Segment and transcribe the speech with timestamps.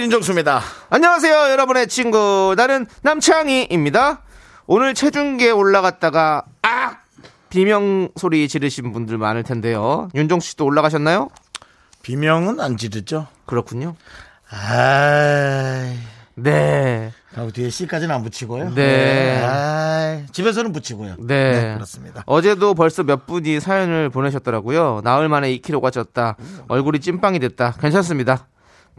[0.00, 0.62] 윤정수입니다.
[0.88, 2.54] 안녕하세요, 여러분의 친구.
[2.56, 4.22] 나는 남창희입니다.
[4.66, 6.96] 오늘 체중계에 올라갔다가, 아!
[7.50, 10.08] 비명 소리 지르신 분들 많을 텐데요.
[10.14, 11.28] 윤정수 씨도 올라가셨나요?
[12.02, 13.26] 비명은 안 지르죠.
[13.44, 13.94] 그렇군요.
[14.50, 15.98] 아이
[16.34, 17.12] 네.
[17.34, 18.74] 하고 뒤에 C까지는 안 붙이고요.
[18.74, 19.42] 네.
[19.44, 21.16] 아이, 집에서는 붙이고요.
[21.18, 21.74] 네.
[21.74, 22.22] 그렇습니다.
[22.24, 25.02] 어제도 벌써 몇 분이 사연을 보내셨더라고요.
[25.04, 26.36] 나흘 만에 2kg가 쪘다.
[26.68, 27.74] 얼굴이 찐빵이 됐다.
[27.80, 28.46] 괜찮습니다.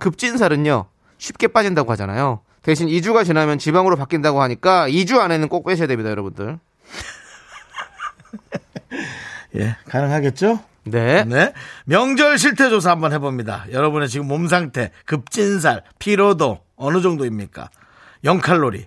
[0.01, 2.41] 급진살은요, 쉽게 빠진다고 하잖아요.
[2.63, 6.59] 대신 2주가 지나면 지방으로 바뀐다고 하니까 2주 안에는 꼭 빼셔야 됩니다, 여러분들.
[9.55, 10.59] 예, 가능하겠죠?
[10.85, 11.23] 네.
[11.25, 11.53] 네.
[11.85, 13.65] 명절 실태 조사 한번 해봅니다.
[13.71, 17.69] 여러분의 지금 몸 상태, 급진살, 피로도 어느 정도입니까?
[18.25, 18.85] 0칼로리,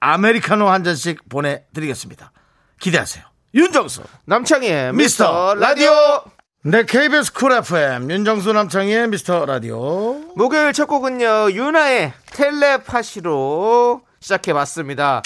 [0.00, 2.32] 아메리카노 한 잔씩 보내드리겠습니다.
[2.80, 3.24] 기대하세요.
[3.54, 4.02] 윤정수.
[4.24, 6.24] 남창희의 미스터 미스터 라디오.
[6.68, 10.14] 네, KBS 쿨 FM, 윤정수 남창희의 미스터 라디오.
[10.34, 15.22] 목요일 첫 곡은요, 윤하의 텔레파시로 시작해봤습니다.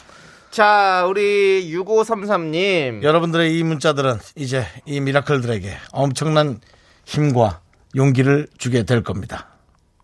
[0.50, 3.02] 자, 우리 6533님.
[3.02, 6.60] 여러분들의 이 문자들은 이제 이 미라클들에게 엄청난
[7.06, 7.62] 힘과
[7.96, 9.48] 용기를 주게 될 겁니다.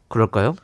[0.08, 0.56] 그럴까요?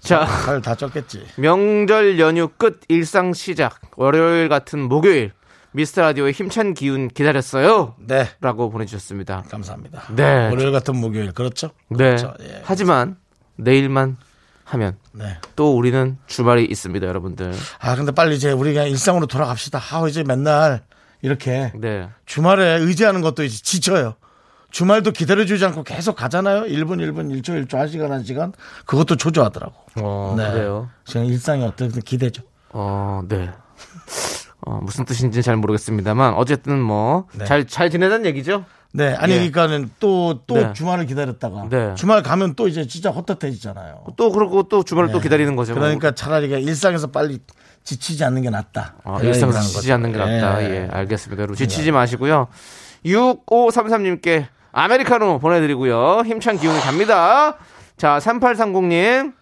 [0.00, 1.22] 자, 살 다 쪘겠지.
[1.36, 3.80] 명절 연휴 끝 일상 시작.
[3.96, 5.32] 월요일 같은 목요일.
[5.72, 7.94] 미스터 라디오의 힘찬 기운 기다렸어요.
[7.98, 8.28] 네.
[8.40, 9.44] 라고 보내주셨습니다.
[9.48, 10.02] 감사합니다.
[10.14, 10.48] 네.
[10.48, 11.32] 월요일 같은 목요일.
[11.32, 11.70] 그렇죠?
[11.88, 11.96] 네.
[11.96, 12.34] 그렇죠.
[12.40, 12.60] 예.
[12.64, 13.16] 하지만
[13.56, 14.16] 내일만
[14.64, 15.38] 하면 네.
[15.56, 17.52] 또 우리는 주말이 있습니다, 여러분들.
[17.80, 19.80] 아, 근데 빨리 이제 우리가 일상으로 돌아갑시다.
[19.92, 20.82] 아, 이제 맨날
[21.22, 22.08] 이렇게 네.
[22.26, 24.14] 주말에 의지하는 것도 이제 지쳐요.
[24.70, 26.62] 주말도 기다려주지 않고 계속 가잖아요.
[26.62, 28.52] 1분, 1분, 1초, 1초, 1시간, 1시간.
[28.86, 29.74] 그것도 초조하더라고.
[29.96, 30.88] 어, 그래요.
[31.04, 32.42] 지금 일상이 어떻든 기대죠.
[32.70, 33.50] 어, 네.
[34.70, 38.64] 어, 무슨 뜻인지 잘 모르겠습니다만 어쨌든 뭐잘잘 지내는 얘기죠.
[38.92, 39.14] 네.
[39.14, 39.36] 아니, 예.
[39.36, 40.72] 그러니까는 또, 또 네.
[40.72, 41.66] 주말을 기다렸다가.
[41.68, 41.94] 네.
[41.96, 44.04] 주말 가면 또 이제 진짜 헛헛해지잖아요.
[44.16, 45.22] 또 그러고 또 주말을 또 네.
[45.24, 45.74] 기다리는 거죠.
[45.74, 45.82] 뭐.
[45.82, 47.40] 그러니까 차라리 일상에서 빨리
[47.82, 48.94] 지치지 않는 게 낫다.
[49.02, 50.18] 아, 일상에서 지치지 않는 게.
[50.18, 50.62] 낫다.
[50.62, 50.70] 예.
[50.70, 51.40] 예, 알겠습니다.
[51.40, 52.46] 여러분 지치지 마시고요.
[53.04, 56.22] 6533님께 아메리카노 보내드리고요.
[56.26, 57.56] 힘찬 기운이 갑니다.
[57.96, 59.39] 자, 3830님.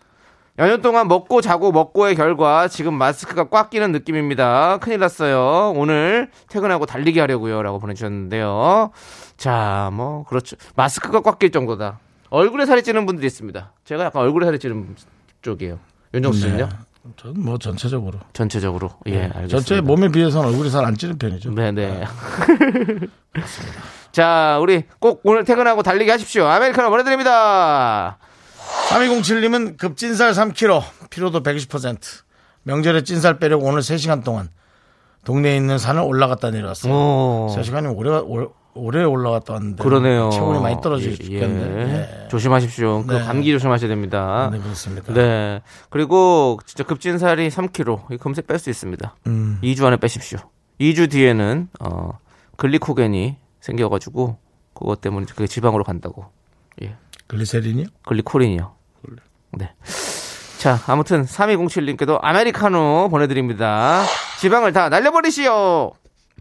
[0.58, 4.78] 연휴 동안 먹고 자고 먹고의 결과 지금 마스크가 꽉 끼는 느낌입니다.
[4.78, 5.72] 큰일 났어요.
[5.76, 7.62] 오늘 퇴근하고 달리기 하려고요.
[7.62, 8.90] 라고 보내주셨는데요.
[9.36, 10.56] 자, 뭐, 그렇죠.
[10.74, 12.00] 마스크가 꽉 낄 정도다.
[12.30, 13.72] 얼굴에 살이 찌는 분들이 있습니다.
[13.84, 14.96] 제가 약간 얼굴에 살이 찌는
[15.42, 15.78] 쪽이에요.
[16.12, 16.64] 윤정수 씨는요?
[16.68, 16.76] 네.
[17.16, 18.18] 저는 뭐 전체적으로.
[18.32, 18.90] 전체적으로.
[19.06, 19.48] 예, 알겠습니다.
[19.48, 21.52] 전체 몸에 비해서는 얼굴이 잘 안 찌는 편이죠.
[21.54, 22.04] 네네.
[24.12, 26.46] 자, 우리 꼭 오늘 퇴근하고 달리기 하십시오.
[26.46, 28.18] 아메리카노 보내드립니다.
[28.88, 31.98] 3207님은 급진살 3kg, 피로도 120%.
[32.64, 34.48] 명절에 찐살 빼려고 오늘 3시간 동안
[35.24, 36.92] 동네에 있는 산을 올라갔다 내려왔어요.
[36.92, 37.54] 오.
[37.56, 39.82] 3시간이면 오래, 오래, 오래 올라갔다 왔는데.
[39.82, 40.30] 그러네요.
[40.30, 42.24] 체온이 많이 떨어지고 예, 죽겠네.
[42.24, 42.28] 예.
[42.28, 43.04] 조심하십시오.
[43.06, 43.24] 그 네.
[43.24, 44.50] 감기 조심하셔야 됩니다.
[44.52, 45.12] 네, 그렇습니다.
[45.12, 45.62] 네.
[45.90, 48.12] 그리고 진짜 급진살이 3kg.
[48.12, 49.16] 이 금세 뺄 수 있습니다.
[49.26, 49.58] 음.
[49.62, 50.38] 2주 안에 빼십시오.
[50.80, 52.18] 2주 뒤에는 어,
[52.56, 54.38] 글리코겐이 생겨가지고
[54.74, 56.26] 그것 때문에 그게 지방으로 간다고.
[56.82, 56.96] 예.
[57.28, 57.86] 글리세린이요?
[58.06, 58.72] 글리코린이요.
[59.52, 59.70] 네.
[60.58, 64.02] 자, 아무튼 3207님께도 아메리카노 보내드립니다.
[64.40, 65.92] 지방을 다 날려버리시오.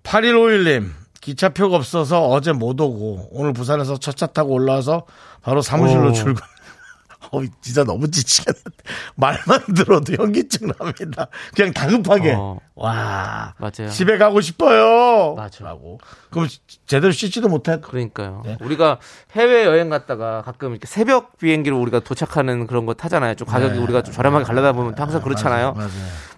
[0.03, 0.89] 8151님,
[1.21, 5.05] 기차표가 없어서 어제 못 오고, 오늘 부산에서 첫 차 타고 올라와서
[5.43, 6.13] 바로 사무실로 오.
[6.13, 6.41] 출근.
[7.31, 8.69] 어, 진짜 너무 지치겠는데.
[9.15, 11.27] 말만 들어도 현기증 납니다.
[11.55, 12.33] 그냥 다급하게.
[12.37, 12.59] 어.
[12.75, 13.53] 와.
[13.57, 13.89] 맞아요.
[13.89, 15.33] 집에 가고 싶어요.
[15.35, 15.63] 맞아.
[15.63, 15.99] 라고.
[16.29, 16.47] 그럼
[16.85, 17.79] 제대로 씻지도 못해.
[17.81, 18.43] 그러니까요.
[18.45, 18.57] 네.
[18.61, 18.99] 우리가
[19.31, 23.35] 해외 여행 갔다가 가끔 이렇게 새벽 비행기로 우리가 도착하는 그런 거 타잖아요.
[23.35, 25.73] 좀 가격이 우리가 좀 저렴하게 가려다 보면 또 항상 그렇잖아요.
[25.73, 25.77] 네.
[25.79, 25.91] 맞아요.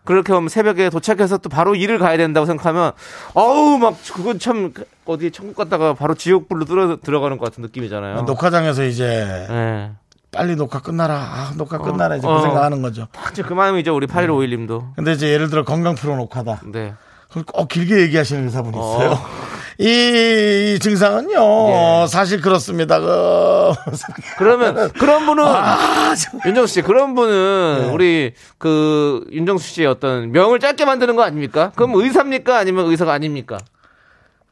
[0.05, 2.93] 그렇게 하면 새벽에 도착해서 또 바로 일을 가야 된다고 생각하면
[3.33, 4.73] 어우 막 그건 참
[5.05, 8.21] 어디 천국 갔다가 바로 지옥불로 들어, 들어가는 것 같은 느낌이잖아요.
[8.21, 9.05] 녹화장에서 이제
[9.49, 9.91] 네.
[10.31, 11.15] 빨리 녹화 끝나라.
[11.15, 12.15] 아, 녹화 끝나라.
[12.15, 12.35] 이제 어.
[12.35, 13.07] 그 생각하는 거죠.
[13.11, 13.95] 딱 이제 그 마음이죠.
[13.95, 14.95] 우리 8151님도.
[14.95, 16.61] 근데 이제 예를 들어 건강 프로 녹화다.
[16.71, 16.93] 네.
[17.29, 18.79] 그럼 꼭 길게 얘기하시는 의사분이 어.
[18.79, 19.19] 있어요.
[19.79, 22.07] 이, 이 증상은요, 예.
[22.07, 22.99] 사실 그렇습니다.
[22.99, 23.71] 그,
[24.37, 26.39] 그러면 그런 분은 아, 참.
[26.45, 27.89] 윤정수 씨 그런 분은 네.
[27.89, 31.71] 우리 그 윤정수 씨의 어떤 명을 짧게 만드는 거 아닙니까?
[31.75, 32.57] 그럼 의사입니까?
[32.57, 33.57] 아니면 의사가 아닙니까?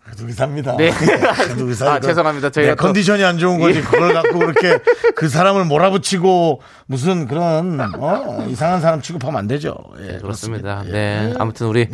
[0.07, 0.77] 그래도 의사입니다.
[0.77, 0.89] 네.
[1.35, 1.91] 그래도 의사.
[1.93, 2.49] 아, 죄송합니다.
[2.49, 3.79] 저희가 네, 또- 컨디션이 안 좋은 거지.
[3.79, 3.81] 예.
[3.83, 4.79] 그걸 갖고 그렇게
[5.15, 8.45] 그 사람을 몰아붙이고 무슨 그런 어?
[8.49, 9.75] 이상한 사람 취급하면 안 되죠.
[9.99, 10.83] 예, 그렇습니다.
[10.87, 10.91] 예.
[10.91, 11.33] 네.
[11.37, 11.87] 아무튼 우리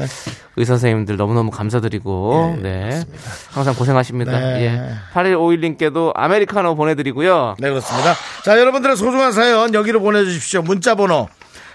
[0.56, 3.04] 의사 선생님들 너무너무 감사드리고, 네.
[3.50, 4.32] 항상 고생하십니다.
[4.32, 4.62] 네.
[4.62, 4.94] 예.
[5.14, 7.56] 8151님께도 아메리카노 보내드리고요.
[7.58, 8.14] 네, 그렇습니다.
[8.46, 10.62] 자, 여러분들의 소중한 사연 여기로 보내주십시오.
[10.62, 11.28] 문자번호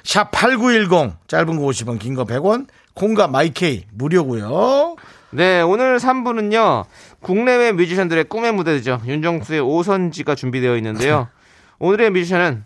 [0.05, 4.97] 샵8910 짧은 거 50원, 긴 거 100원, 콩과 마이케이 무료고요.
[5.31, 6.85] 네, 오늘 3부는요,
[7.21, 9.01] 국내외 뮤지션들의 꿈의 무대죠.
[9.05, 11.29] 윤정수의 오선지가 준비되어 있는데요.
[11.79, 12.65] 오늘의 뮤지션은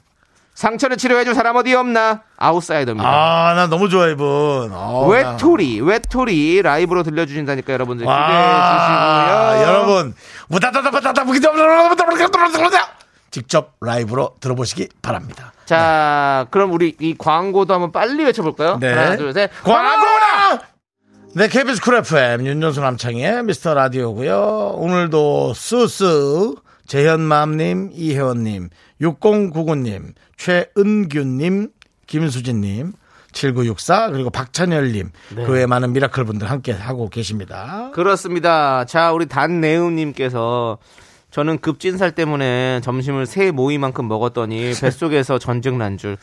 [0.55, 2.23] 상처를 치료해줄 사람 어디 없나?
[2.37, 3.09] 아웃사이더입니다.
[3.09, 4.71] 아, 나 너무 좋아, 이분.
[4.73, 9.69] 어, 나- 외톨이, 외톨이 라이브로 들려주신다니까 여러분들 기대해 와, 주시고요.
[9.69, 10.15] 여러분,
[10.49, 11.25] 무다다다다다다
[13.31, 15.53] 직접 라이브로 들어보시기 바랍니다.
[15.65, 18.77] 자, 그럼 우리 이 광고도 한번 빨리 외쳐볼까요?
[18.79, 18.93] 네.
[18.93, 19.51] 하나, 둘, 셋.
[19.65, 20.72] 광고나!
[21.35, 26.55] 네, KBS 쿨 FM, 윤정수 남창희의 미스터 라디오고요 오늘도 쓰쓰,
[26.87, 28.69] 재현맘님, 이혜원님,
[29.01, 31.71] 6099님, 최은규님,
[32.07, 32.93] 김수진님,
[33.33, 35.45] 7964, 그리고 박찬열님, 네.
[35.47, 37.91] 그 외 많은 미라클 분들 함께 하고 계십니다.
[37.95, 38.85] 그렇습니다.
[38.85, 40.77] 자, 우리 단내음님께서
[41.31, 46.19] 저는 급찐살 때문에 점심을 새 모이만큼 먹었더니 뱃속에서 전쟁 난 줄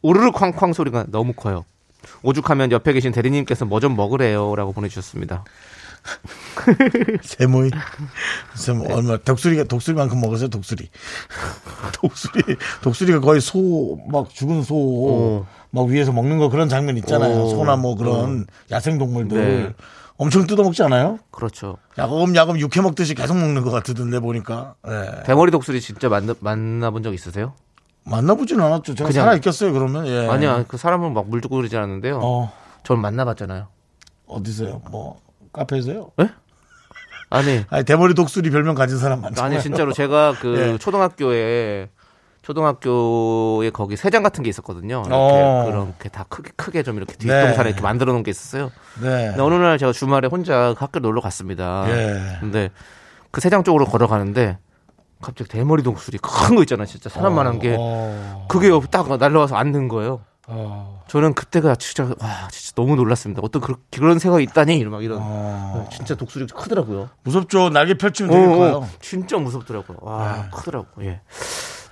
[0.00, 1.64] 우르르 쾅쾅 소리가 너무 커요.
[2.22, 5.44] 오죽하면 옆에 계신 대리님께서 뭐 좀 먹으래요라고 보내주셨습니다.
[7.22, 7.70] 세모이.
[8.52, 10.88] 무슨 뭐 얼마, 독수리가, 독수리만큼 먹었어요, 독수리.
[12.00, 15.46] 독수리, 독수리가 거의 소, 막 죽은 소, 오.
[15.70, 17.42] 막 위에서 먹는 거 그런 장면 있잖아요.
[17.42, 17.48] 오.
[17.50, 19.38] 소나 뭐 그런 야생 동물들.
[19.64, 19.74] 네.
[20.16, 21.18] 엄청 뜯어먹지 않아요?
[21.32, 21.76] 그렇죠.
[21.98, 24.74] 야금야금 육회 먹듯이 계속 먹는 것 같던데 보니까.
[24.86, 25.22] 예.
[25.24, 27.54] 대머리 독수리 진짜 만나, 만나본 적 있으세요?
[28.04, 28.94] 만나보진 않았죠.
[28.94, 30.06] 제가 그냥- 살아 있겠어요, 그러면.
[30.06, 30.28] 예.
[30.28, 32.20] 아니야, 그 사람을 막 물고 그러지 않았는데요.
[32.22, 32.52] 어,
[32.82, 33.66] 전 만나봤잖아요.
[34.26, 34.82] 어디서요?
[34.90, 35.18] 뭐,
[35.52, 36.10] 카페에서요?
[37.30, 39.52] 아니, 아니, 대머리 독수리 별명 가진 사람 많잖아요.
[39.54, 40.78] 아니 진짜로 제가 그 예.
[40.78, 41.88] 초등학교에
[42.42, 45.02] 초등학교에 거기 세장 같은 게 있었거든요.
[45.06, 45.64] 이렇게 어.
[45.66, 47.18] 그렇게 다 크게 크게 좀 이렇게 네.
[47.20, 48.70] 뒷동산에 이렇게 만들어 놓은 게 있었어요.
[49.00, 49.28] 네.
[49.28, 51.86] 근데 어느 날 제가 주말에 혼자 학교 놀러 갔습니다.
[51.88, 52.36] 예.
[52.40, 52.70] 근데
[53.30, 54.58] 그 세장 쪽으로 걸어가는데
[55.24, 60.20] 갑자기 대머리 독수리 큰거 있잖아, 진짜 사람만한 게 어, 그게 옆- 딱 날라와서 앉는 거예요.
[60.46, 63.40] 어, 저는 그때가 진짜 와 진짜 너무 놀랐습니다.
[63.42, 65.88] 어떤 그런, 그런 새가 있다니 이런 막 이런 어.
[65.90, 67.08] 진짜 독수리 크더라고요.
[67.22, 67.70] 무섭죠.
[67.70, 68.58] 날개 펼치면 어, 되니까요.
[68.68, 68.74] 네.
[68.76, 69.98] 어, 진짜 무섭더라고요.
[70.02, 70.86] 와, 크더라고.
[71.02, 71.22] 예.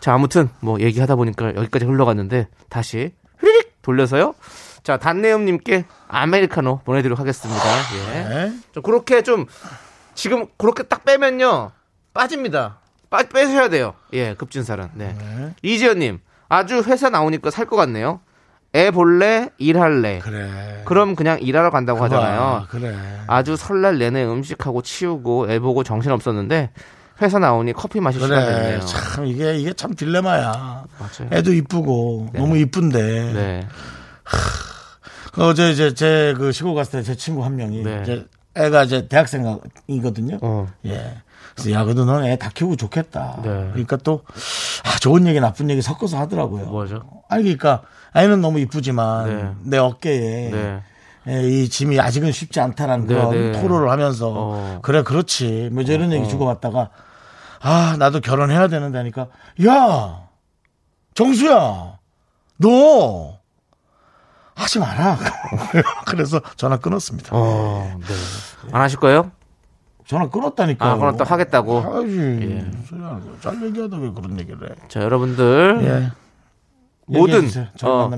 [0.00, 4.34] 자, 아무튼 뭐 얘기하다 보니까 여기까지 흘러갔는데 다시 휘릭 돌려서요.
[4.82, 7.62] 자, 단내음님께 아메리카노 보내드리도록 하겠습니다.
[8.16, 8.22] 예.
[8.28, 8.52] 네.
[8.72, 9.46] 좀 그렇게 좀
[10.14, 11.70] 지금 그렇게 딱 빼면요
[12.12, 12.80] 빠집니다.
[13.12, 13.94] 빠, 빼셔야 돼요.
[14.14, 14.88] 예, 급진살은.
[14.94, 15.14] 네.
[15.62, 16.18] 이지연님
[16.48, 18.20] 아주 회사 나오니까 살 것 같네요.
[18.74, 20.20] 애 볼래 일할래.
[20.20, 20.82] 그래.
[20.86, 22.66] 그럼 그냥 일하러 간다고 하잖아요.
[22.70, 22.96] 그래.
[23.26, 26.70] 아주 설날 내내 음식하고 치우고 애 보고 정신 없었는데
[27.20, 28.54] 회사 나오니 커피 마실 시간 그래.
[28.62, 28.80] 됐네요.
[28.80, 30.52] 참 이게 이게 참 딜레마야.
[30.98, 31.28] 맞아요.
[31.30, 33.32] 애도 이쁘고 너무 이쁜데.
[33.34, 33.68] 네.
[35.32, 38.00] 그 어제 이제 제 그 시골 갔을 때 제 친구 한 명이 네.
[38.02, 40.38] 이제 애가 이제 대학생이거든요.
[40.42, 40.66] 어.
[40.86, 41.16] 예.
[41.54, 43.36] 그래서 야, 그래도 넌 애 다 키우고 좋겠다.
[43.42, 43.48] 네.
[43.72, 44.24] 그러니까 또
[44.84, 46.66] 아, 좋은 얘기 나쁜 얘기 섞어서 하더라고요.
[46.66, 47.02] 뭐죠?
[47.28, 47.82] 아니 그러니까
[48.14, 49.70] 애는 너무 이쁘지만 네.
[49.70, 50.82] 내 어깨에 네.
[51.28, 53.60] 예, 이 짐이 아직은 쉽지 않다라는 네, 그런 네.
[53.60, 54.78] 토로를 하면서 어.
[54.82, 56.90] 그래 그렇지 뭐 이런 얘기 주고받다가
[57.60, 59.28] 아 나도 결혼해야 되는데 하니까
[59.64, 60.22] 야
[61.14, 61.98] 정수야
[62.58, 63.38] 너
[64.56, 65.16] 하지 마라
[66.06, 68.14] 그래서 전화 끊었습니다 어, 네.
[68.72, 69.30] 안 하실 거예요?
[70.06, 71.80] 전화 끊었다니까 아, 또 하겠다고?
[71.80, 72.66] 하지 예.
[72.86, 73.32] 소리 하는 거야.
[73.40, 76.22] 잘 얘기하다 왜 그런 얘기를 해 자, 여러분들 예.
[77.06, 77.48] 모든
[77.84, 78.10] 어?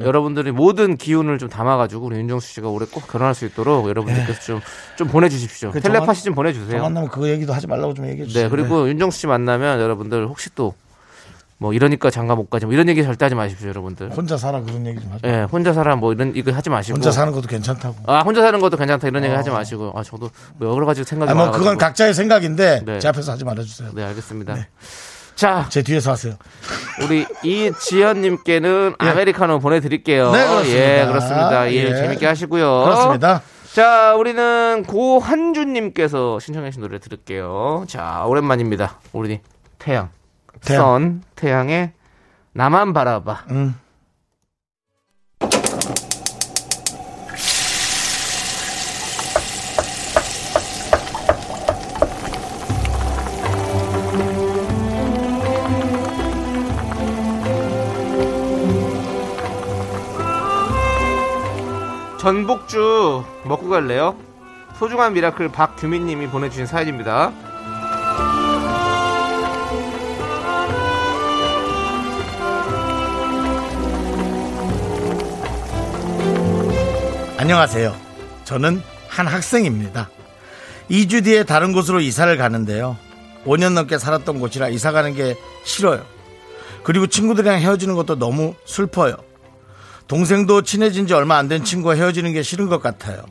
[0.00, 4.60] 여러분들이 모든 기운을 좀 담아가지고 우리 윤정수 씨가 올해 꼭 결혼할 수 있도록 여러분들께서 좀,
[4.96, 5.68] 좀 보내주십시오.
[5.70, 5.72] 예.
[5.72, 6.82] 그 텔레파시 좀저 보내주세요.
[6.82, 10.50] 만나면 그 얘기도 하지 말라고 좀 얘기해 주세요 네, 그리고 윤정수 씨 만나면 여러분들 혹시
[10.54, 10.74] 또
[11.60, 14.10] 뭐 이러니까 장가 못 가지 뭐 이런 얘기 절대 하지 마십시오, 여러분들.
[14.16, 16.96] 혼자 살아 그런 얘기 좀 하지 예, 혼자 살아 뭐 이런 이거 하지 마시고.
[16.96, 19.92] 혼자 사는 것도 괜찮다고 아, 혼자 사는 것도 괜찮다 이런 얘기 하지 마시고.
[19.96, 21.64] 아, 저도 뭐 여러 가지 생각이 아, 뭐 많아가지고.
[21.64, 22.98] 그건 각자의 생각인데 네.
[23.00, 23.90] 제 앞에서 하지 말아주세요.
[23.94, 24.56] 네, 알겠습니다.
[25.34, 26.34] 자, 제 뒤에서 하세요.
[27.04, 30.30] 우리 이지연님께는 아메리카노 보내드릴게요.
[30.32, 30.76] 네, 그렇습니다.
[31.00, 31.70] 예, 그렇습니다.
[31.72, 31.94] 예, 예.
[31.94, 32.84] 재밌게 하시고요.
[32.84, 33.42] 그렇습니다.
[33.72, 37.84] 자, 우리는 고한주님께서 신청하신 노래 들을게요.
[37.88, 38.98] 자, 오랜만입니다.
[39.12, 39.40] 우리
[39.78, 40.10] 태양.
[40.60, 40.82] 태양.
[40.82, 41.92] 선, 태양의
[42.52, 43.44] 나만 바라봐.
[43.50, 43.74] 음.
[62.18, 64.14] 전복주 먹고 갈래요?
[64.74, 67.32] 소중한 미라클 박규민님이 보내주신 사연입니다.
[77.38, 77.94] 안녕하세요.
[78.44, 80.10] 저는 한 학생입니다.
[80.90, 82.96] 2주 뒤에 다른 곳으로 이사를 가는데요.
[83.46, 86.04] 5년 넘게 살았던 곳이라 이사 가는 게 싫어요.
[86.82, 89.14] 그리고 친구들이랑 헤어지는 것도 너무 슬퍼요.
[90.08, 93.22] 동생도 친해진 지 얼마 안 된 친구와 헤어지는 게 싫은 것 같아요.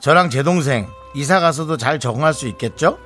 [0.00, 2.98] 저랑 제 동생 이사 가서도 잘 적응할 수 있겠죠?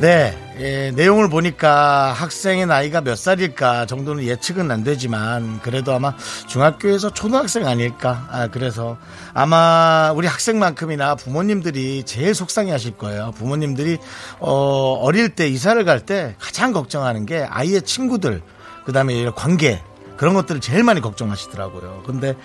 [0.00, 6.14] 네, 예, 내용을 보니까 학생의 나이가 몇 살일까 정도는 예측은 안 되지만 그래도 아마
[6.46, 8.28] 중학교에서 초등학생 아닐까.
[8.30, 8.96] 아, 그래서
[9.34, 13.32] 아마 우리 학생만큼이나 부모님들이 제일 속상해 하실 거예요.
[13.36, 13.98] 부모님들이
[14.38, 18.40] 어, 어릴 때 이사를 갈 때 가장 걱정하는 게 아이의 친구들,
[18.84, 19.82] 그 다음에 이런 관계,
[20.16, 22.04] 그런 것들을 제일 많이 걱정하시더라고요.
[22.06, 22.36] 근데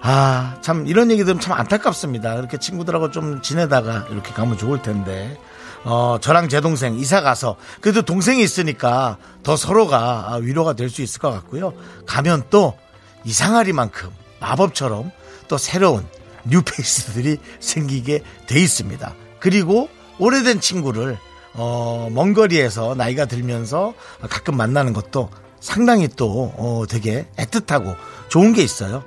[0.00, 2.34] 아, 참, 이런 얘기 들으면 참 안타깝습니다.
[2.34, 5.36] 이렇게 친구들하고 좀 지내다가 이렇게 가면 좋을 텐데.
[5.84, 11.20] 어, 저랑 제 동생 이사 가서 그래도 동생이 있으니까 더 서로가 위로가 될 수 있을
[11.20, 11.72] 것 같고요.
[12.06, 12.76] 가면 또
[13.24, 15.10] 이상하리만큼 마법처럼
[15.48, 16.06] 또 새로운
[16.44, 19.14] 뉴페이스들이 생기게 돼 있습니다.
[19.40, 21.18] 그리고 오래된 친구를
[21.54, 23.94] 어, 먼 거리에서 나이가 들면서
[24.28, 25.30] 가끔 만나는 것도
[25.60, 27.96] 상당히 또 어, 되게 애틋하고
[28.28, 29.02] 좋은 게 있어요.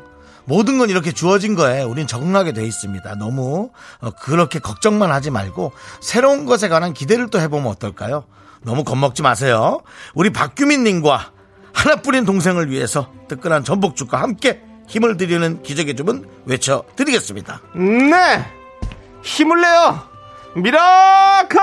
[0.45, 3.15] 모든 건 이렇게 주어진 거에 우린 적응하게 돼 있습니다.
[3.15, 5.71] 너무 어, 그렇게 걱정만 하지 말고
[6.01, 8.25] 새로운 것에 관한 기대를 또 해보면 어떨까요?
[8.63, 9.81] 너무 겁먹지 마세요.
[10.13, 11.31] 우리 박규민님과
[11.73, 17.61] 하나뿐인 동생을 위해서 뜨끈한 전복죽과 함께 힘을 드리는 기적의 주문 외쳐드리겠습니다.
[17.75, 18.45] 네!
[19.23, 20.01] 힘을 내요!
[20.55, 21.59] 미라클!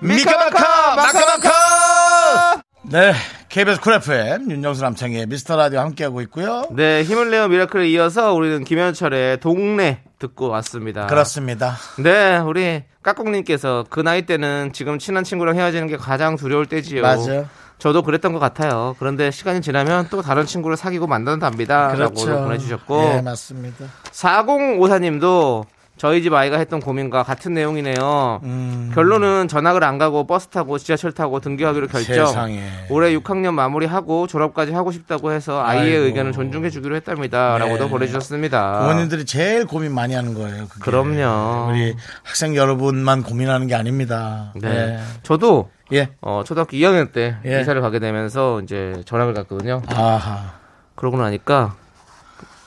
[0.00, 2.62] 미카마카 마카마카!
[2.82, 3.14] 네,
[3.52, 6.64] KBS 쿨 FM 윤정수 남창희의 미스터 라디오 함께하고 있고요.
[6.70, 11.06] 네, 힘을 내요 미라클에 이어서 우리는 김현철의 동네 듣고 왔습니다.
[11.06, 11.76] 그렇습니다.
[11.98, 17.02] 네, 우리 까꿍님께서 그 나이 때는 지금 친한 친구랑 헤어지는 게 가장 두려울 때지요.
[17.02, 17.46] 맞아요.
[17.76, 18.96] 저도 그랬던 것 같아요.
[18.98, 21.92] 그런데 시간이 지나면 또 다른 친구를 사귀고 만난답니다.
[21.92, 22.30] 그렇죠.
[22.30, 23.02] 라고 보내주셨고.
[23.16, 23.84] 예, 맞습니다.
[24.12, 25.66] 4054님도
[25.98, 28.40] 저희 집 아이가 했던 고민과 같은 내용이네요.
[28.42, 28.90] 음.
[28.94, 32.26] 결론은 전학을 안 가고 버스 타고 지하철 타고 등교하기로 결정.
[32.26, 32.60] 세상에.
[32.90, 36.04] 올해 6학년 마무리하고 졸업까지 하고 싶다고 해서 아이의 아이고.
[36.06, 37.52] 의견을 존중해 주기로 했답니다.
[37.52, 37.64] 네.
[37.66, 38.80] 라고도 보내주셨습니다.
[38.80, 40.66] 부모님들이 제일 고민 많이 하는 거예요.
[40.68, 40.80] 그게.
[40.80, 41.70] 그럼요.
[41.70, 41.94] 우리
[42.24, 44.52] 학생 여러분만 고민하는 게 아닙니다.
[44.56, 44.98] 네.
[45.22, 46.08] 저도 예.
[46.20, 47.60] 어, 초등학교 2학년 때 예.
[47.60, 49.82] 이사를 가게 되면서 이제 전학을 갔거든요.
[49.88, 50.54] 아하.
[50.96, 51.76] 그러고 나니까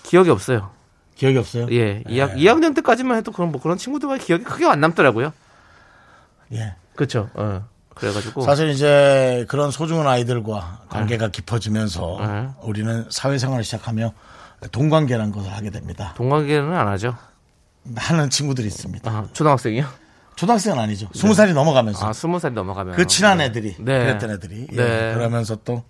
[0.04, 0.70] 기억이 없어요.
[1.16, 1.68] 기억이 없어요?
[1.72, 2.04] 예.
[2.04, 5.34] 2학, 2학년 때까지만 해도 그런 뭐 그런 친구들과 기억이 크게 안 남더라고요.
[6.54, 6.76] 예.
[6.96, 7.30] 그렇죠.
[7.34, 7.66] 어.
[7.96, 12.50] 그래가지고 사실 이제 그런 소중한 아이들과 관계가 깊어지면서 네.
[12.62, 14.12] 우리는 사회생활을 시작하며
[14.72, 16.14] 동관계라는 것을 하게 됩니다.
[16.18, 17.16] 동관계는 안 하죠.
[17.96, 19.10] 하는 친구들이 있습니다.
[19.10, 19.86] 아, 초등학생이요?
[20.36, 21.08] 초등학생은 아니죠.
[21.14, 22.96] 스무 살이 넘어가면서 아, 스무 살 넘어가면.
[22.96, 24.00] 그 친한 애들이 네.
[24.00, 24.76] 그랬던 애들이 예.
[24.76, 25.14] 네.
[25.14, 25.84] 그러면서 또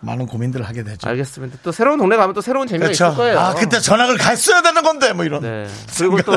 [0.00, 1.08] 많은 고민들을 하게 되죠.
[1.08, 1.58] 알겠습니다.
[1.62, 3.06] 또 새로운 동네 가면 또 새로운 재미가 그렇죠.
[3.06, 3.38] 있을 거예요.
[3.38, 5.40] 아 그때 전학을 갔어야 되는 건데 뭐 이런.
[5.42, 5.66] 네.
[5.98, 6.32] 그리고 또.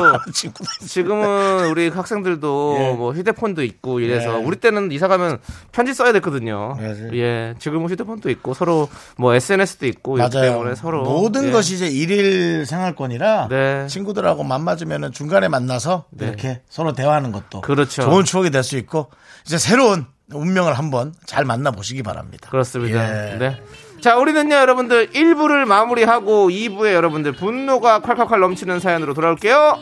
[0.86, 2.92] 지금은 우리 학생들도 예.
[2.92, 4.44] 뭐 휴대폰도 있고 이래서 네.
[4.44, 5.38] 우리 때는 이사 가면
[5.72, 6.74] 편지 써야 됐거든요.
[6.78, 7.10] 맞아요.
[7.14, 7.54] 예.
[7.58, 10.30] 지금은 휴대폰도 있고 서로 뭐 SNS도 있고 맞아요.
[10.30, 11.50] 때문에 서로 모든 예.
[11.50, 13.86] 것이 이제 일일 생활권이라 네.
[13.88, 16.26] 친구들하고 맘 맞으면 중간에 만나서 네.
[16.26, 18.02] 이렇게 서로 대화하는 것도 그렇죠.
[18.02, 19.10] 좋은 추억이 될 수 있고
[19.46, 22.48] 이제 새로운 운명을 한번 잘 만나보시기 바랍니다.
[22.50, 23.32] 그렇습니다.
[23.32, 23.36] 예.
[23.38, 23.62] 네.
[24.00, 29.78] 자, 우리는요, 여러분들 1부를 마무리하고 2부에 여러분들 분노가 콸콸콸 넘치는 사연으로 돌아올게요.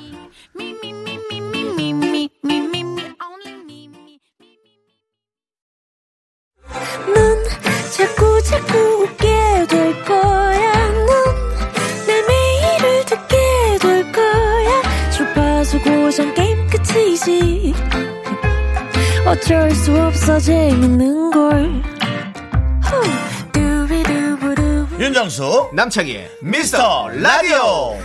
[7.97, 9.27] 자꾸 자꾸 웃게
[9.69, 10.89] 될 거야.
[12.07, 13.37] 넌내 매일을 듣게
[13.81, 14.83] 될 거야.
[15.11, 17.68] 주파수 고정 게임 끝이지.
[19.29, 21.83] 어쩔 수 없어 재밌는 걸
[24.99, 27.99] 윤정수 남창희 미스터 라디오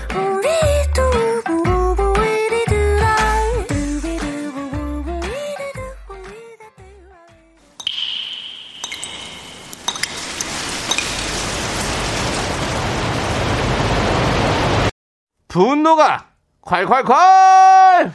[15.48, 16.26] 분노가
[16.64, 18.12] 콸콸콸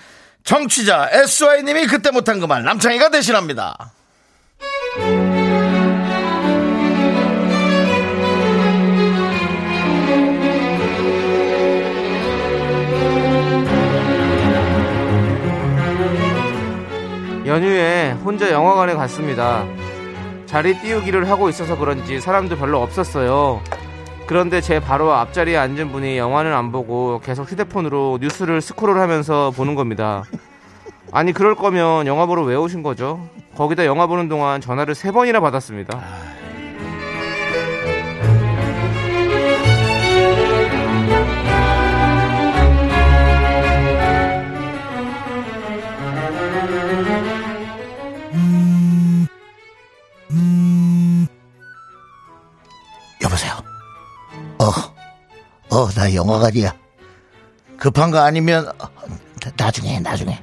[0.49, 3.93] 정취자 SY님이 그때 못한 그 말 남창희가 대신합니다.
[17.47, 19.67] 연휴에 혼자 영화관에 갔습니다.
[20.47, 23.63] 자리 띄우기를 하고 있어서 그런지 사람도 별로 없었어요.
[24.29, 30.23] 그런데 제 바로 앞자리에 앉은 분이 영화는 안 보고 계속 휴대폰으로 뉴스를 스크롤하면서 보는 겁니다.
[31.11, 33.27] 아니 그럴 거면 영화 보러 왜 오신 거죠?
[33.57, 35.99] 거기다 영화 보는 동안 전화를 세 번이나 받았습니다.
[54.69, 56.75] 어, 어, 나 영화관이야.
[57.79, 58.89] 급한 거 아니면 어,
[59.41, 60.41] 나- 나중에, 나중에.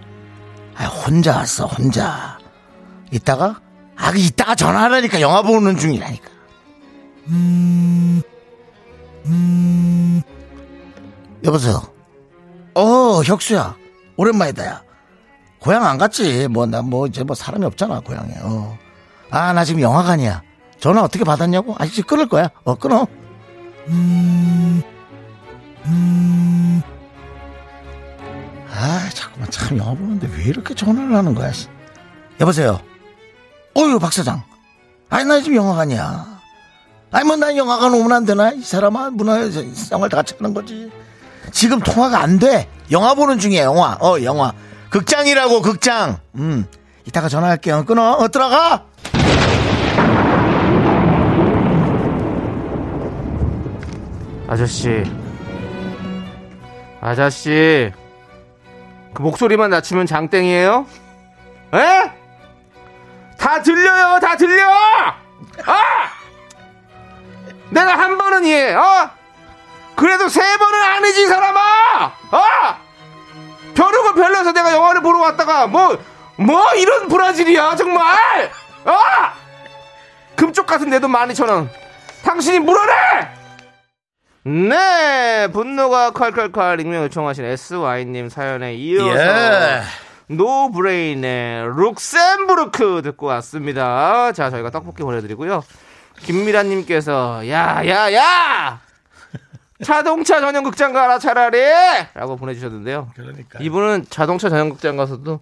[0.75, 2.37] 아, 혼자 왔어, 혼자.
[3.11, 3.61] 이따가?
[3.95, 6.29] 아, 이따가 전화하라니까 영화 보는 중이라니까.
[7.27, 8.21] 음,
[9.25, 10.21] 음.
[11.43, 11.81] 여보세요.
[12.75, 13.75] 어, 혁수야.
[14.17, 14.81] 오랜만이다, 야.
[15.59, 16.47] 고향 안 갔지.
[16.49, 18.33] 뭐, 나 뭐, 이제 뭐 사람이 없잖아, 고향에.
[18.41, 18.77] 어.
[19.31, 20.41] 아, 나 지금 영화관이야.
[20.79, 21.75] 전화 어떻게 받았냐고?
[21.79, 22.49] 아직 끊을 거야.
[22.63, 23.07] 어, 끊어.
[28.71, 31.51] 아, 자꾸만 참 영화 보는데 왜 이렇게 전화를 하는 거야?
[31.51, 31.67] 씨.
[32.39, 32.79] 여보세요.
[33.77, 34.43] 어유 박 사장.
[35.09, 36.35] 아니 나 지금 영화관이야.
[37.11, 38.51] 아니 뭐 난 영화관 오면 안 되나?
[38.51, 40.91] 이 사람아 문화 생활 다 같이 하는 거지.
[41.51, 42.69] 지금 통화가 안 돼.
[42.91, 43.97] 영화 보는 중이야 영화.
[44.01, 44.51] 어 영화.
[44.89, 46.19] 극장이라고 극장.
[46.35, 46.65] 음.
[47.05, 47.85] 이따가 전화할게요.
[47.85, 48.13] 끊어.
[48.13, 48.85] 어 들어가.
[54.47, 55.03] 아저씨.
[57.01, 57.91] 아저씨.
[59.13, 60.85] 그 목소리만 낮추면 장땡이에요?
[61.73, 62.11] 에?
[63.37, 64.67] 다 들려요, 다 들려!
[64.69, 66.09] 아!
[67.69, 69.09] 내가 한 번은 이해, 어?
[69.95, 72.05] 그래도 세 번은 아니지, 이 사람아!
[72.31, 72.43] 어?
[73.75, 75.97] 벼르고 별러서 내가 영화를 보러 왔다가, 뭐,
[76.37, 78.51] 뭐 이런 브라질이야, 정말!
[78.85, 78.97] 어?
[80.35, 81.69] 금쪽 같은 내 돈 12,000원.
[82.23, 82.91] 당신이 물어내!
[84.47, 89.81] 네, 분노가 콸콸콸 익명 요청하신 SY님 사연에 이어서 예.
[90.27, 94.31] 노브레인의 룩셈부르크 듣고 왔습니다.
[94.33, 95.63] 자, 저희가 떡볶이 보내드리고요.
[96.21, 98.79] 김미라님께서 야야야
[99.83, 101.57] 자동차 전용 극장 가라 차라리
[102.13, 103.09] 라고 보내주셨는데요.
[103.15, 103.57] 그러니까.
[103.59, 105.39] 이분은 자동차 전용 극장 가서도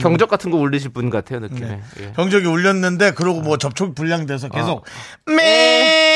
[0.00, 1.66] 경적 같은 거 울리실 분 같아요 느낌에.
[1.66, 1.82] 네.
[2.00, 2.12] 예.
[2.12, 4.84] 경적이 울렸는데 그러고 뭐 접촉 불량돼서 계속
[5.26, 6.15] 매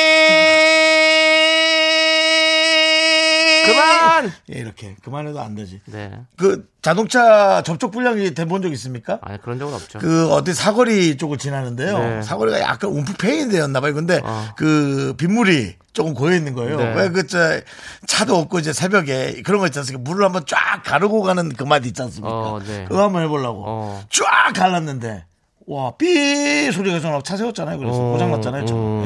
[3.72, 4.32] 그만.
[4.54, 5.80] 예, 이렇게 그만해도 안 되지.
[5.86, 6.12] 네.
[6.36, 9.18] 그 자동차 접촉 불량이 돼본적 있습니까?
[9.22, 9.98] 아니 그런 적은 없죠.
[9.98, 11.98] 그 어디 사거리 쪽을 지나는데요.
[11.98, 12.22] 네.
[12.22, 13.94] 사거리가 약간 움푹패인되었나 봐요.
[13.94, 14.48] 근데 어.
[14.56, 16.76] 그 빗물이 조금 고여 있는 거예요.
[16.76, 16.94] 네.
[16.94, 17.60] 왜그저
[18.06, 20.08] 차도 없고 이제 새벽에 그런 거 있지 않습니까?
[20.08, 22.32] 물을 한번 쫙 가르고 가는 그 맛 있지 않습니까?
[22.34, 22.84] 어, 네.
[22.88, 24.04] 그거 한번 해보려고 어.
[24.10, 25.24] 쫙 갈랐는데
[25.66, 27.78] 와, 삐 소리가 좀차 세웠잖아요.
[27.78, 28.66] 그래서 어, 고장났잖아요.
[28.66, 28.74] 저.
[28.74, 29.04] 음.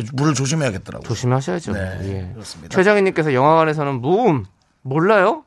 [0.00, 0.04] 예.
[0.12, 1.06] 물을 조심해야겠더라고요.
[1.06, 1.72] 조심하셔야죠.
[1.72, 2.32] 네, 예.
[2.32, 2.74] 그렇습니다.
[2.74, 4.44] 최정희님께서 영화관에서는 무음
[4.82, 5.44] 몰라요?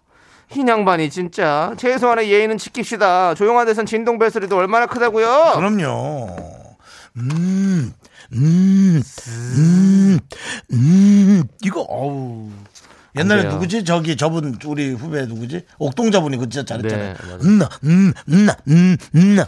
[0.50, 3.36] 흰 양반이 진짜 최소한의 예의는 지킵시다.
[3.36, 5.54] 조용한 데선 진동 벨소리도 얼마나 크다고요?
[5.56, 6.36] 그럼요.
[7.18, 7.94] 음,
[8.34, 9.02] 음,
[9.58, 10.20] 음,
[10.72, 12.50] 음, 이거, 어우.
[13.18, 13.44] 옛날에.
[13.44, 13.84] 누구지?
[13.84, 15.66] 저기 저분, 우리 후배 누구지?
[15.80, 17.14] 옥동자분이 그 진짜 잘했잖아요.
[17.14, 17.40] 네, 맞아요.
[17.44, 19.48] 음, 나, 음, 음, 나, 음, 음, 나.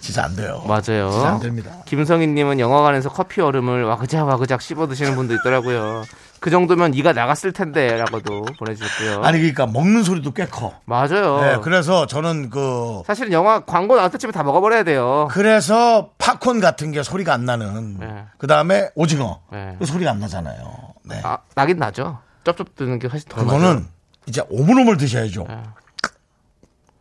[0.00, 0.62] 진짜 안 돼요.
[0.66, 1.10] 맞아요.
[1.10, 1.70] 진짜 안 됩니다.
[1.86, 6.04] 김성희님은 영화관에서 커피 얼음을 와그작 와그작 씹어 드시는 분도 있더라고요.
[6.38, 9.22] 그 정도면 이가 나갔을 텐데라고도 보내주셨고요.
[9.24, 10.74] 아니, 그러니까 먹는 소리도 꽤 커.
[10.84, 11.40] 맞아요.
[11.40, 15.28] 네, 그래서 저는 그, 사실은 영화 광고 나왔을 때쯤에 다 먹어버려야 돼요.
[15.30, 17.98] 그래서 팝콘 같은 게 소리가 안 나는.
[17.98, 18.24] 네.
[18.38, 19.40] 그 다음에 오징어.
[19.50, 19.76] 네.
[19.78, 20.56] 그 소리가 안 나잖아요.
[21.04, 21.20] 네.
[21.24, 22.18] 아, 나긴 나죠.
[22.44, 23.82] 쩝쩝 드는 게 훨씬 더 그거는 맞아요.
[24.26, 25.46] 이제 오물오물 드셔야죠.
[25.48, 25.62] 네.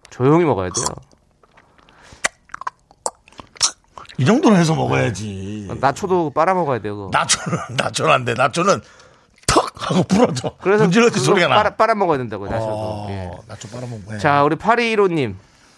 [0.10, 0.86] 조용히 먹어야 돼요.
[4.18, 5.68] 이 정도는 해서 먹어야지.
[5.80, 7.10] 나초도 빨아 먹어야 돼요.
[7.12, 8.34] 나초는 나초는 안 돼.
[8.34, 8.82] 나초는
[9.48, 10.56] 턱 하고 부러져.
[10.62, 11.56] 그래서 문질러지 그거 소리가 나.
[11.56, 12.50] 빨아, 빨아 먹어야 된다고요.
[12.50, 12.72] 나초도.
[12.74, 13.32] 어, 예.
[13.48, 14.18] 나초 빨아먹고 해.
[14.20, 15.36] 자, 우리 8215님.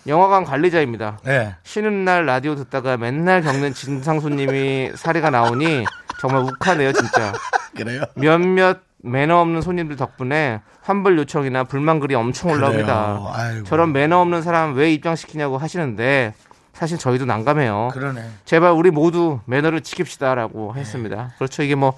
[0.08, 1.19] 영화관 관리자입니다.
[1.26, 1.56] 네.
[1.63, 5.84] 쉬는 날 라디오 듣다가 맨날 겪는 진상 손님이 사례가 나오니
[6.21, 7.34] 정말 욱하네요, 진짜.
[7.76, 8.04] 그래요.
[8.15, 13.63] 몇몇 매너 없는 손님들 덕분에 환불 요청이나 불만 글이 엄청 올라옵니다.
[13.65, 16.34] 저런 매너 없는 사람 왜 입장시키냐고 하시는데
[16.78, 17.90] 사실 저희도 난감해요.
[17.92, 18.30] 그러네.
[18.46, 21.32] 제발 우리 모두 매너를 지킵시다라고 했습니다.
[21.40, 21.63] 그렇죠.
[21.63, 21.94] 이게 뭐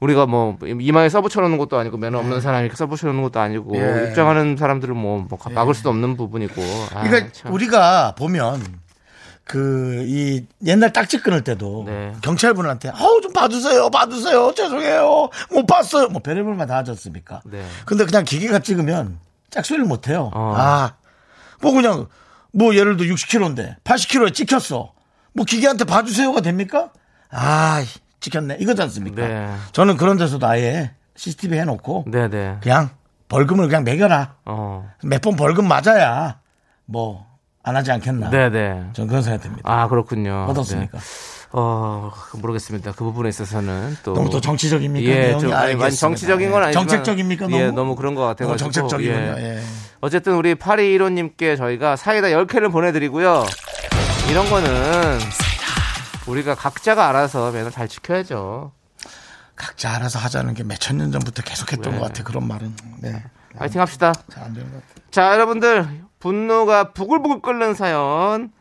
[0.00, 3.76] 우리가 뭐 이마에 써붙여 놓는 것도 아니고 매너 없는 사람이 이렇게 써붙여 놓는 것도 아니고
[3.76, 4.08] 예.
[4.08, 6.60] 입장하는 사람들은 뭐, 뭐 막을 수도 없는 부분이고.
[6.94, 7.52] 아, 그러니까 참.
[7.52, 8.62] 우리가 보면
[9.44, 12.12] 그 이 옛날 딱지 끊을 때도 네.
[12.20, 16.08] 경찰분한테 아우 좀 봐주세요, 봐주세요, 죄송해요, 못 봤어요.
[16.08, 17.40] 뭐 별의별 말다 하지 않습니까?
[17.46, 17.64] 네.
[17.86, 19.18] 근데 그냥 기계가 찍으면
[19.50, 20.30] 짝소리를 못 해요.
[20.34, 20.54] 어.
[20.56, 20.92] 아,
[21.60, 22.06] 뭐 그냥
[22.52, 24.92] 뭐 예를 들어 60kg인데 80kg에 찍혔어.
[25.32, 26.90] 뭐 기계한테 봐주세요가 됩니까?
[27.30, 27.82] 아,
[28.20, 28.56] 찍혔네.
[28.60, 29.26] 이거지 않습니까?
[29.26, 29.54] 네.
[29.72, 32.56] 저는 그런 데서도 아예 CCTV 해놓고 네 네.
[32.62, 32.90] 그냥
[33.28, 34.34] 벌금을 그냥 매겨라.
[34.46, 34.90] 어.
[35.04, 36.40] 몇 번 벌금 맞아야
[36.86, 37.28] 뭐
[37.62, 38.30] 안 하지 않겠나.
[38.30, 38.84] 네네.
[38.94, 39.70] 저는 그런 생각이 듭니다.
[39.70, 40.46] 아 그렇군요.
[40.48, 40.98] 어떻습니까?
[41.52, 41.58] 네.
[41.58, 42.92] 어 모르겠습니다.
[42.92, 45.10] 그 부분에 있어서는 또 너무 또 정치적입니까?
[45.10, 45.30] 예?
[45.38, 45.96] 좀 아니, 알겠습니다.
[45.96, 46.64] 정치적인 건 예.
[46.66, 47.46] 아니지만 정책적입니까?
[47.48, 47.56] 너무?
[47.56, 49.34] 예, 너무 그런 것 같아가지고 너무 정책적이군요.
[49.38, 49.56] 예.
[49.58, 49.62] 예.
[50.00, 53.44] 어쨌든 우리 8215님께 저희가 사이다 10개를 보내드리고요.
[54.30, 55.18] 이런 거는
[56.26, 58.70] 우리가 각자가 알아서 매너 잘 지켜야죠.
[59.56, 61.98] 각자 알아서 하자는 게 몇천 년 전부터 계속했던 네.
[61.98, 62.22] 것 같아.
[62.22, 62.74] 그런 말은.
[63.00, 63.22] 네.
[63.58, 64.12] 파이팅 합시다.
[64.32, 65.00] 잘 안 되는 것 같아.
[65.10, 65.86] 자, 여러분들
[66.20, 68.52] 분노가 부글부글 끓는 사연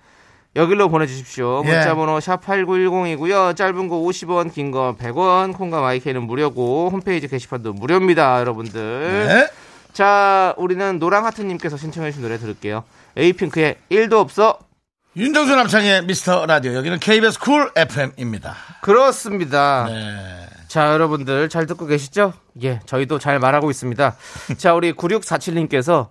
[0.55, 1.62] 여기로 보내주십시오.
[1.65, 1.69] 예.
[1.71, 3.55] 문자번호 샵 8910이고요.
[3.55, 9.27] 짧은 거 50원, 긴 거 100원, 콩과 my K는 무료고 홈페이지 게시판도 무료입니다, 여러분들.
[9.27, 9.49] 네.
[9.93, 12.83] 자, 우리는 노랑하트님께서 신청해 주신 노래 들을게요.
[13.15, 14.57] 에이핑크의 1도 없어.
[15.15, 16.73] 윤정수 남창희의 미스터 라디오.
[16.73, 18.55] 여기는 KBS 쿨 FM입니다.
[18.81, 19.85] 그렇습니다.
[19.89, 20.47] 네.
[20.67, 22.33] 자, 여러분들 잘 듣고 계시죠?
[22.63, 24.15] 예, 저희도 잘 말하고 있습니다.
[24.57, 26.09] 자, 우리 9647님께서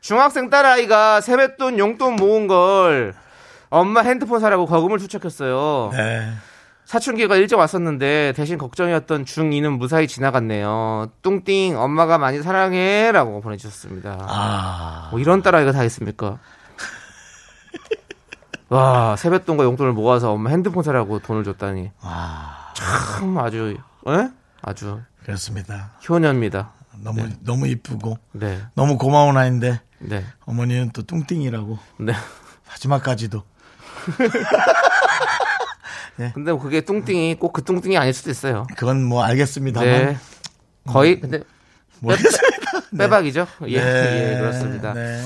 [0.00, 3.14] 중학생 딸아이가 세뱃돈 용돈 모은 걸
[3.70, 5.90] 엄마 핸드폰 사라고 거금을 투척했어요.
[5.92, 6.32] 네.
[6.84, 11.12] 사춘기가 일찍 왔었는데 대신 걱정이었던 중2는 무사히 지나갔네요.
[11.22, 14.18] 뚱띵 엄마가 많이 사랑해 라고 보내주셨습니다.
[14.28, 15.08] 아.
[15.12, 16.40] 뭐 이런 딸아이가 다 있습니까?
[18.68, 22.72] 와 세뱃돈과 용돈을 모아서 엄마 핸드폰 사라고 돈을 줬다니 아.
[22.74, 23.76] 참 아주
[24.08, 24.28] 에?
[24.60, 25.92] 아주 그렇습니다.
[26.08, 26.72] 효녀입니다.
[27.02, 28.18] 너무, 너무 이쁘고.
[28.32, 29.80] 네, 너무 고마운 아이인데.
[30.00, 31.78] 네, 어머니는 또 뚱띵이라고.
[32.00, 32.12] 네.
[32.68, 33.42] 마지막까지도.
[36.34, 38.66] 근데 그게 뚱띵이 꼭 그 뚱띵이 아닐 수도 있어요.
[38.76, 39.88] 그건 뭐 알겠습니다만.
[39.88, 40.16] 네,
[40.86, 41.40] 거의 근데
[42.00, 42.60] 모르겠습니다.
[42.96, 43.46] 빼박이죠.
[43.68, 44.32] 예, 네.
[44.34, 44.92] 예, 그렇습니다.
[44.94, 45.20] 네.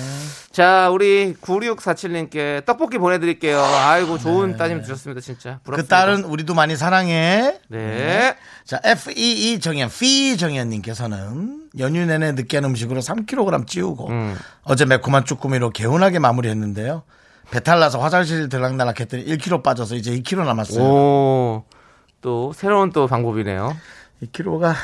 [0.50, 3.60] 자, 우리 9647님께 떡볶이 보내드릴게요.
[3.60, 5.58] 아이고, 좋은 따님 주셨습니다, 진짜.
[5.64, 5.76] 부럽습니다.
[5.76, 5.82] 네.
[5.82, 7.58] 그 딸은 우리도 많이 사랑해.
[7.68, 8.36] 네.
[8.64, 14.36] 자, FEE 정연, FE 정연님께서는 연휴 내내 느끼한 음식으로 3kg 찌우고 음.
[14.62, 17.02] 어제 매콤한 쭈꾸미로 개운하게 마무리했는데요.
[17.50, 20.84] 배탈 나서 화장실 들락날락 했더니 1kg 빠져서 이제 2kg 남았어요.
[20.84, 21.64] 오,
[22.20, 23.76] 또, 새로운 또 방법이네요.
[24.22, 24.74] 2kg가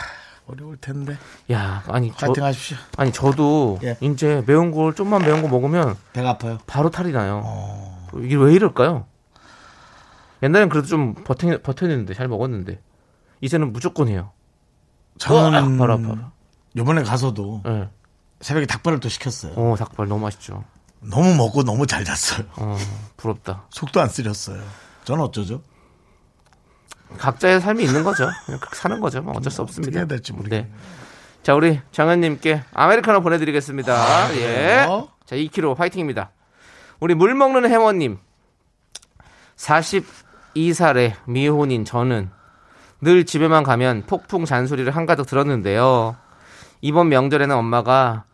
[0.46, 1.16] 어려울 텐데.
[1.52, 2.76] 야, 아니, 저, 파이팅 하십시오.
[2.96, 3.96] 아니, 저도 예.
[4.00, 6.58] 이제 매운 걸, 좀만 매운 거 먹으면 배가 아파요.
[6.66, 7.42] 바로 탈이 나요.
[7.44, 8.08] 어.
[8.22, 9.06] 이게 왜 이럴까요?
[10.42, 12.80] 옛날엔 그래도 좀 버텨, 버텼는데, 잘 먹었는데.
[13.40, 14.32] 이제는 무조건 해요.
[15.18, 16.32] 저는 어, 바로 아파.
[16.76, 17.88] 요번에 가서도 예.
[18.40, 19.52] 새벽에 닭발을 또 시켰어요.
[19.54, 20.64] 오, 닭발 너무 맛있죠.
[21.00, 22.46] 너무 먹고 너무 잘 잤어요.
[22.56, 22.76] 어,
[23.16, 23.64] 부럽다.
[23.70, 24.62] 속도 안 쓰렸어요.
[25.04, 25.62] 저는 어쩌죠?
[27.18, 28.28] 각자의 삶이 있는 거죠.
[28.46, 29.22] 그냥 그렇게 사는 거죠.
[29.22, 29.98] 뭐 어쩔 수 없습니다.
[29.98, 30.68] 해야 될지 모르겠네요.
[30.70, 30.78] 네.
[31.42, 34.34] 자, 우리 정현님께 아메리카노 보내드리겠습니다.
[34.34, 34.36] 예.
[34.36, 35.08] 그래요?
[35.24, 36.30] 자, 2kg 파이팅입니다.
[37.00, 38.18] 우리 물 먹는 해머님.
[39.56, 42.30] 42살의 미혼인 저는
[43.00, 46.16] 늘 집에만 가면 폭풍 잔소리를 한가득 들었는데요.
[46.82, 48.24] 이번 명절에는 엄마가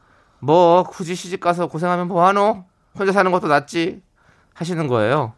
[0.41, 2.65] 뭐 굳이 시집 가서 고생하면 뭐하노?
[2.99, 4.01] 혼자 사는 것도 낫지
[4.55, 5.35] 하시는 거예요.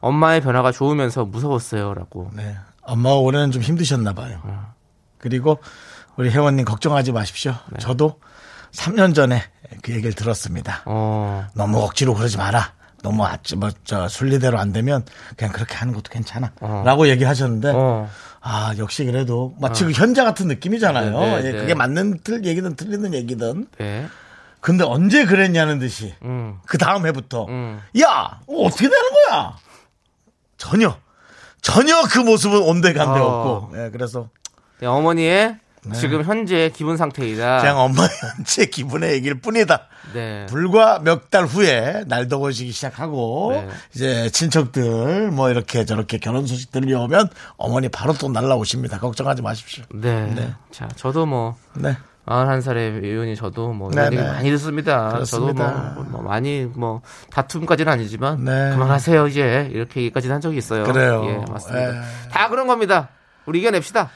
[0.00, 1.94] 엄마의 변화가 좋으면서 무서웠어요.
[1.94, 2.30] 라고.
[2.34, 2.56] 네.
[2.82, 4.40] 엄마가 올해는 좀 힘드셨나 봐요.
[5.18, 5.58] 그리고
[6.16, 7.54] 우리 회원님 걱정하지 마십시오.
[7.78, 8.18] 저도
[8.72, 9.42] 3년 전에
[9.82, 10.82] 그 얘기를 들었습니다.
[10.86, 12.72] 어, 너무 억지로 그러지 마라.
[13.02, 15.04] 너무 아ጭ, 뭐, 저, 순리대로 안 되면
[15.36, 16.52] 그냥 그렇게 하는 것도 괜찮아.
[16.60, 16.82] 어.
[16.84, 18.08] 라고 얘기하셨는데, 어.
[18.42, 21.18] 아, 역시 그래도 마치 그 현자 같은 느낌이잖아요.
[21.18, 21.58] 네, 네, 예, 네.
[21.58, 23.66] 그게 맞는 틀 얘기든 틀리는 얘기든.
[24.60, 24.62] 네.
[24.62, 26.58] 근데 언제 그랬냐는 듯이 음.
[26.66, 27.80] 그 다음 해부터 음.
[28.00, 29.56] 야 어, 어떻게 되는 거야
[30.56, 30.96] 전혀
[31.62, 33.24] 전혀 그 모습은 온데간데 어.
[33.24, 34.28] 없고 예, 그래서
[34.80, 35.58] 네, 어머니의
[35.94, 37.60] 지금 현재 기분 상태이다.
[37.60, 38.02] 그냥 엄마
[38.36, 40.44] 현재 기분의 얘기일 뿐이다 네.
[40.46, 43.68] 불과 몇 달 후에 날 더워지기 시작하고 네.
[43.94, 50.26] 이제 친척들 뭐 이렇게 저렇게 결혼 소식 들려오면 어머니 바로 또 날라오십니다 걱정하지 마십시오 네.
[50.34, 50.52] 네.
[50.70, 51.96] 자, 저도 뭐 네
[52.30, 54.28] 41살의 미혼이 저도 뭐 네, 이런 얘기 네.
[54.28, 55.08] 많이 듣습니다.
[55.10, 55.68] 그렇습니다.
[55.68, 58.70] 저도 뭐, 뭐 많이 뭐 다툼까지는 아니지만 네.
[58.70, 60.84] 그만하세요 이제 이렇게 얘기까지는 한 적이 있어요.
[60.84, 61.24] 그래요.
[61.26, 61.96] 예, 맞습니다.
[61.96, 62.00] 예.
[62.30, 63.08] 다 그런 겁니다.
[63.46, 64.10] 우리 이겨냅시다.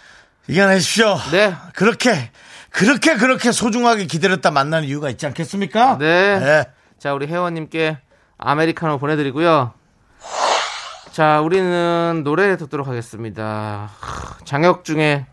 [0.46, 1.54] 이겨내십시오 네.
[1.74, 2.30] 그렇게
[2.70, 6.38] 그렇게 그렇게 소중하게 기다렸다 만나는 이유가 있지 않겠습니까 네.
[6.38, 6.64] 네.
[6.98, 7.98] 자, 우리 회원님께
[8.38, 9.72] 아메리카노 보내드리고요.
[11.12, 13.90] 자, 우리는 노래 듣도록 하겠습니다.
[14.00, 15.26] 하, 장혁 중에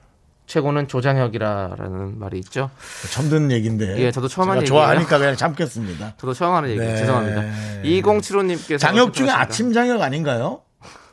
[0.51, 2.69] 최고는 조장혁이라는 말이 있죠.
[3.09, 3.97] 처음 듣는 얘기인데.
[3.99, 6.15] 예, 저도 처음 하는 좋아하니까 그냥 참겠습니다.
[6.17, 6.89] 저도 처음 하는 얘기예요.
[6.91, 6.97] 네.
[6.97, 7.43] 죄송합니다.
[7.85, 10.59] 2075님께서 장혁 중에 아침 장혁 아닌가요?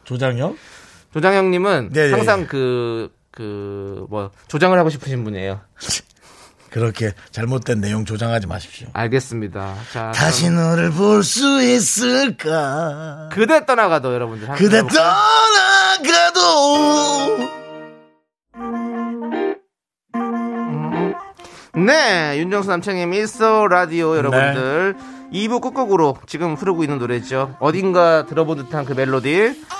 [0.03, 0.57] 조장혁?
[1.13, 2.13] 조장혁님은 네, 네.
[2.13, 5.61] 항상 그, 그, 뭐, 조장을 하고 싶으신 분이에요.
[6.71, 8.89] 그렇게 잘못된 내용 조장하지 마십시오.
[8.93, 9.77] 알겠습니다.
[9.93, 13.29] 자, 다시 너를 볼 수 있을까?
[13.33, 14.83] 그대 떠나가도 여러분들 그대?
[16.03, 17.68] 떠나가도
[21.87, 24.19] 네, 윤정수 남창의 미스터 라디오 네.
[24.19, 24.97] 여러분들
[25.33, 27.55] 2부 끝곡으로 지금 흐르고 있는 노래죠.
[27.61, 29.31] 어딘가 들어본 듯한 그 멜로디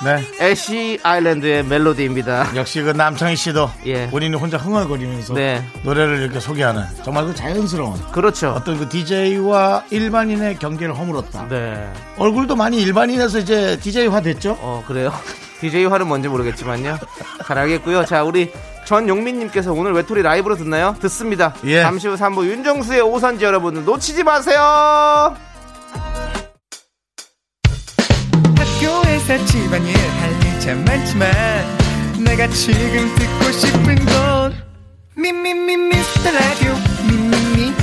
[0.05, 0.23] 네.
[0.39, 2.55] 애쉬 아일랜드의 멜로디입니다.
[2.55, 4.07] 역시 그 남창희 씨도 예.
[4.09, 5.63] 본인이 혼자 흥얼거리면서 네.
[5.83, 8.51] 노래를 이렇게 소개하는 정말 그 자연스러운 그렇죠.
[8.51, 11.47] 어떤 그 DJ와 일반인의 경계를 허물었다.
[11.49, 11.91] 네.
[12.17, 14.55] 얼굴도 많이 일반인에서 이제 DJ화 됐죠?
[14.61, 15.11] 어, 그래요.
[15.59, 16.97] DJ 화는 뭔지 모르겠지만요.
[17.45, 18.05] 잘 알겠고요.
[18.05, 18.51] 자, 우리
[18.85, 20.95] 전용민님께서 오늘 외톨이 라이브로 듣나요?
[21.01, 21.53] 듣습니다.
[21.65, 21.81] 예.
[21.83, 25.35] 잠시 후 3부 윤정수의 오선지 여러분들 놓치지 마세요.
[28.57, 31.29] 학교에서 집안일 할일참 많지만
[32.23, 34.55] 내가 지금 듣고 싶은 건
[35.15, 36.73] 미미미 미스터 라디오
[37.07, 37.73] 미미미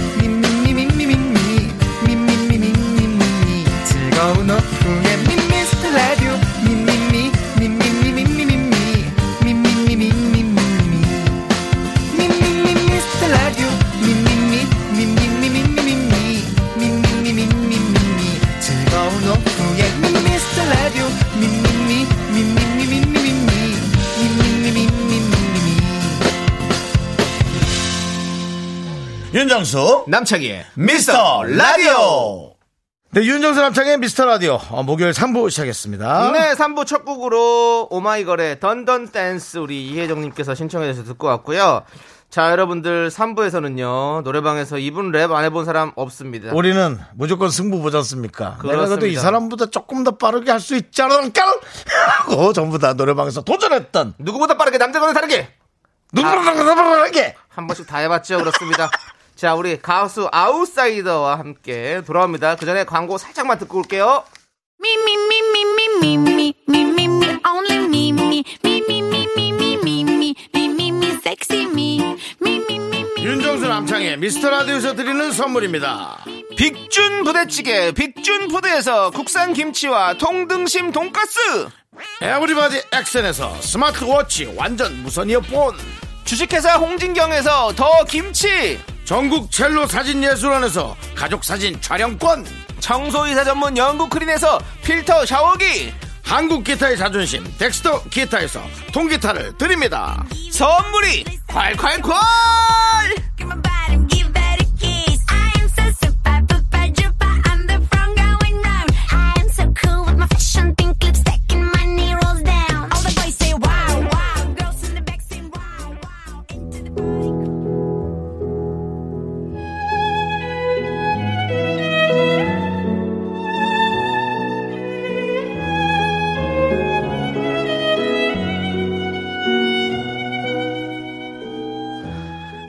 [29.37, 32.55] 윤정수 남창희의 미스터 라디오.
[33.11, 36.31] 네, 윤정수 남창희의 미스터 라디오 어, 목요일 3부 시작했습니다.
[36.33, 41.83] 네, 3부 첫 곡으로 오마이걸의 Dun Dun Dance 우리 이혜정님께서 신청해 주셔서 듣고 왔고요.
[42.31, 46.53] 자, 여러분들 3부에서는요, 노래방에서 이분 랩 안 해본 사람 없습니다.
[46.55, 48.57] 우리는 무조건 승부 보지 않습니까?
[48.65, 49.21] 내가 그래도 이 그렇습니다.
[49.21, 51.43] 사람보다 조금 더 빠르게 할 수 있지 않을까?
[52.25, 55.51] 하고 전부 다 노래방에서 도전했던 누구보다 빠르게 남들과는 다르게
[56.15, 58.39] 누구보다 빠르게 한 번씩 다 해봤죠.
[58.39, 58.91] 그렇습니다.
[59.37, 62.57] 자, 우리 가수 아웃사이더와 함께 돌아옵니다.
[62.57, 64.25] 그 전에 광고 살짝만 듣고 올게요.
[73.19, 76.25] 윤정수 남창의 미스터 라디오에서 드리는 선물입니다.
[76.57, 81.39] 빅준 부대찌개 빅준 푸드에서 국산 김치와 통등심 돈가스
[82.23, 85.77] 에브리바디 액션에서 스마트워치 완전 무선 이어폰
[86.25, 92.45] 주식회사 홍진경에서 더 김치 전국 첼로 사진 예술원에서 가족 사진 촬영권.
[92.81, 95.95] 청소이사 전문 영국 크린에서 필터 샤워기.
[96.25, 98.61] 한국 기타의 자존심 덱스터 기타에서
[98.93, 100.27] 통기타를 드립니다.
[100.51, 102.13] 선물이 콸콸콸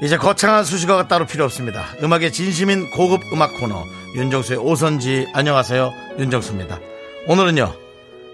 [0.08, 1.84] 이제 거창한 수식어가 따로 필요 없습니다.
[2.02, 3.84] 음악의 진심인 고급 음악 코너
[4.16, 6.80] 윤정수의 오선지 안녕하세요 윤정수입니다.
[7.28, 7.74] 오늘은요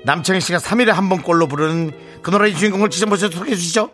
[0.06, 3.90] 남창희 씨가 3일에 한 번 꼴로 부르는 그 노래의 주인공을 직접 모셔서 소개해 주시죠.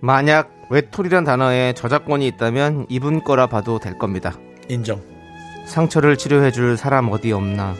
[0.00, 4.34] 만약 외톨이란 단어에 저작권이 있다면 이분 거라 봐도 될 겁니다
[4.68, 5.00] 인정.
[5.66, 7.76] 상처를 치료해 줄 사람 어디 없나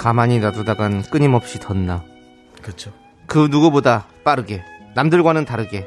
[0.00, 2.02] 가만히 놔두다간 끊임없이 덧나
[2.60, 2.90] 그렇죠.
[3.28, 4.64] 그 누구보다 빠르게
[4.96, 5.86] 남들과는 다르게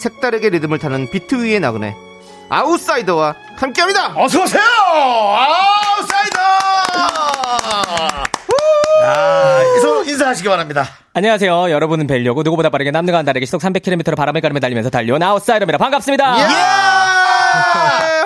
[0.00, 1.94] 색다르게 리듬을 타는 비트 위의 나그네
[2.48, 4.62] 아웃사이더와 함께합니다 어서 오세요.
[4.62, 6.40] 아웃사이더.
[9.02, 10.84] 아, 서로 인사하시기 바랍니다.
[11.14, 11.70] 안녕하세요.
[11.70, 15.78] 여러분을 뵈려고 누구보다 빠르게 남들과는 다르게 시속 300km로 바람을 가르며 달리면서 달려온 아웃사이더입니다.
[15.78, 16.38] 반갑습니다.
[16.38, 16.44] 예!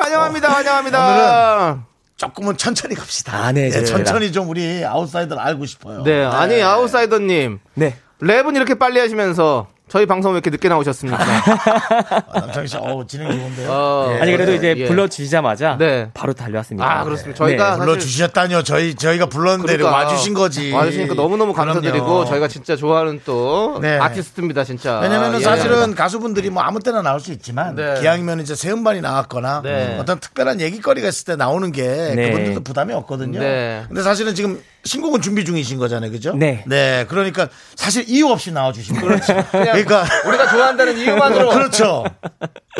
[0.02, 1.84] 환영합니다 환영합니다
[2.16, 3.36] 조금은 천천히 갑시다.
[3.36, 3.96] 아, 네, 예, 좋습니다.
[4.04, 6.02] 천천히 좀 우리 아웃사이더를 알고 싶어요.
[6.02, 7.96] 네 아니 아웃사이더님 네.
[8.22, 11.22] 랩은 이렇게 빨리 하시면서 저희 방송 왜 이렇게 늦게 나오셨습니까?
[12.32, 13.70] 아, 남창희 씨, 어우, 진행 좋은데요.
[13.70, 14.86] 어, 아니 그래도 예, 이제 예.
[14.88, 16.10] 불러주시자마자 네.
[16.12, 16.84] 바로 달려왔습니다.
[16.84, 17.38] 아 그렇습니다.
[17.38, 18.62] 저희가 사실 불러주셨다니요.
[18.64, 20.72] 저희, 저희가 불렀는데 그러니까 와주신 거지.
[20.72, 22.24] 와주시니까 너무너무 감사드리고 그럼요.
[22.24, 23.96] 저희가 진짜 좋아하는 또 네.
[24.00, 24.98] 아티스트입니다 진짜.
[24.98, 25.44] 왜냐면은 예.
[25.44, 28.00] 사실은 가수분들이 뭐 아무 때나 나올 수 있지만 네.
[28.00, 29.96] 기왕이면 이제 새 음반이 나왔거나 네.
[30.00, 31.84] 어떤 특별한 얘기거리가 있을 때 나오는 게
[32.16, 32.30] 네.
[32.32, 33.38] 그분들도 부담이 없거든요.
[33.38, 33.84] 네.
[33.86, 36.10] 근데 사실은 지금 신곡은 준비 중이신 거잖아요.
[36.10, 36.34] 그죠?
[36.34, 36.62] 네.
[36.66, 37.06] 네.
[37.08, 39.18] 그러니까 사실 이유 없이 나와주신 거예요.
[39.50, 42.04] 그냥 그러니까 우리가 좋아한다는 이유만으로 그렇죠.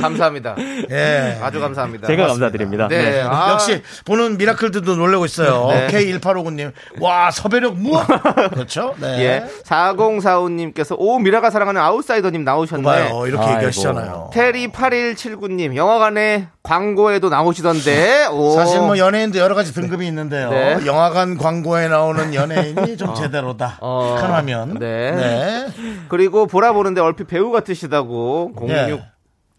[0.01, 0.57] 감사합니다.
[0.91, 1.39] 예.
[1.41, 2.07] 아주 감사합니다.
[2.07, 2.89] 제가 감사드립니다.
[2.89, 3.23] 네.
[3.23, 3.53] 아.
[3.53, 5.69] 역시 보는 미라클들도 놀라고 있어요.
[5.71, 5.87] 네.
[5.89, 6.73] K1859님.
[7.01, 8.07] 와, 섭외력 무엇?
[8.53, 8.95] 그렇죠?
[8.99, 9.21] 네.
[9.21, 9.45] 예.
[9.65, 12.83] 4045님께서 오 미라가 사랑하는 아웃사이더님 나오셨네.
[12.83, 13.27] 봐요.
[13.27, 13.57] 이렇게 아이고.
[13.57, 14.31] 얘기하시잖아요.
[14.33, 18.27] 테리 8179님 영화관에 광고에도 나오시던데.
[18.33, 18.53] 오.
[18.53, 20.51] 사실 뭐 연예인도 여러 가지 등급이 있는데요.
[20.51, 20.79] 네.
[20.87, 23.79] 영화관 광고에 나오는 연예인이 좀 제대로다.
[23.81, 24.17] 어.
[24.19, 24.79] 큰 화면.
[24.81, 25.13] 네.
[25.13, 25.67] 네.
[26.09, 28.99] 그리고 보라 보는데 얼핏 배우 같으시다고 네.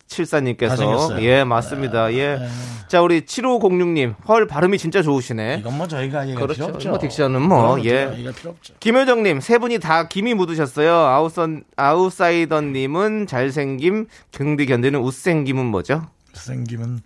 [0.10, 1.22] 0674님께서 잘생겼어요.
[1.22, 2.40] 예 맞습니다 예.
[2.88, 5.58] 자 우리 7506님 헐 발음이 진짜 좋으시네.
[5.60, 6.66] 이건 뭐 저희가 얘기할 그렇죠.
[6.66, 6.90] 필요 없죠.
[6.90, 8.12] 뭐 딕션은 뭐, 예.
[8.36, 8.74] 필요 없죠.
[8.80, 10.92] 김효정님 세 분이 다 김이 묻으셨어요.
[10.92, 16.04] 아웃선 아웃사이더님은 잘생김, 긍디 견디는 웃생김은 뭐죠?
[16.40, 17.02] 생기면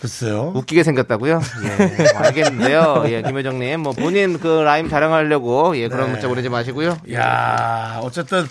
[0.00, 0.52] 글쎄요.
[0.54, 1.40] 웃기게 생겼다고요?
[1.64, 3.04] 예, 알겠는데요.
[3.06, 6.12] 예, 김효정님 뭐 본인 그 라임 자랑하려고 예 그런 네.
[6.12, 6.98] 문자 보내지 마시고요.
[7.12, 8.46] 야 어쨌든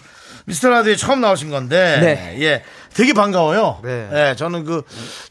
[0.45, 2.37] 미스터 라디오에 처음 나오신 건데, 네.
[2.41, 3.79] 예, 되게 반가워요.
[3.83, 4.09] 네.
[4.11, 4.83] 예, 저는 그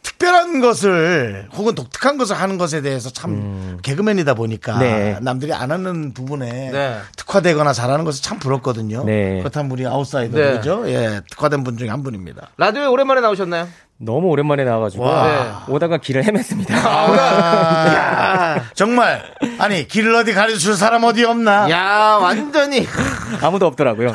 [0.02, 5.18] 특별한 것을 혹은 독특한 것을 하는 것에 대해서 참 개그맨이다 보니까 네.
[5.20, 6.98] 남들이 안 하는 부분에 네.
[7.16, 9.04] 특화되거나 잘하는 것을 참 부럽거든요.
[9.04, 9.38] 네.
[9.40, 10.60] 그렇다면 우리 아웃사이더 네.
[10.86, 12.48] 예, 특화된 분 중에 한 분입니다.
[12.56, 13.68] 라디오에 오랜만에 나오셨나요?
[14.04, 15.64] 너무 오랜만에 나와가지고 와.
[15.68, 16.72] 오다가 길을 헤맸습니다.
[16.74, 19.22] 아, 정말
[19.58, 21.70] 아니 길을 어디 가르쳐줄 사람 어디 없나?
[21.70, 22.86] 야 완전히
[23.40, 24.12] 아무도 없더라고요.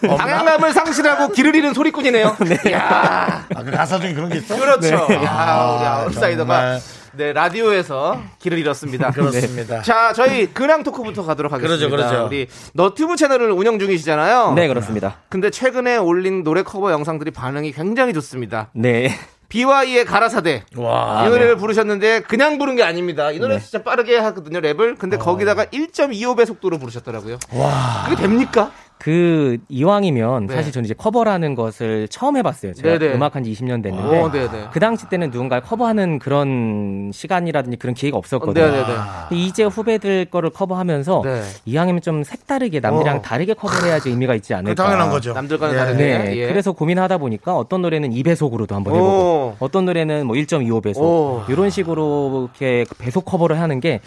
[0.00, 0.16] 네.
[0.16, 2.36] 방향감을 상실하고 길을 잃은 소리꾼이네요.
[2.72, 4.56] 야 아, 그 가사 중에 그런 게 있어?
[4.56, 4.94] 그렇죠.
[4.94, 6.80] 야, 우리 아, 아웃사이더가 정말.
[7.16, 9.10] 네 라디오에서 길을 잃었습니다.
[9.10, 9.76] 그렇습니다.
[9.76, 9.82] 네.
[9.82, 11.88] 자, 저희 근황 토크부터 가도록 하겠습니다.
[11.88, 12.26] 그러죠, 그러죠.
[12.26, 14.52] 우리 너튜브 채널을 운영 중이시잖아요.
[14.54, 15.18] 네, 그렇습니다.
[15.28, 18.68] 근데 최근에 올린 노래 커버 영상들이 반응이 굉장히 좋습니다.
[18.74, 19.10] 네.
[19.48, 20.64] 비와이의 가라사대.
[20.76, 21.24] 와.
[21.24, 23.30] 이 노래를 부르셨는데 그냥 부른 게 아닙니다.
[23.30, 24.98] 이 노래 진짜 빠르게 하거든요, 랩을.
[24.98, 27.38] 근데 거기다가 1.25배 속도로 부르셨더라고요.
[27.52, 28.04] 와.
[28.08, 28.72] 그게 됩니까?
[28.98, 30.54] 그 이왕이면 네.
[30.54, 32.72] 사실 저는 이제 커버라는 것을 처음 해봤어요.
[32.72, 33.14] 제가 네네.
[33.14, 34.68] 음악한 지 20년 됐는데 어, 네네.
[34.72, 38.84] 그 당시 때는 누군가를 커버하는 그런 시간이라든지 그런 기회가 없었거든요.
[39.30, 41.42] 이제 후배들 거를 커버하면서 네.
[41.66, 43.22] 이왕이면 좀 색다르게 남들이랑 어.
[43.22, 44.82] 다르게 커버를 해야지 의미가 있지 그 않을까.
[44.82, 45.32] 당연한 거죠.
[45.34, 45.78] 남들과는 예.
[45.78, 46.02] 다르게.
[46.02, 46.46] 네, 예.
[46.48, 49.56] 그래서 고민하다 보니까 어떤 노래는 2배속으로도 한번 해보고, 오.
[49.60, 51.42] 어떤 노래는 뭐 1.25배속, 오.
[51.48, 54.00] 이런 식으로 이렇게 배속 커버를 하는 게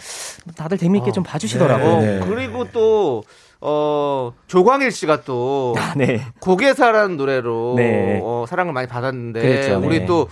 [0.56, 1.92] 다들 재미있게 좀 봐주시더라고요.
[1.92, 2.20] 어, 네.
[2.26, 3.22] 그리고 또,
[3.60, 6.22] 어, 조광일 씨가 또, 아, 네.
[6.40, 8.20] 고개사라는 노래로 네.
[8.22, 10.06] 어, 사랑을 많이 받았는데 그랬죠, 우리 네.
[10.06, 10.28] 또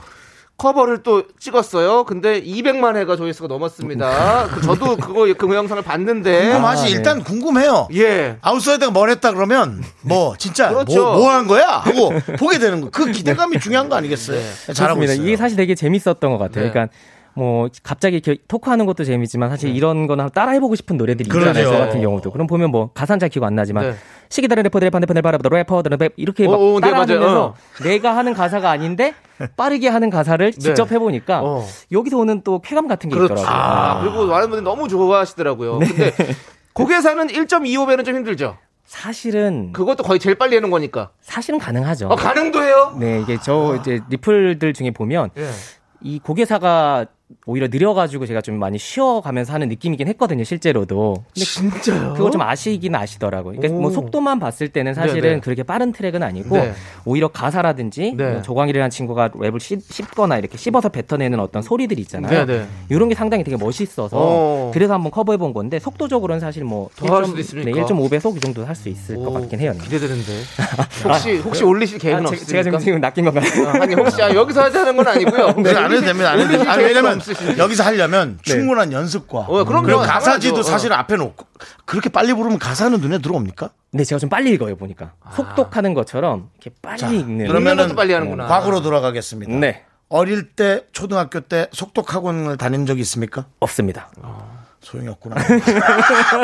[0.56, 2.02] 커버를 또 찍었어요.
[2.02, 4.48] 근데 200만 회가 조회수가 넘었습니다.
[4.48, 6.90] 그 저도 그거 그 영상을 봤는데 궁금하시 아, 네.
[6.90, 7.86] 일단 궁금해요.
[7.94, 8.38] 예.
[8.40, 11.12] 아웃사이더가 뭘 했다 그러면 뭐 진짜 그렇죠.
[11.12, 12.10] 뭐한 거야 하고
[12.40, 12.90] 보게 되는 거.
[12.90, 14.40] 그 기대감이 중요한 거 아니겠어요?
[14.74, 15.12] 잘하고 그렇습니다.
[15.12, 15.26] 있어요.
[15.28, 16.64] 이게 사실 되게 재밌었던 것 같아요.
[16.64, 16.70] 네.
[16.72, 16.92] 그러니까
[17.38, 21.64] 뭐 갑자기 이렇게 토크하는 것도 재밌지만 사실 이런 거나 따라해보고 싶은 노래들이 있잖아요.
[21.70, 22.32] 저 같은 경우도.
[22.32, 23.96] 그럼 보면 뭐 가사는 잘 기억 안 나지만 네.
[24.28, 27.54] 시기 다른 래퍼들의 반대편을 바라보다 래퍼들은 랩 이렇게 막 오, 오, 네, 따라하면서 맞아요.
[27.84, 29.14] 내가 하는 가사가 아닌데
[29.56, 31.64] 빠르게 하는 가사를 직접 해보니까 어.
[31.92, 33.34] 여기서 오는 또 쾌감 같은 게 그렇죠.
[33.34, 33.56] 있더라고요.
[33.56, 35.78] 아, 그리고 많은 분들이 너무 좋아하시더라고요.
[35.78, 36.12] 근데
[36.74, 38.56] 가라사대는 1.25배는 좀 힘들죠.
[38.84, 41.10] 사실은 그것도 거의 제일 빨리 하는 거니까.
[41.20, 42.08] 사실은 가능하죠.
[42.08, 42.96] 어, 가능도 해요?
[42.98, 45.48] 네, 이게 저 이제 리플들 중에 보면 예.
[46.00, 47.06] 이 고개사가
[47.44, 51.24] 오히려 느려가지고 제가 좀 많이 쉬어가면서 하는 느낌이긴 했거든요, 실제로도.
[51.34, 52.14] 진짜요?
[52.14, 53.56] 그거 좀 아시긴 아시더라고요.
[53.56, 53.82] 그러니까 오.
[53.82, 55.40] 뭐 속도만 봤을 때는 사실은 네네.
[55.40, 56.72] 그렇게 빠른 트랙은 아니고 네.
[57.04, 58.32] 오히려 가사라든지 네.
[58.32, 62.46] 뭐 조광일이라는 친구가 랩을 씹, 씹거나 이렇게 씹어서 뱉어내는 어떤 소리들이 있잖아요.
[62.46, 62.66] 네네.
[62.88, 64.70] 이런 게 상당히 되게 멋있어서 오.
[64.72, 67.70] 그래서 한번 커버해 본 건데 속도적으로는 사실 뭐 더할 1.5 수도 있습니까?
[67.70, 69.74] 네, 1.5배속 이 정도 할 수 있을 것 오, 같긴 해요.
[69.82, 70.32] 기대되는데.
[71.04, 72.62] 혹시 혹시 올리실 계획은 아, 제- 없으십니까?
[72.62, 73.44] 제가 지금, 낚인 건가요?
[73.66, 75.54] 어, 아니 혹시 아, 여기서 하자는 건 아니고요.
[75.56, 76.30] 그안 해도 됩니다.
[76.30, 76.76] 안 해도 됩니다.
[76.76, 77.58] 왜냐면 없으신지.
[77.60, 79.84] 여기서 하려면 충분한 연습과 어, 그럼요.
[79.86, 80.70] 그리고 가사지도 당연하죠.
[80.70, 81.46] 사실 앞에 놓고
[81.84, 83.70] 그렇게 빨리 부르면 가사는 눈에 들어옵니까?
[83.92, 85.12] 네, 제가 좀 빨리 읽어요, 보니까.
[85.34, 87.46] 속독하는 것처럼 이렇게 빨리 자, 읽는.
[87.46, 88.46] 그러면은 빨리 하는구나.
[88.46, 89.52] 과거로 돌아가겠습니다.
[89.52, 93.46] 네, 어릴 때 초등학교 때 속독 학원을 다닌 적이 있습니까?
[93.60, 94.10] 없습니다.
[94.80, 95.36] 소용이 없구나.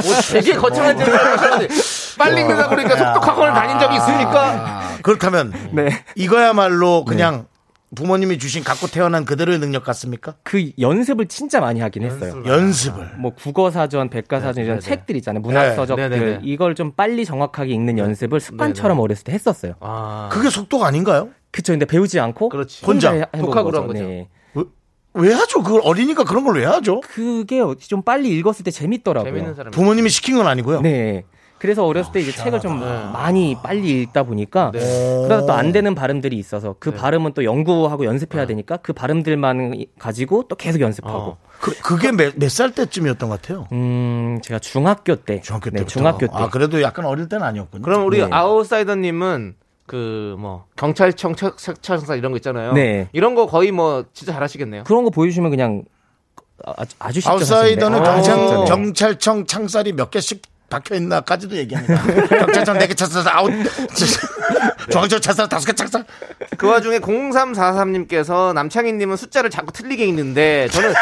[0.02, 1.74] 뭐 되게 거창한 질문을 하셨는데
[2.18, 4.50] 빨리 읽는다 그러니까 속독학원을 다닌 적이 있습니까?
[4.50, 6.04] 아, 그렇다면 네.
[6.14, 7.46] 이거야말로 그냥
[7.94, 10.34] 부모님이 주신 갖고 태어난 그대로의 능력 같습니까?
[10.42, 12.42] 그 연습을 진짜 많이 하긴 했어요.
[12.46, 13.10] 연습을.
[13.18, 15.40] 뭐 국어사전, 백과사전 이런 책들 있잖아요.
[15.42, 16.40] 문학서적들 네, 네, 네.
[16.42, 19.74] 이걸 좀 빨리 정확하게 읽는 연습을 습관처럼 어렸을 때 했었어요.
[19.80, 21.30] 아, 그게 속독 아닌가요?
[21.50, 21.72] 그쵸.
[21.72, 22.84] 근데 배우지 않고 그렇지.
[22.84, 24.02] 혼자 독학으로 한 거죠.
[24.02, 24.28] 네.
[24.54, 24.64] 왜,
[25.14, 25.62] 왜 하죠?
[25.62, 27.00] 그걸 어리니까 그런 걸 왜 하죠?
[27.00, 29.30] 그게 좀 빨리 읽었을 때 재밌더라고요.
[29.32, 29.70] 재밌는 사람.
[29.70, 30.80] 부모님이 시킨 건 아니고요.
[30.80, 31.24] 네.
[31.64, 36.36] 그래서 어렸을 때 이제 책을 좀 많이 빨리 읽다 보니까 그러다 또 안 되는 발음들이
[36.36, 41.38] 있어서 그 발음은 또 연구하고 연습해야 되니까 그 발음들만 가지고 또 계속 연습하고.
[41.60, 43.66] 그, 게 몇 살 때쯤이었던 것 같아요.
[43.72, 45.40] 음, 제가 중학교 때.
[45.40, 45.88] 중학교 네, 때부터.
[45.90, 46.32] 중학교 때.
[46.34, 47.82] 아, 그래도 약간 어릴 때는 아니었군요.
[47.82, 48.28] 그럼 우리 네.
[48.30, 49.54] 아웃사이더님은
[49.86, 52.74] 그 뭐 경찰청 책차사 이런 거 있잖아요.
[52.74, 53.08] 네.
[53.14, 54.84] 이런 거 거의 뭐 진짜 잘하시겠네요.
[54.84, 55.84] 그런 거 보여주시면 그냥
[56.62, 57.30] 아주, 아주 쉽죠.
[57.32, 58.02] 아웃사이더는 어.
[58.02, 58.64] 경찰, 네.
[58.66, 60.42] 경찰청 창살이 몇 개씩
[60.74, 62.02] 박혀 있나까지도 얘기합니다.
[62.28, 63.52] 경찰차 네개 찼어 아웃.
[64.90, 66.02] 중앙철 찼어 다섯 개 찼어.
[66.56, 70.92] 그 와중에 0343님께서 남창희님은 숫자를 자꾸 틀리게 읽는데 저는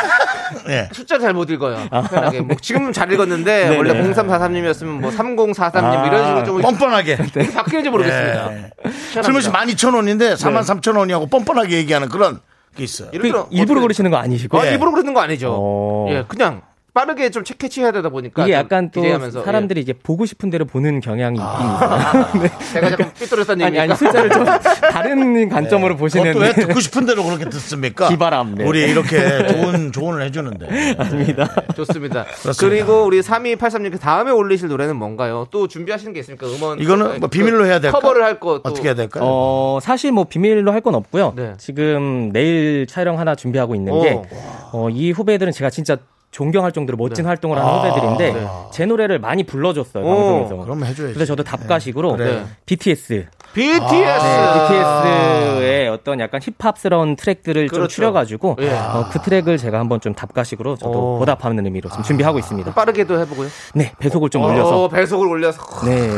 [0.68, 0.88] 예.
[0.92, 1.88] 숫자 잘못 읽어요.
[1.90, 2.40] 편하게.
[2.40, 7.16] 뭐 지금은 잘 읽었는데 원래 0343님이었으면 뭐 3043님 이런 식으로 좀 뻔뻔하게.
[7.54, 8.52] 바뀌는지 모르겠습니다.
[8.52, 8.70] 예.
[8.84, 9.22] 희한합니다.
[9.22, 12.40] 슬며시 12,000원인데 43,000원이하고 뻔뻔하게 얘기하는 그런
[12.76, 13.08] 게 있어요.
[13.14, 14.72] 예를 들어 그 일부러 어떻게- 그러시는 거 아니시고 아, 예.
[14.72, 15.54] 일부러 그러는 거 아니죠.
[15.58, 16.06] 어.
[16.10, 16.60] 예, 그냥
[16.94, 20.66] 빠르게 좀 캐치해야 되다 보니까 이게 좀 약간 또 기대하면서, 사람들이 이제 보고 싶은 대로
[20.66, 22.28] 보는 경향이 있긴 있어요.
[22.42, 22.44] 네.
[22.44, 22.72] 예.
[22.74, 24.44] 제가 자꾸 삐뚤었다는 아니 얘기니까 아니 숫자를 좀
[24.92, 28.08] 다른 관점으로 보시는 그것도 왜 듣고 싶은 대로 그렇게 듣습니까?
[28.10, 28.64] 기바람, 네.
[28.64, 30.96] 우리 이렇게 좋은 조언을 해주는데.
[30.98, 31.48] 아닙니다.
[31.74, 32.24] 좋습니다.
[32.42, 32.52] 그렇습니다.
[32.58, 35.46] 그리고 우리 3283님께 다음에 올리실 노래는 뭔가요?
[35.50, 36.46] 또 준비하시는 게 있습니까?
[36.46, 37.98] 음원 이거는 뭐 비밀로 해야 될까?
[37.98, 38.60] 커버를 할 거.
[38.62, 39.24] 또 어떻게 해야 될까요?
[39.24, 41.34] 어, 사실 뭐 비밀로 할 건 없고요.
[41.36, 41.52] 네.
[41.58, 44.24] 지금 내일 촬영 하나 준비하고 있는 게, 오.
[44.72, 45.96] 어, 이 후배들은 제가 진짜
[46.32, 47.28] 존경할 정도로 멋진 네.
[47.28, 50.08] 활동을 하는 후배들인데, 제 노래를 많이 불러줬어요, 오.
[50.08, 50.64] 방송에서.
[50.64, 51.14] 그럼 해줘야지.
[51.14, 52.44] 그래서 저도 답가식으로 그래.
[52.64, 53.94] BTS, BTS.
[53.94, 57.94] 네, BTS의 어떤 약간 힙합스러운 트랙들을 좀 그렇죠.
[57.94, 58.70] 추려가지고, 예.
[58.70, 61.18] 어, 그 트랙을 제가 한번 좀 답가식으로 저도 오.
[61.18, 62.72] 보답하는 의미로 지금 준비하고 있습니다.
[62.72, 63.48] 빠르게도 해보고요.
[63.74, 64.84] 네, 배속을 좀 올려서.
[64.84, 65.86] 어, 배속을 올려서.
[65.86, 66.08] 네.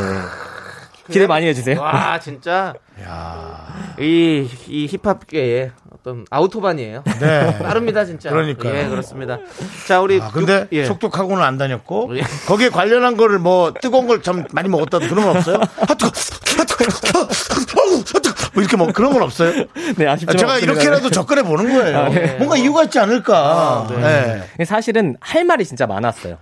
[1.11, 1.79] 기대 많이 해주세요.
[1.79, 2.73] 와, 진짜.
[3.99, 5.71] 이, 이 힙합계의
[6.05, 7.03] 어떤 아우토반이에요.
[7.19, 7.57] 네.
[7.65, 8.29] 빠릅니다, 진짜.
[8.29, 8.75] 그러니까요.
[8.77, 9.39] 예, 그렇습니다.
[9.87, 10.21] 자, 우리.
[10.21, 10.85] 아, 근데 육- 예.
[10.85, 12.21] 속독하고는 안 다녔고 예.
[12.47, 15.57] 거기에 관련한 거를 뭐 뜨거운 걸 좀 많이 먹었다도 그런 건 없어요?
[15.57, 17.25] 아아 뜨거, 아 뜨거,
[18.53, 19.51] 뭐 이렇게 뭐 그런 건 없어요?
[19.97, 20.37] 네, 아, 아쉽지만.
[20.37, 20.57] 제가 없습니다.
[20.73, 21.97] 이렇게라도 접근해 보는 거예요.
[21.97, 22.35] 아, 네.
[22.37, 23.87] 뭔가 이유가 있지 않을까.
[23.89, 24.43] 네.
[24.51, 26.37] 근데 사실은 할 말이 진짜 많았어요.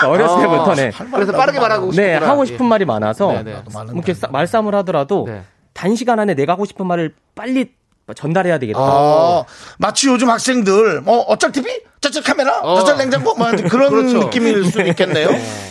[0.00, 0.92] 그러니까 어렸을 때부터네.
[1.12, 2.30] 그래서 빠르게 말하고 네, 싶구나.
[2.32, 3.62] 하고 싶은 말이 많아서 네, 네.
[3.72, 5.42] 뭐 이렇게 싸- 말싸움을 하더라도 네.
[5.74, 7.72] 단시간 안에 내가 하고 싶은 말을 빨리
[8.14, 8.78] 전달해야 되겠다.
[8.80, 9.44] 어,
[9.78, 11.80] 마치 요즘 학생들, 뭐, 어쩔 TV?
[12.00, 12.58] 저쪽 카메라?
[12.60, 12.76] 어.
[12.80, 13.34] 저쪽 냉장고?
[13.34, 14.18] 뭐, 그런 그렇죠.
[14.18, 15.28] 느낌일 수도 있겠네요.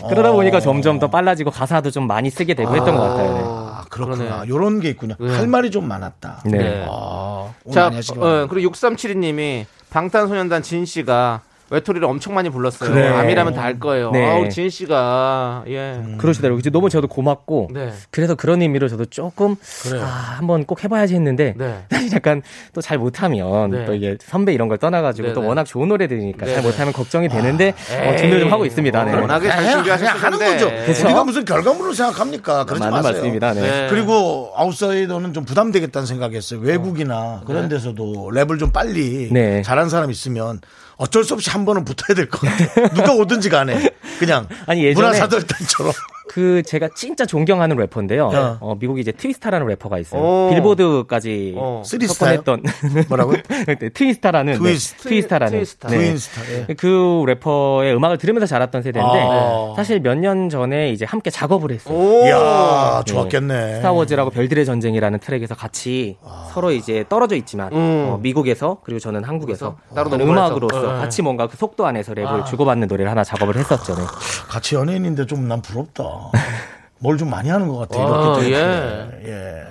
[0.08, 3.34] 그러다 보니까 점점 더 빨라지고 가사도 좀 많이 쓰게 되고 했던 것 같아요.
[3.34, 3.42] 네.
[3.44, 4.46] 아, 그렇구나.
[4.48, 5.16] 요런 게 있군요.
[5.20, 5.36] 네.
[5.36, 6.42] 할 말이 좀 많았다.
[6.46, 6.58] 네.
[6.58, 6.86] 네.
[6.90, 7.88] 아, 자.
[8.18, 11.42] 어, 그리고 6372님이 방탄소년단 진 씨가
[11.72, 12.92] 외톨이를 엄청 많이 불렀어요.
[12.92, 13.08] 그래.
[13.08, 14.12] 아미라면 다 알 거예요.
[14.12, 14.26] 네.
[14.30, 16.02] 아, 우리 진 씨가 예.
[16.18, 16.60] 그러시더라고요.
[16.60, 17.92] 이제 너무 저도 고맙고 네.
[18.10, 20.04] 그래서 그런 의미로 저도 조금 그래요.
[20.04, 20.08] 아,
[20.38, 21.84] 한번 꼭 해봐야지 했는데 네.
[21.92, 22.42] 사실 약간
[22.74, 23.86] 또 잘 못하면 네.
[23.86, 25.48] 또 이게 선배 이런 걸 떠나가지고 네, 또 네.
[25.48, 26.68] 워낙 좋은 노래들이니까 네, 잘 네.
[26.68, 29.04] 못하면 걱정이 되는데 어, 에이, 준비를 좀 하고 있습니다.
[29.06, 29.14] 네.
[29.14, 30.40] 워낙에 잘 그냥 하는.
[30.40, 30.70] 거죠.
[30.86, 31.06] 그쵸?
[31.06, 32.66] 우리가 무슨 결과물로 생각합니까?
[32.66, 33.12] 그러지 맞는 마세요.
[33.14, 33.54] 말씀입니다.
[33.54, 33.62] 네.
[33.62, 33.88] 네.
[33.90, 36.60] 그리고 아웃사이더는 좀 부담되겠다는 생각했어요.
[36.62, 39.62] 외국이나 그런 데서도 랩을 좀 빨리 네.
[39.62, 40.60] 잘하는 사람 있으면
[41.02, 42.90] 어쩔 수 없이 한 번은 붙어야 될 것 같아요.
[42.90, 43.90] 누가 오든지 간에.
[44.20, 44.48] 그냥.
[44.68, 45.92] 아니, 예전에- 문화사절단처럼
[46.32, 48.30] 그 제가 진짜 존경하는 래퍼인데요.
[48.30, 48.38] 네.
[48.62, 50.22] 어, 미국에 이제 트위스타라는 래퍼가 있어요.
[50.22, 50.50] 오.
[50.52, 51.82] 빌보드까지 어.
[51.86, 52.64] 석권했던
[53.10, 53.38] 뭐라고요?
[53.68, 55.90] 네, 트위스타라는 트위스- 네, 트위스타라는 트위스타.
[55.90, 55.98] 네.
[55.98, 56.42] 트윈스타.
[56.70, 56.74] 예.
[56.76, 59.74] 그 래퍼의 음악을 들으면서 자랐던 세대인데 아.
[59.76, 61.98] 사실 몇 년 전에 이제 함께 작업을 했어요.
[61.98, 62.26] 오.
[62.26, 63.78] 이야, 좋았겠네.
[63.78, 66.16] 스타워즈라고 별들의 전쟁이라는 트랙에서 같이
[66.54, 68.08] 서로 이제 떨어져 있지만 음.
[68.10, 70.80] 어, 미국에서 그리고 저는 한국에서 따로 음악으로서.
[70.94, 71.00] 네.
[71.00, 73.96] 같이 뭔가 그 속도 안에서 랩을 주고받는 노래를 하나 작업을 했었죠.
[73.96, 74.04] 네.
[74.48, 76.04] 같이 연예인인데 좀 난 부럽다.
[77.00, 78.00] 뭘 좀 많이 하는 것 같아.
[78.00, 79.22] 아, 이렇게 예.
[79.26, 79.64] 예.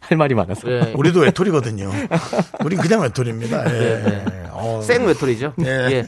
[0.00, 0.70] 할 말이 많아서.
[0.70, 0.92] 예.
[0.96, 1.90] 우리도 외톨이거든요.
[2.64, 3.72] 우린 그냥 외톨입니다.
[3.72, 4.24] 예.
[4.50, 4.80] 어.
[4.82, 5.54] 생 외톨이죠.
[5.64, 5.66] 예.
[5.90, 6.06] 예.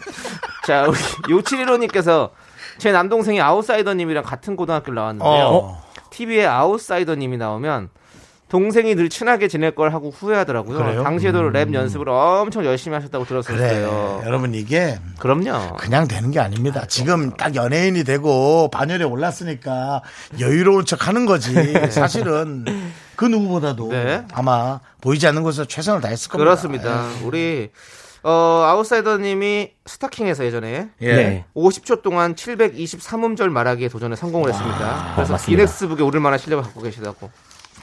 [0.66, 0.96] 자, 우리
[1.30, 2.30] 요칠일호님께서
[2.78, 5.44] 제 남동생이 아웃사이더님이랑 같은 고등학교를 나왔는데요.
[5.46, 5.82] 어.
[6.10, 7.88] TV에 아웃사이더님이 나오면
[8.48, 10.78] 동생이 늘 친하게 지낼 걸 하고 후회하더라고요.
[10.78, 10.98] 그래요?
[11.00, 11.04] 음.
[11.04, 13.42] 당시에도 랩 연습을 엄청 열심히 하셨다고 그래.
[13.42, 14.22] 들었었어요.
[14.26, 15.76] 여러분 이게 그럼요.
[15.76, 16.84] 그냥 되는 게 아닙니다.
[16.86, 20.02] 지금 딱 연예인이 되고 반열에 올랐으니까
[20.38, 21.54] 여유로운 척 하는 거지.
[21.90, 22.64] 사실은
[23.16, 24.24] 그 누구보다도 네.
[24.32, 26.44] 아마 보이지 않는 곳에서 최선을 다했을 겁니다.
[26.44, 27.08] 그렇습니다.
[27.24, 27.70] 우리
[28.22, 28.30] 어,
[28.66, 31.14] 아웃사이더님이 스타킹에서 예전에 예.
[31.14, 31.44] 네.
[31.54, 35.12] 50초 동안 723음절 말하기에 도전에 성공을 했습니다.
[35.14, 35.44] 그래서 맞습니다.
[35.44, 37.30] 기네스북에 오를 만한 실력을 갖고 계시다고.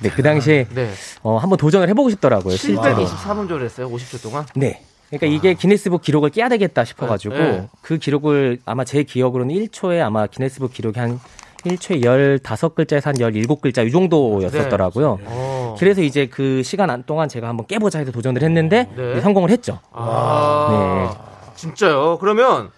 [0.02, 0.90] 네, 그 당시에 네.
[1.22, 2.56] 어, 한번 도전을 해보고 싶더라고요.
[2.56, 3.06] 실제로.
[3.06, 3.90] 723음절을 했어요.
[3.90, 4.46] 50초 동안.
[4.56, 4.82] 네.
[5.10, 7.68] 그러니까 이게 기네스북 기록을 깨야 되겠다 싶어가지고 네.
[7.82, 11.20] 그 기록을 아마 제 기억으로는 1초에 아마 기네스북 기록이 한
[11.66, 12.02] 1초에
[12.42, 15.20] 15글자에서 한 17글자 이 정도였었더라고요.
[15.26, 15.76] 어.
[15.78, 19.22] 그래서 이제 그 시간 안 동안 제가 한번 깨보자 해서 도전을 했는데 네.
[19.22, 19.80] 성공을 했죠.
[19.92, 21.14] 아,
[21.56, 22.18] 진짜요?
[22.20, 22.70] 그러면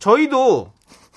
[0.00, 0.72] 저희도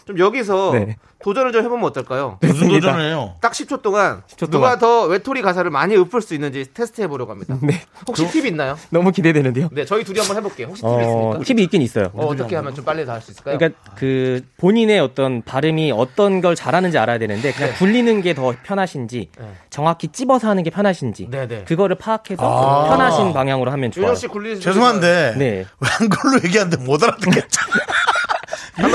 [0.06, 0.96] 좀 여기서 네.
[1.24, 2.38] 도전을 좀 해보면 어떨까요?
[2.42, 3.36] 무슨 도전을 해요?
[3.42, 4.80] 딱 10초 동안 10초 누가 동안.
[4.80, 7.58] 더 외톨이 가사를 많이 읊을 수 있는지 테스트 해보려고 합니다.
[7.62, 7.82] 네.
[8.08, 8.78] 혹시 팁 있나요?
[8.90, 9.70] 너무 기대되는데요.
[9.72, 10.68] 네, 저희 둘이 한번 해볼게요.
[10.68, 11.40] 혹시 팁 어, 있습니까?
[11.44, 12.12] 팁이 있긴 있어요.
[12.14, 13.58] 어, 떻게 하면 좀 빨리 다 할 수 있을까요?
[13.58, 17.76] 그러니까 그 본인의 어떤 발음이 어떤 걸 잘하는지 알아야 되는데 그냥 네.
[17.78, 19.46] 굴리는 게 더 편하신지 네.
[19.70, 21.64] 정확히 찝어서 하는 게 편하신지 네, 네.
[21.66, 22.88] 그거를 파악해서 아.
[22.90, 24.06] 편하신 방향으로 하면 좋아요.
[24.08, 25.46] 준영 씨 굴리 죄송한데 네.
[25.46, 27.62] 왜 한글로 얘기하는데 못 알아듣겠죠?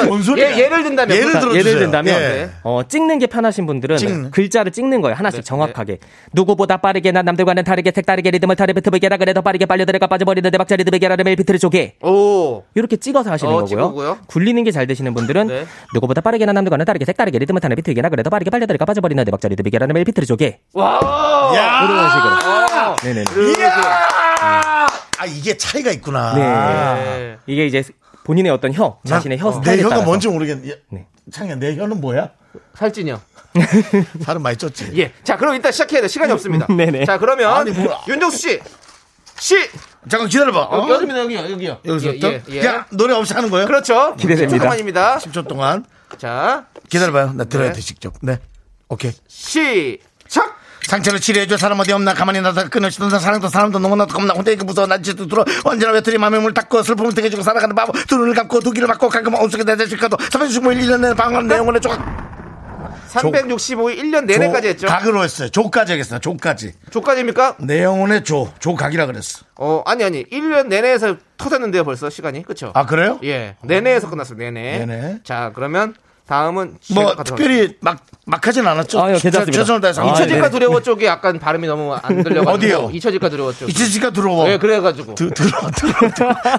[0.09, 0.53] 뭔 소리야?
[0.53, 1.71] 예, 예를 든다면 예를 자, 들어주세요.
[1.75, 2.51] 예를 든다면 예.
[2.63, 4.31] 어, 찍는 게 편하신 분들은 찍는.
[4.31, 5.15] 글자를 찍는 거예요.
[5.17, 5.99] 하나씩 네, 정확하게.
[6.33, 10.77] 누구보다 빠르게 난 남들과는 다르게 색다르게 리듬을 타르베 트베게라 그래도 빠르게 빨려 들어가 빠져버리는 대박자
[10.77, 11.95] 리 드 베게라 멜 비트를 조개.
[12.03, 12.63] 오.
[12.75, 13.69] 이렇게 찍어서 하시는 어, 거고요.
[13.89, 14.19] 찍고요.
[14.29, 15.67] 굴리는 게 잘 되시는 분들은 네.
[15.95, 19.49] 누구보다 빠르게 난 남들과는 다르게 색다르게 리듬을 타는 비트게라 그래도 빠르게 빨려 들어가 빠져버리는 대박자
[19.49, 20.59] 리 드 베게라 멜 비트를 조개.
[20.73, 21.53] 와.
[21.55, 21.85] 야!
[21.85, 22.35] 이런 식으로.
[22.53, 22.97] 아.
[23.03, 23.25] 네네.
[23.59, 24.87] 이야!
[25.19, 26.35] 아, 이게 차이가 있구나.
[26.35, 27.37] 네.
[27.47, 27.83] 이게 이제
[28.27, 30.05] 본인의 어떤 혀, 자신의 혀내 스타일에 혀가 따라서.
[30.05, 30.75] 뭔지 모르겠네.
[30.91, 31.07] 네.
[31.31, 32.31] 창이야, 내 혀는 뭐야?
[32.75, 33.21] 살찐이요.
[34.25, 34.99] 살은 많이 쪘지.
[34.99, 35.13] 예.
[35.23, 36.09] 자, 그럼 일단 시작해야 돼.
[36.09, 36.67] 시간이 없습니다.
[36.67, 37.05] 네네.
[37.05, 38.01] 자, 그러면 아니, 뭐야.
[38.09, 38.61] 윤정수 씨.
[39.39, 39.55] 시.
[40.09, 40.61] 잠깐 기다려봐.
[40.61, 40.79] 어?
[40.83, 41.21] 여기, 여기입니다.
[41.21, 41.53] 여기요.
[41.53, 41.79] 여기요.
[41.85, 42.29] 여기서부터?
[42.33, 42.65] 예, 예, 예.
[42.67, 43.67] 야, 노래 없이 하는 거예요?
[43.67, 44.17] 그렇죠.
[44.17, 44.51] 기대됩니다.
[44.51, 45.19] 잠깐만입니다.
[45.19, 45.85] 10초 동안.
[46.19, 47.33] 자, 기다려봐요.
[47.35, 47.75] 나 들어야 네.
[47.75, 48.15] 돼, 직접.
[48.23, 48.39] 네.
[48.89, 49.13] 오케이.
[49.29, 49.99] 시작.
[50.87, 54.87] 상처를 치료해줄 사람 어디 없나 가만히 놔다 끊어지던 사랑도 사람도 너무나도 겁나 혼자 있고 무서워
[54.87, 58.61] 난 지도 들어 언제나 외톨이 맘에 물 닦고 슬픔을 되게주고 살아가는 바보 두 눈을 감고
[58.61, 62.27] 두 귀를 막고 가끔 엉속에 내대실까도 365일 1년 내내 방황 내용원의 조각
[63.13, 64.87] 365일 1년 내내까지 했죠.
[64.87, 67.57] 각으로 했어요 조까지 하겠어요 조까지 조까지입니까?
[67.61, 70.25] 내 영혼의 조 조각이라 그랬어 어, 아니, 아니.
[70.25, 72.43] 1년 내내에서 터졌는데요, 벌써 시간이.
[72.43, 72.73] 그쵸?
[72.75, 73.19] 아 그래요?
[73.25, 73.57] 예.
[73.63, 74.85] 내내에서 끝났어요, 내내.
[74.85, 75.21] 내내.
[75.25, 75.95] 자, 그러면
[76.27, 77.15] 다음은 뭐.
[77.23, 79.53] 특별히 막 막하진 않았죠 아유, 괜찮습니다.
[79.53, 80.51] 최선을 다해서 아, 잊혀질까 네.
[80.51, 82.91] 두려워 쪽에 약간 발음이 너무 안 들려가지고 어디요?
[82.93, 83.69] 잊혀질까 두려워 쪽.
[83.71, 85.15] 이치지가 들어워 네, 그래가지고.
[85.15, 85.95] 드, 들어 들어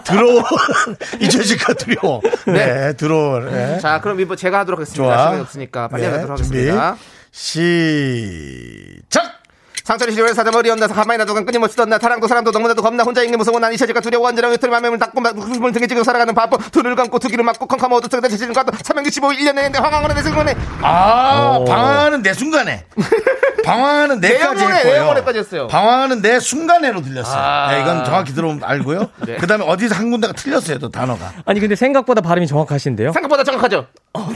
[0.05, 0.43] 들어
[1.19, 3.77] 이치지가 두려워 네, 들어워 네.
[3.79, 5.03] 자, 그럼 이번 제가 하도록 하겠습니다.
[5.03, 5.17] 좋아.
[5.17, 6.69] 시간이 없으니까 빨리 네, 하도록 준비.
[6.69, 6.95] 하겠습니다.
[7.31, 9.36] 시작
[9.87, 13.37] 상처를 시려해 사자 머리 얹나서 가만히 놔두건 끊임없이 떴나 타랑도 사람도 너무나도 겁나 혼자 있는
[13.37, 15.21] 무서워 난 잊혀질까 두려워 언제나 외톨이 맘을 닫고
[15.53, 19.29] 숨을 등에 지고 살아가는 바보 둘을 감고 두 귀를 막고 컴컴 어두쪽에 대체지는 것도 365
[19.29, 22.83] 1년 내내 황황하는 내 생각에 아, 방황하는 내 순간에.
[23.63, 24.91] 방황하는 내 내까지 했고요.
[24.91, 25.67] 내 영혼에까지 했어요.
[25.67, 27.41] 방황하는 내 순간에로 들렸어요.
[27.41, 27.71] 아.
[27.71, 29.09] 네, 이건 정확히 들어오면 알고요.
[29.25, 29.37] 네.
[29.37, 31.31] 그 다음에 어디서 한 군데가 틀렸어요, 또 단어가.
[31.45, 33.13] 아니 근데 생각보다 발음이 정확하신데요?
[33.13, 33.87] 생각보다 정확하죠?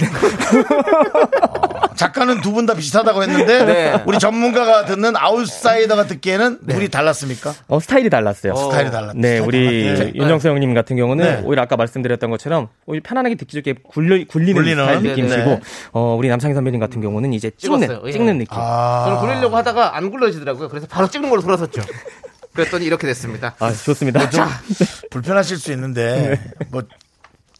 [1.95, 4.03] 작가는 두 분 다 비슷하다고 했는데, 네.
[4.05, 7.53] 우리 전문가가 듣는 아 웃사이더가 듣기에는 둘이 달랐습니까?
[7.67, 8.55] 어, 스타일이 달랐어요.
[8.55, 10.11] 스타일이 달랐 네, 우리 달랐- 네.
[10.15, 11.41] 윤정수 형님 같은 경우는 네.
[11.45, 14.83] 오히려 아까 말씀드렸던 것처럼 오히려 편안하게 듣기 좋게 굴려, 굴리는, 굴리는?
[14.83, 15.61] 스타일 느낌이시고 네.
[15.93, 18.01] 어, 우리 남창희 선배님 같은 경우는 이제 찍는 찍었어요.
[18.07, 18.11] 예.
[18.11, 18.57] 찍는 느낌.
[18.57, 20.69] 아, 저는 굴리려고 하다가 안 굴러지더라고요.
[20.69, 21.81] 그래서 바로 찍는 걸로 돌아섰죠.
[22.53, 23.55] 그랬더니 이렇게 됐습니다.
[23.59, 24.29] 아, 좋습니다.
[25.09, 26.37] 불편하실 수 있는데,
[26.69, 26.83] 뭐,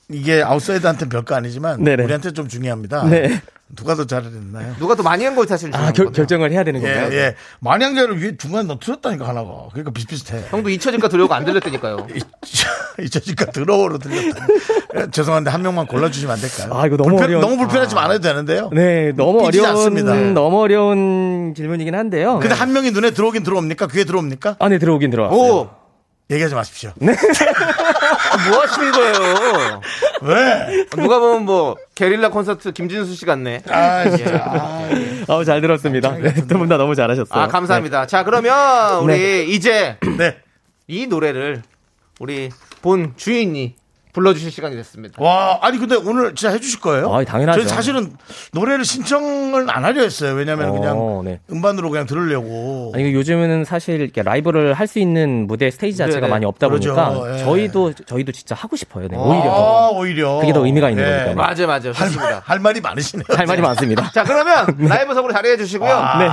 [0.10, 2.04] 이게 아웃사이더한테 별거 아니지만, 네네.
[2.04, 3.06] 우리한테 좀 중요합니다.
[3.06, 3.42] 네.
[3.76, 4.76] 누가 더 잘했나요?
[4.80, 6.12] 누가 더 많이 한거 사실 아, 결.
[6.12, 7.14] 결정을 해야 되는 예, 건가요?
[7.14, 7.36] 예.
[7.60, 9.68] 만약자를 위해 중간에 너 틀었다니까, 하나가.
[9.72, 10.44] 그러니까 비슷비슷해.
[10.50, 12.08] 형도 잊혀질까 두려워가 안 들렸다니까요.
[13.02, 14.46] 잊혀질까 들어오로 들렸다.
[15.12, 16.78] 죄송한데 한 명만 골라주시면 안 될까요?
[16.78, 18.70] 아, 이거 너무 불편- 어려운- 너무 불편하지 않아도 되는데요.
[18.74, 20.14] 네, 너무 어려운 않습니다.
[20.14, 20.32] 네.
[20.32, 22.40] 너무 어려운 질문이긴 한데요.
[22.40, 23.88] 근데 한 명이 눈에 들어오긴 들어옵니까?
[23.88, 24.58] 귀에 들어옵니까?
[24.60, 25.40] 안에 들어오긴 들어왔어요.
[25.40, 25.70] 오!
[26.32, 26.92] 얘기하지 마십시오.
[26.92, 29.82] 아, 뭐 하시는 거예요?
[30.22, 30.86] 왜?
[30.96, 33.64] 누가 보면 뭐, 게릴라 콘서트 김진수 씨 같네.
[33.70, 34.38] 아, 진짜.
[34.46, 34.90] 아,
[35.28, 36.16] 아, 잘 들었습니다.
[36.48, 37.44] 두분 다 너무 잘하셨어요.
[37.44, 38.08] 아, 감사합니다.
[38.08, 40.38] 자, 그러면 우리 이제 네.
[40.88, 41.62] 이 노래를
[42.20, 42.50] 우리
[42.82, 43.76] 본 주인이
[44.14, 45.16] 불러주실 시간이 됐습니다.
[45.24, 47.14] 와, 아니 근데 오늘 진짜 해주실 거예요?
[47.14, 47.60] 아, 당연하죠.
[47.62, 48.14] 저희 사실은
[48.54, 50.34] 노래를 신청을 안 하려 했어요.
[50.34, 51.40] 왜냐면 어, 그냥 네.
[51.52, 52.92] 음반으로 그냥 들으려고.
[52.96, 56.30] 아니 요즘은 사실 이렇게 라이브를 할 수 있는 무대 스테이지 자체가 네네.
[56.30, 56.94] 많이 없다 그러죠.
[56.94, 57.44] 보니까 예.
[57.46, 59.08] 저희도 저희도 진짜 하고 싶어요.
[59.08, 59.88] 네, 오히려 더.
[59.88, 60.40] 아, 오히려.
[60.42, 61.36] 그게 더 의미가 있는 거니까요.
[61.36, 61.92] 맞아요, 맞아요.
[61.96, 62.42] 할, 말.
[62.44, 63.24] 할 말이 많으시네요.
[63.30, 64.12] 할 말이 많습니다.
[64.14, 65.90] 자, 그러면 라이브석으로 자리해 주시고요.
[66.20, 66.28] 네.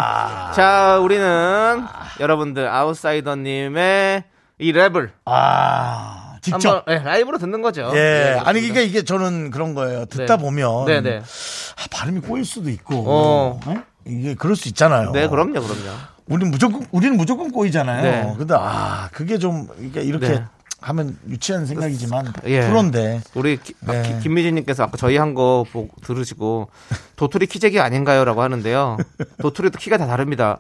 [0.57, 1.85] 자, 우리는
[2.19, 4.25] 여러분들 아웃사이더님의
[4.59, 6.69] 이 랩을 아, 직접.
[6.69, 7.91] 한번 네, 라이브로 듣는 거죠.
[7.95, 7.99] 예.
[7.99, 8.81] 네, 아니, 그렇습니다.
[8.81, 10.05] 이게, 이게 저는 그런 거예요.
[10.07, 10.43] 듣다 네.
[10.43, 10.85] 보면.
[10.87, 11.19] 네, 네.
[11.21, 12.97] 아, 발음이 꼬일 수도 있고.
[13.07, 13.61] 어.
[13.65, 13.75] 어?
[14.07, 15.13] 이게 그럴 수 있잖아요.
[15.13, 15.97] 네, 그럼요, 그럼요.
[16.27, 18.03] 우리는 무조건, 우리는 무조건 꼬이잖아요.
[18.03, 18.35] 네.
[18.39, 20.45] 근데, 아, 그게 좀, 이게 이렇게 네.
[20.81, 22.61] 하면 유치한 생각이지만, 예.
[22.67, 23.21] 프로인데.
[23.35, 24.03] 우리 기- 아, 네.
[24.03, 25.65] 기- 김미진님께서 아까 저희 한 거
[26.05, 26.71] 들으시고
[27.17, 28.97] 도토리 키재기 아닌가요라고 하는데요.
[29.43, 30.59] 도토리도 키가 다 다릅니다.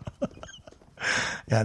[1.54, 1.64] 야,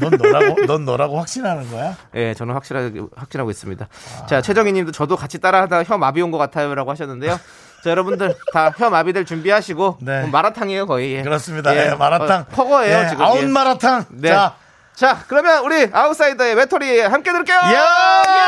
[0.00, 1.96] 넌 너라고, 넌 너라고 확신하는 거야?
[2.14, 3.88] 예, 저는 확실하게 확신하고 있습니다.
[4.28, 7.38] 자, 최정희 님도 저도 같이 따라하다 혀 마비 온 것 같아요 라고 하셨는데요.
[7.82, 10.20] 자, 여러분들 다 혀 마비들 준비하시고 네.
[10.22, 11.14] 뭐 마라탕이에요 거의.
[11.16, 11.22] 예.
[11.22, 11.74] 그렇습니다.
[11.76, 12.40] 예, 예, 마라탕.
[12.42, 13.24] 어, 퍼거예요 예, 지금.
[13.24, 13.46] 아웃 예.
[13.46, 14.04] 마라탕.
[14.10, 14.28] 네.
[14.30, 14.54] 자,
[14.94, 17.56] 자, 그러면 우리 아웃사이더의 외톨이 함께 들을게요.
[17.56, 17.84] 야!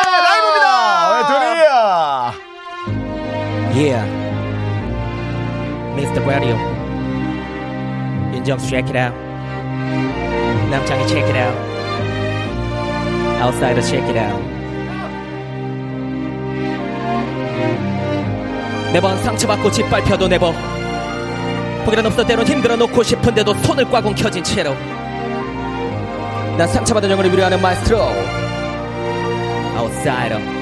[0.07, 1.17] 라이브입니다.
[1.17, 2.33] 왜 둘이야?
[3.75, 4.07] Yeah.
[5.97, 6.23] Mr.
[6.25, 6.57] Radio.
[8.33, 9.26] 윤정수 check it out.
[10.71, 11.57] 남창희 check it out.
[13.41, 14.57] Outsider check it out.
[18.93, 20.53] 매번 상처받고 짓밟혀도 내버
[21.85, 24.75] 포기란 없어 때론 힘들어 놓고 싶은데도 손을 꽉 움켜쥔 채로
[26.57, 27.61] 난 상처받은 영혼을 위로하는
[29.77, 30.56] Outsider 상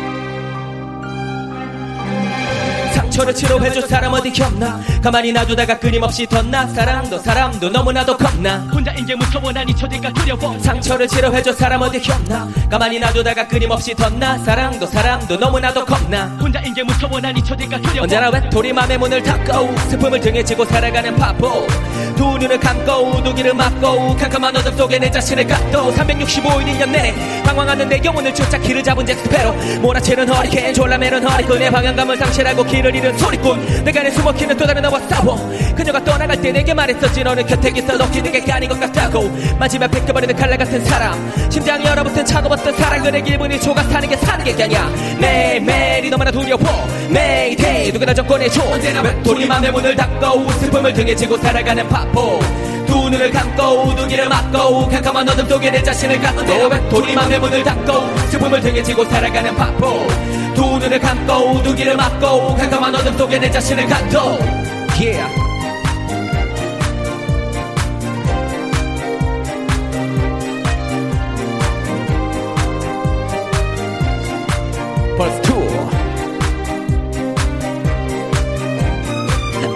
[3.14, 4.80] 처를 치료해줄 사람 어디 없나?
[5.00, 6.66] 가만히 놔두다가 끊임없이 덧나.
[6.66, 8.58] 사랑도 사람도 너무나도 겁나.
[8.72, 10.58] 혼자인 게 무서워 난 잊혀질까 두려워.
[10.58, 12.48] 상처를 치료해줄 사람 어디 없나?
[12.68, 14.36] 가만히 놔두다가 끊임없이 덧나.
[14.38, 16.24] 사랑도 사람도 너무나도 겁나.
[16.40, 18.02] 혼자인 게 무서워 난 잊혀질까 두려워.
[18.02, 21.68] 언제나 외톨이 맘의 문을 닫고 슬픔을 등에 지고 살아가는 바보.
[22.16, 25.92] 두 눈을 감고 두기를 막고 캄캄한 어둠 속에 내 자신을 갖도.
[25.94, 29.52] 365일 1년 내내 방황하는 내 영혼을 쫓아 길을 잡은 잭스페로.
[29.82, 34.82] 몰아치는 허리케인 졸라매는 허리꾼 내 방향감을 상실하고 길을 잃은 소리꾼 내가 내 숨어키는 또 다른
[34.82, 35.36] 너와 싸워.
[35.74, 37.96] 그녀가 떠나갈 때 내게 말했었지 너는 곁에 있어.
[37.96, 39.30] 너 기대게 아닌 것 같다고.
[39.58, 41.32] 마지막 벗겨버리는 칼날 같은 사람.
[41.50, 44.90] 심장이 얼어붙은 차가웠던 사랑들의 기분이 조각 사는 게 사는 게 아니야.
[45.18, 46.60] 매일매일이 너무나 두려워.
[47.10, 48.62] 매일매일 누구나 접근해줘.
[48.64, 52.40] 언제나 외톨이 맘의 문을 닫고 슬픔을 등에 지고 살아가는 바보.
[52.86, 56.68] 두 눈을 감고 두기를 막고 캄캄한 어둠 속에 내 자신을 갖고.
[56.68, 60.06] 외톨이 맘의 문을 닫고 슬픔을 등에 지고 살아가는 바보
[60.54, 64.18] 두 눈을 감고 두기를 막고 캄캄한 어둠 속에 내 자신을 갖고
[64.96, 65.53] yeah.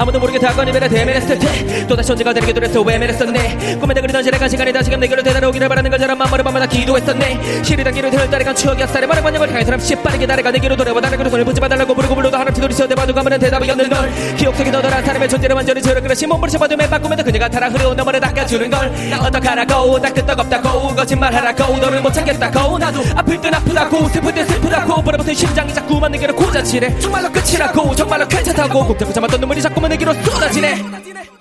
[0.09, 3.76] 아무도 모르게 이별에 대면했을 때 또다시 언제가 되게 돌아서 외면했었네?
[3.78, 7.62] 꿈에다 그리던 지나간 시간이 다시금 내게로 되돌아오기를 바라는 것처럼 맘머리 밤마다 기도했었네.
[7.62, 11.18] 시리던 길을 들다리간 추억이 앞살에 마른 번역을 향해 사람 빠르게 달아가 내 길로 돌아와 나를
[11.18, 14.36] 그려 손을 붙지 마달라고 부르고 불러도 하나씩 둘이서 대봐도 가면은 대답이 없는 걸.
[14.36, 18.20] 기억 속에 너덜한 사람의 존재를 완전히 저를 그릇이 몸부림쳐봐도 맨 꿈에도 그녀가 타라 흐려온 너머를
[18.20, 22.78] 닦아주는 걸 나 어떡하라고 딱 끄떡없다고 거짓말하라고 너를 못 찾겠다고.
[22.78, 25.02] 나도 아플 땐 아프다고 슬플 땐 슬프다고.
[25.02, 28.86] 벌어붙은 심장이 자꾸만 내게로 고자치래 정말로 끝이라고 정말로 괜찮다고.
[28.86, 31.38] 꼭 잡고 참았던 눈물이 자꾸만 내게로 쏟아지네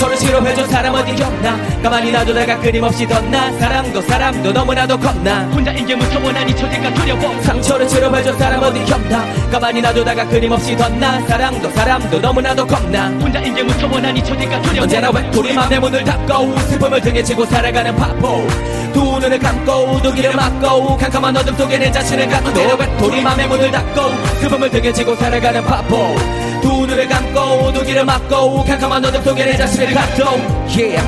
[0.00, 1.58] 상처를 치료해준 사람 어디 없나?
[1.82, 3.52] 가만히 놔두다가 끊임없이 덧나.
[3.58, 5.42] 사랑도 사람도 너무나도 겁나.
[5.52, 7.42] 혼자인 게 무서워 난 잊혀질까 두려워.
[7.42, 9.26] 상처를 치료해준 사람 어디 없나?
[9.50, 11.20] 가만히 놔두다가 끊임없이 덧나.
[11.26, 13.08] 사랑도 사람도 너무나도 겁나.
[13.20, 14.84] 혼자인 게 무서워 난 잊혀질까 두려워.
[14.84, 18.46] 언제나 외톨이 맘의 문을 닫고 슬픔을 등에 지고 살아가는 바보.
[18.94, 24.00] 두 눈을 감고 두기를 막고 캄캄한 어둠 속에 내 자신을 갖고 외톨이 맘의 문을 닫고
[24.40, 26.16] 슬픔을 등에 지고 살아가는 바보.
[26.62, 30.24] 두 눈을 감고 두기를 막고 캄캄한 어둠 속에 내 자신을 갖고
[30.68, 31.00] yeah.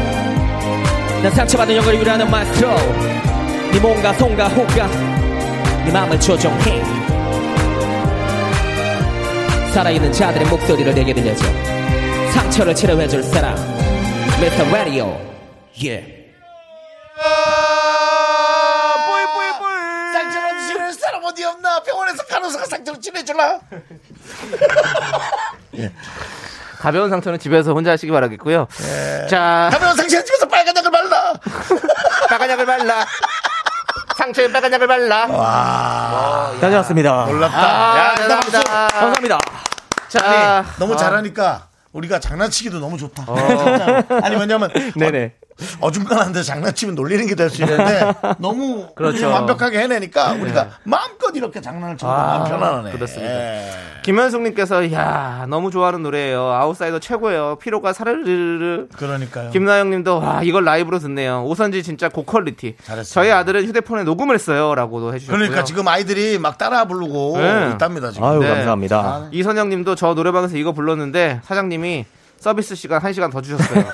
[1.22, 2.76] 난 상처받은 영혼을 위로하는 마스터
[3.70, 4.86] 네 몸과 손과 호가
[5.84, 6.82] 네 마음을 조종해
[9.72, 11.44] 살아있는 자들의 목소리를 내게 들려줘
[12.32, 13.56] 상처를 치료해줄 사람
[14.40, 14.68] Mr.
[14.70, 15.16] Radio
[15.80, 16.22] yeah.
[21.02, 21.82] 사람 어디 없나?
[21.82, 23.60] 병원에서 간호사가 상처를 치료해줄라?
[26.82, 28.66] 가벼운 상처는 집에서 혼자 하시기 바라겠고요.
[29.30, 31.32] 자, 가면 상처를 집에서 빨간 약을 발라.
[32.28, 33.06] 빨간 약을 발라.
[34.16, 35.28] 상처에 빨간 약을 발라.
[36.60, 37.26] 다녀왔습니다.
[37.26, 37.56] 몰랐다.
[37.56, 38.62] 아, 야, 대단합니다.
[38.88, 39.38] 감사합니다.
[40.08, 43.26] 자, 너무 아, 잘하니까 우리가 장난치기도 너무 좋다.
[43.26, 44.02] 진짜.
[44.24, 45.34] 아니 왜냐면 네네.
[45.40, 49.28] 어, 어중간한데 장난치면 놀리는 게 될 수 있는데 너무 그렇죠.
[49.30, 52.92] 완벽하게 해내니까 우리가 마음껏 이렇게 장난을 쳐도 아, 편안하네.
[52.92, 53.32] 그렇습니다.
[53.32, 53.70] 예.
[54.02, 56.42] 김현숙님께서 야 너무 좋아하는 노래예요.
[56.52, 57.56] 아웃사이더 최고예요.
[57.60, 58.88] 피로가 사르르르.
[58.96, 59.50] 그러니까요.
[59.50, 61.44] 김나영님도 와 이걸 라이브로 듣네요.
[61.44, 62.76] 오선지 진짜 고퀄리티.
[62.82, 63.12] 잘했어요.
[63.12, 65.38] 저희 아들은 휴대폰에 녹음을 했어요라고도 해주셨고요.
[65.38, 67.70] 그러니까 지금 아이들이 막 따라 부르고 네.
[67.72, 68.26] 있답니다 지금.
[68.26, 68.48] 아유 네.
[68.48, 69.28] 감사합니다.
[69.30, 72.04] 이선영님도 저 노래방에서 이거 불렀는데 사장님이
[72.42, 73.84] 서비스 시간 1 시간 더 주셨어요.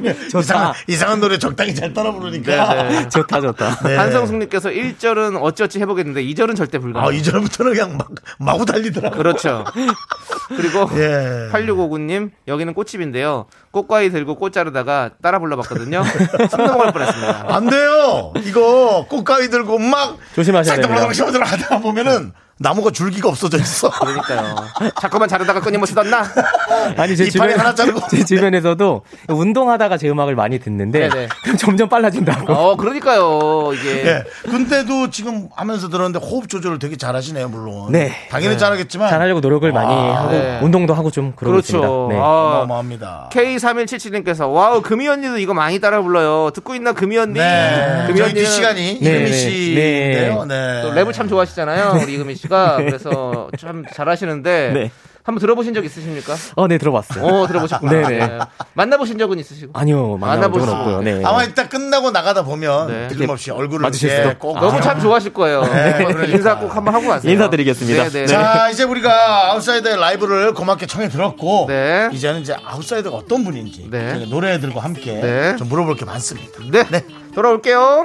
[0.40, 2.74] 이상한, 이상한 노래 적당히 잘 따라 부르니까.
[2.84, 3.08] 네, 네.
[3.12, 3.80] 좋다 좋다.
[3.84, 3.94] 네.
[3.94, 7.04] 한성숙님께서 1절은 어찌어찌 해보겠는데 2절은 절대 불가.
[7.04, 8.08] 아, 이전부터는 그냥 막,
[8.38, 9.18] 마구 달리더라고.
[9.18, 9.64] 그렇죠.
[10.48, 11.50] 그리고 예.
[11.52, 13.44] 8659님 여기는 꽃집인데요.
[13.70, 16.02] 꽃가위 들고 꽃 자르다가 따라 불러봤거든요.
[16.50, 17.44] 숨 넘어갈 뻔했습니다.
[17.48, 18.32] 안 돼요.
[18.46, 21.06] 이거 꽃가위 들고 막 조심하셔야 됩니다.
[21.44, 23.90] 하다 보면은 나무가 줄기가 없어져 있어.
[24.00, 24.54] 그러니까요.
[25.00, 26.24] 자꾸만 자르다가 끊임없이 떴나?
[26.96, 28.00] 아니 제 주변 하나 자르고.
[28.10, 31.28] 제 주변에서도 운동하다가 제 음악을 많이 듣는데 네네.
[31.42, 32.52] 그럼 점점 빨라진다고.
[32.52, 33.72] 어, 그러니까요.
[33.74, 34.06] 이게.
[34.06, 34.24] 예.
[34.48, 37.92] 근데도 지금 하면서 들었는데 호흡 조절을 되게 잘하시네요, 물론.
[37.92, 38.12] 네.
[38.30, 39.10] 당연히 잘하겠지만.
[39.10, 40.60] 잘하려고 노력을 많이 아, 하고 네.
[40.62, 41.78] 운동도 하고 좀 그러고 그렇죠.
[41.78, 41.88] 있습니다.
[42.14, 42.20] 네.
[42.20, 43.30] 아, 어마어마합니다.
[43.32, 46.50] K3177님께서 wow 금이 언니도 이거 많이 따라 불러요.
[46.54, 47.38] 듣고 있나 금이 언니?
[47.38, 48.04] 네.
[48.06, 49.32] 금이 저희 언니는 뒷시간이 네, 이금희 네.
[49.32, 50.44] 씨인데요.
[50.44, 50.82] 네.
[50.82, 52.00] 또 랩을 참 좋아하시잖아요.
[52.02, 54.90] 우리 이금희 씨가 그래서 참 잘하시는데 네.
[55.24, 56.34] 한번 들어보신 적 있으십니까?
[56.56, 57.24] 어, 네 들어봤어요.
[57.24, 57.92] 어 들어보셨구나.
[57.92, 58.26] 네네.
[58.26, 58.38] 네.
[58.74, 59.72] 만나보신 적은 있으시고?
[59.74, 61.00] 아니요 만나본 적은 없고요.
[61.02, 61.22] 네.
[61.24, 63.08] 아마 이따 끝나고 나가다 보면 네.
[63.08, 64.38] 틀림없이 얼굴을 이렇게 수도.
[64.38, 65.62] 꼭 너무 참 좋아하실 거예요.
[65.62, 66.24] 그러니까.
[66.24, 67.32] 인사 꼭 한번 하고 가세요.
[67.32, 68.04] 인사드리겠습니다.
[68.04, 68.26] 네, 네.
[68.26, 72.08] 자, 이제 우리가 아웃사이더의 라이브를 고맙게 청해 들었고, 네.
[72.12, 74.26] 이제는 이제 아웃사이더가 어떤 분인지 네.
[74.26, 75.56] 노래들과 함께 네.
[75.56, 76.58] 좀 물어볼 게 많습니다.
[76.90, 77.04] 네.
[77.34, 78.04] 돌아올게요.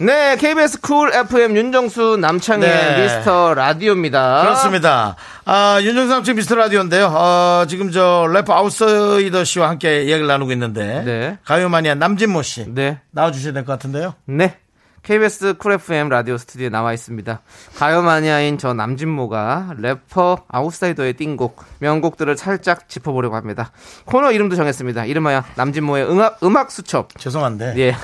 [0.00, 3.02] 네, KBS 쿨 FM 윤정수 남창희의 네.
[3.02, 4.42] 미스터 라디오입니다.
[4.42, 5.16] 그렇습니다.
[5.44, 7.06] 아, 윤정수 남창희의 미스터 라디오인데요.
[7.06, 11.38] 어, 지금 저 래퍼 아웃사이더 씨와 함께 이야기를 나누고 있는데 네.
[11.44, 13.00] 가요 마니아 남진모 씨 네.
[13.10, 14.14] 나와 주셔야 될 것 같은데요.
[14.26, 14.56] 네.
[15.02, 17.40] KBS 쿨 FM 라디오 스튜디오에 나와 있습니다.
[17.76, 23.72] 가요 마니아인 저 남진모가 래퍼 아웃사이더의 띵곡, 명곡들을 살짝 짚어보려고 합니다.
[24.04, 25.06] 코너 이름도 정했습니다.
[25.06, 27.18] 이름하여 남진모의 음악, 음악 수첩.
[27.18, 27.96] 죄송한데 예.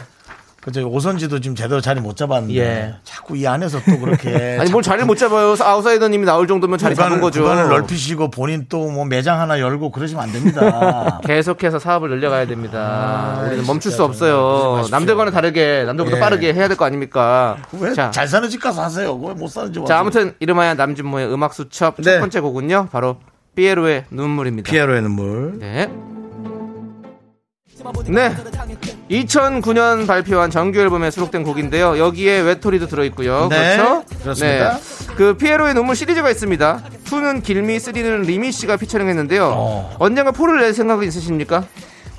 [0.65, 2.95] 그저 오선지도 지금 제대로 자리 못 잡았는데 예.
[3.05, 5.55] 자꾸 이 안에서 또 그렇게 아니, 뭘 자리를 못 잡아요.
[5.61, 7.43] 아웃사이더님이 나올 정도면 자리 잡은 구간을, 거죠.
[7.43, 11.21] 구간을 넓히시고 본인 또 뭐 매장 하나 열고 그러시면 안 됩니다.
[11.27, 13.39] 계속해서 사업을 늘려가야 됩니다.
[13.41, 14.87] 아, 우리는 멈출 수 없어요.
[14.91, 16.21] 남들과는 다르게, 남들보다 예.
[16.21, 17.57] 빠르게 해야 될 거 아닙니까?
[17.79, 19.15] 왜 자, 잘 사는 집 가서 하세요.
[19.15, 19.89] 왜 못 사는 집 와서.
[19.93, 22.21] 자, 아무튼 이름하여 남진모의 음악 수첩 첫 네.
[22.21, 22.89] 번째 곡은요.
[22.91, 23.17] 바로
[23.55, 24.71] 피에로의 눈물입니다.
[24.71, 25.59] 피에로의 눈물.
[25.59, 25.91] 네.
[28.09, 28.35] 네.
[29.11, 31.99] 2009년 발표한 정규 앨범에 수록된 곡인데요.
[31.99, 33.49] 여기에 외톨이도 들어있고요.
[33.51, 34.05] 네, 그렇죠?
[34.23, 34.79] 그렇습니다.
[35.17, 36.83] 그 피에로의 눈물 시리즈가 있습니다.
[37.05, 39.53] 2는 길미, 3는 리미 씨가 피처링 했는데요.
[39.55, 39.97] 어.
[39.99, 41.65] 언젠가 four를 낼 생각은 있으십니까?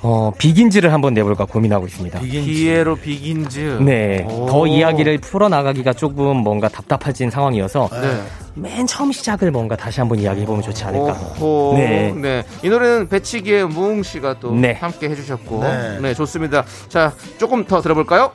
[0.08, 2.20] 어, Begins를 한번 내볼까 고민하고 있습니다.
[2.20, 3.78] 피에로 Begins.
[3.80, 4.24] 네.
[4.30, 4.46] 오.
[4.46, 8.22] 더 이야기를 풀어나가기가 조금 뭔가 답답해진 상황이어서 네.
[8.54, 11.12] 맨 처음 시작을 뭔가 다시 한번 이야기해보면 좋지 않을까.
[11.40, 11.74] 오호.
[11.76, 12.12] 네.
[12.12, 12.44] 네.
[12.62, 14.74] 이 노래는 배치기의 무웅 씨가 또 네.
[14.74, 15.64] 함께 해주셨고.
[15.64, 15.98] 네.
[16.00, 16.14] 네.
[16.14, 16.64] 좋습니다.
[16.88, 18.30] 자, 조금 더 들어볼까요?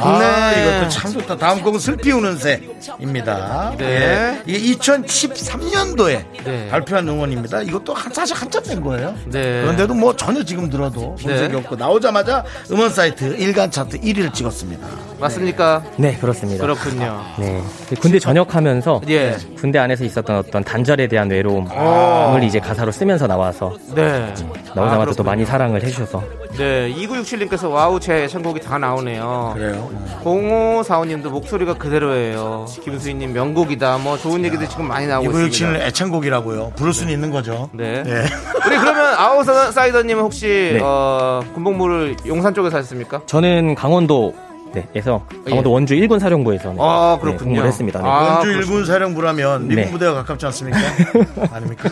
[0.00, 0.18] 아,
[0.54, 0.78] 네.
[0.78, 1.36] 이것도 참 좋다.
[1.36, 3.74] 다음 곡은 슬피 우는 새입니다.
[3.76, 3.84] 네.
[3.84, 4.42] 예.
[4.46, 6.68] 이게 2013년도에 네.
[6.70, 7.62] 발표한 응원입니다.
[7.62, 9.14] 이것도 한, 사실 한참 된 거예요.
[9.26, 9.60] 네.
[9.62, 11.58] 그런데도 뭐 전혀 지금 들어도 손색이 네.
[11.58, 14.86] 없고 나오자마자 음원 사이트 일간 차트 1위를 찍었습니다.
[15.20, 15.82] 맞습니까?
[15.96, 16.62] 네, 그렇습니다.
[16.62, 17.22] 그렇군요.
[17.38, 17.62] 네.
[18.00, 19.36] 군대 전역하면서 예.
[19.58, 22.40] 군대 안에서 있었던 어떤 단절에 대한 외로움을 아.
[22.42, 24.34] 이제 가사로 쓰면서 나와서 네.
[24.74, 25.42] 나오자마자 아, 또 많이.
[25.42, 26.22] 사랑을 해주셔서
[26.56, 26.92] 네.
[26.94, 29.41] 2967님께서 와우, 제 선곡이 다 나오네요.
[29.54, 29.90] 그래요.
[30.24, 32.66] 0545님도 목소리가 그대로예요.
[32.82, 33.98] 김수희님 명곡이다.
[33.98, 35.46] 뭐 좋은 얘기들 지금 많이 나오고 있습니다.
[35.46, 36.72] 육신은 애창곡이라고요.
[36.76, 37.68] 부를 수는 있는 거죠.
[37.72, 38.02] 네.
[38.06, 38.12] 예.
[38.66, 40.80] 우리 그러면 아웃사이더님은 혹시 네.
[40.82, 43.22] 어, 군복무를 용산 쪽에서 하셨습니까?
[43.26, 44.34] 저는 강원도
[44.74, 45.74] 네에서 강원도 예.
[45.74, 47.38] 원주 일군 사령부에서 네, 아, 네, 그렇군요.
[47.50, 48.00] 근무를 했습니다.
[48.00, 48.08] 네.
[48.08, 48.60] 아, 원주 그렇습니다.
[48.72, 49.90] 일군 사령부라면 미국 네.
[49.90, 50.78] 부대와 가깝지 않습니까?
[51.52, 51.90] 아닙니까?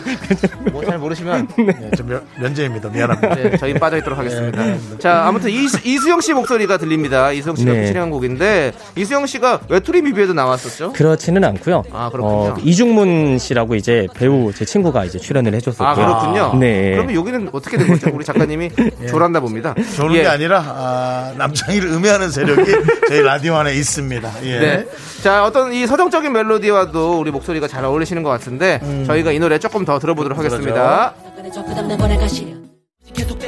[0.71, 2.89] 뭐 잘 모르시면 네, 저 면, 면제입니다.
[2.89, 3.35] 미안합니다.
[3.35, 4.61] 네, 저희 빠져 있도록 하겠습니다.
[4.99, 7.31] 자, 아무튼 이수, 이수영 씨 목소리가 들립니다.
[7.31, 7.81] 이수영 씨가 네.
[7.81, 10.93] 피처링한 곡인데 이수영 씨가 외톨이 뮤비에도 나왔었죠?
[10.93, 11.83] 그렇지는 않고요.
[11.91, 12.55] 아, 그렇군요.
[12.63, 15.87] 이중문 씨라고 이제 배우 제 친구가 이제 출연을 해줬었고요.
[15.87, 16.59] 아, 그렇군요.
[16.59, 16.91] 네.
[16.91, 18.09] 그러면 여기는 어떻게 된 거죠?
[18.13, 18.69] 우리 작가님이
[19.07, 19.73] 졸았나 봅니다.
[19.95, 20.21] 조는 예.
[20.23, 22.70] 게 아니라 아, 남창희를 음해하는 세력이
[23.07, 24.31] 저희 라디오 안에 있습니다.
[24.43, 24.59] 예.
[24.59, 24.87] 네.
[25.21, 29.85] 자, 어떤 이 서정적인 멜로디와도 우리 목소리가 잘 어울리시는 것 같은데 저희가 이 노래 조금
[29.85, 31.13] 더 들어보도록 하겠습니다.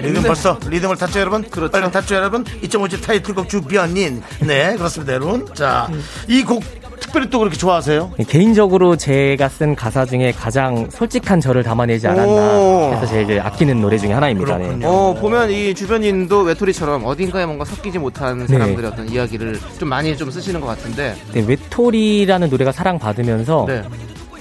[0.01, 1.43] 리듬 벌써 리듬을 탔죠 여러분?
[1.43, 1.71] 그렇죠.
[1.71, 2.43] 빨리 탔죠 여러분?
[2.43, 6.63] 2.5집 타이틀곡 주변인 네 그렇습니다 여러분 자이 곡
[7.04, 8.12] 특별히 또 그렇게 좋아하세요?
[8.28, 12.12] 개인적으로 제가 쓴 가사 중에 가장 솔직한 저를 담아내지 오.
[12.12, 14.58] 않았나 해서 제가 이제 아끼는 노래 중에 하나입니다.
[14.58, 14.80] 네.
[14.84, 18.47] 어, 보면 이 주변인도 외톨이처럼 어딘가에 뭔가 섞이지 못한 네.
[18.47, 21.16] 사람들의 어떤 이야기를 좀 많이 좀 쓰시는 것 같은데.
[21.34, 23.84] 네, 외톨이라는 노래가 사랑받으면서 네.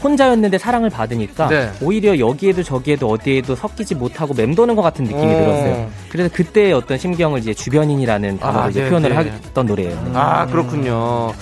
[0.02, 1.70] 혼자였는데 사랑을 받으니까 네.
[1.80, 5.36] 오히려 여기에도 저기에도 어디에도 섞이지 못하고 맴도는 것 같은 느낌이 어.
[5.36, 5.90] 들었어요.
[6.08, 9.16] 그래서 그때 어떤 심경을 이제 주변인이라는 단어로 아, 이제 네, 표현을 네.
[9.16, 10.12] 했던 노래예요.
[10.14, 11.32] 아, 그렇군요.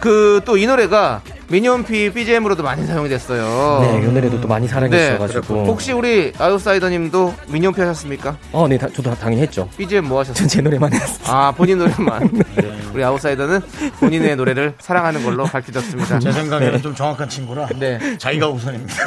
[0.00, 3.80] 그 또 이 노래가 미니홈피 BGM으로도 많이 사용이 됐어요.
[3.82, 5.06] 네, 이 노래도 또 많이 사랑해 네.
[5.12, 5.64] 주셔가지고.
[5.66, 8.36] 혹시 우리 아웃사이더님도 미니홈피 하셨습니까?
[8.52, 9.68] 어, 네, 다- 저도 당연히 했죠.
[9.76, 10.36] BGM 뭐 하셨어요?
[10.46, 11.18] 전 제 노래만 했어요.
[11.26, 12.30] 아, 본인 노래만.
[12.56, 12.76] 네.
[12.94, 13.60] 우리 아웃사이더는
[14.00, 16.18] 본인의 노래를 사랑하는 걸로 밝혀졌습니다.
[16.18, 17.98] 제 생각에는 좀 정확한 친구라 네.
[18.18, 18.94] 자기가 우선입니다.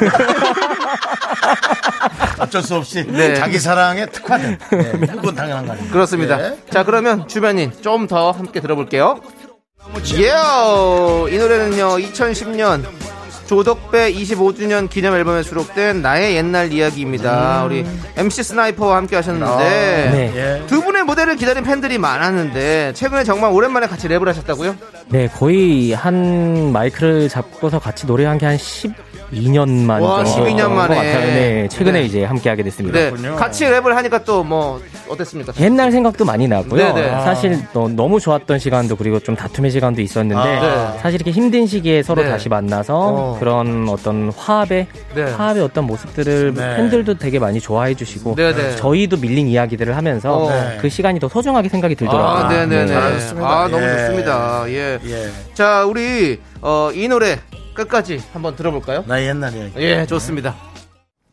[2.38, 3.34] 어쩔 수 없이 네.
[3.34, 5.92] 자기 사랑에 특화된 네, 그건 당연한 거 아닙니까?
[5.92, 6.36] 그렇습니다.
[6.38, 6.56] 네.
[6.70, 9.20] 자, 그러면 주변인 좀 더 함께 들어볼게요.
[10.16, 11.34] 예!
[11.34, 12.84] 이 노래는요, 2010년
[13.46, 17.64] 조덕배 25주년 기념 앨범에 수록된 나의 옛날 이야기입니다.
[17.64, 17.84] 우리
[18.16, 19.56] MC 스나이퍼와 함께 하셨는데
[20.12, 20.32] 네.
[20.36, 20.66] 예.
[20.68, 24.76] 두 분의 무대를 기다린 팬들이 많았는데 최근에 정말 오랜만에 같이 랩을 하셨다고요?
[25.08, 28.92] 네, 거의 한 마이크를 잡고서 같이 노래한 게 한 10,
[29.32, 30.94] 12년만 와, 정도 12년 것 만에.
[30.96, 31.20] 같아요.
[31.26, 32.06] 네, 최근에 네.
[32.06, 32.98] 이제 함께하게 됐습니다.
[32.98, 33.30] 네.
[33.36, 35.52] 같이 랩을 하니까 또 뭐 어땠습니까?
[35.60, 36.94] 옛날 생각도 많이 나고요.
[36.94, 37.10] 네네.
[37.22, 40.98] 사실 너, 너무 좋았던 시간도 그리고 좀 다툼의 시간도 있었는데 아, 네.
[41.00, 42.30] 사실 이렇게 힘든 시기에 서로 네.
[42.30, 43.36] 다시 만나서 어.
[43.38, 45.22] 그런 어떤 화합의 네.
[45.22, 46.76] 화합의 어떤 모습들을 네.
[46.76, 48.76] 팬들도 되게 많이 좋아해 주시고 네네.
[48.76, 50.50] 저희도 밀린 이야기들을 하면서 어.
[50.80, 52.46] 그 시간이 더 소중하게 생각이 들더라고요.
[52.46, 52.86] 아, 네네네.
[52.86, 53.48] 잘하셨습니다.
[53.48, 53.96] 아, 너무 예.
[53.96, 54.64] 좋습니다.
[54.68, 54.98] 예.
[55.04, 55.28] 예.
[55.54, 57.36] 자, 우리, 어, 이 노래
[57.74, 59.04] 끝까지 한번 들어볼까요?
[59.06, 59.72] 나 옛날 이야기.
[59.78, 60.54] 예, 좋습니다.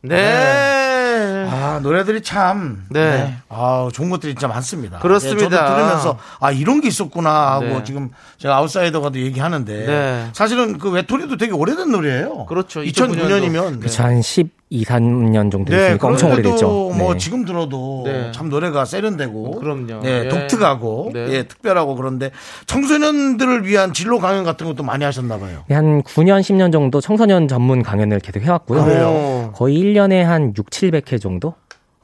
[0.02, 1.48] 네.
[1.50, 2.84] 아, 노래들이 참.
[2.90, 3.36] 네.
[3.48, 4.98] 아, 좋은 것들이 진짜 많습니다.
[4.98, 5.44] 그렇습니다.
[5.44, 7.84] 예, 저도 들으면서, 아, 이런 게 있었구나 하고 네.
[7.84, 9.86] 지금 제가 아웃사이더가도 얘기하는데.
[9.86, 10.28] 네.
[10.32, 12.46] 사실은 그 외톨이도 되게 오래된 노래예요.
[12.46, 12.80] 그렇죠.
[12.82, 13.80] 2009년이면.
[13.80, 14.22] 그쵸, 한
[14.70, 16.66] 12, 3년 정도 네, 됐으니까 엄청 오래됐죠.
[16.96, 17.18] 뭐 네.
[17.18, 18.30] 지금 들어도 네.
[18.32, 20.00] 참 노래가 세련되고, 그럼요.
[20.02, 20.28] 네, 예.
[20.28, 21.28] 독특하고, 네.
[21.30, 22.30] 예, 특별하고 그런데
[22.66, 25.64] 청소년들을 위한 진로 강연 같은 것도 많이 하셨나 봐요.
[25.68, 28.84] 한 9년, 10년 정도 청소년 전문 강연을 계속 해왔고요.
[28.84, 29.52] 그래요?
[29.54, 31.54] 거의 1년에 한 6, 700회 정도?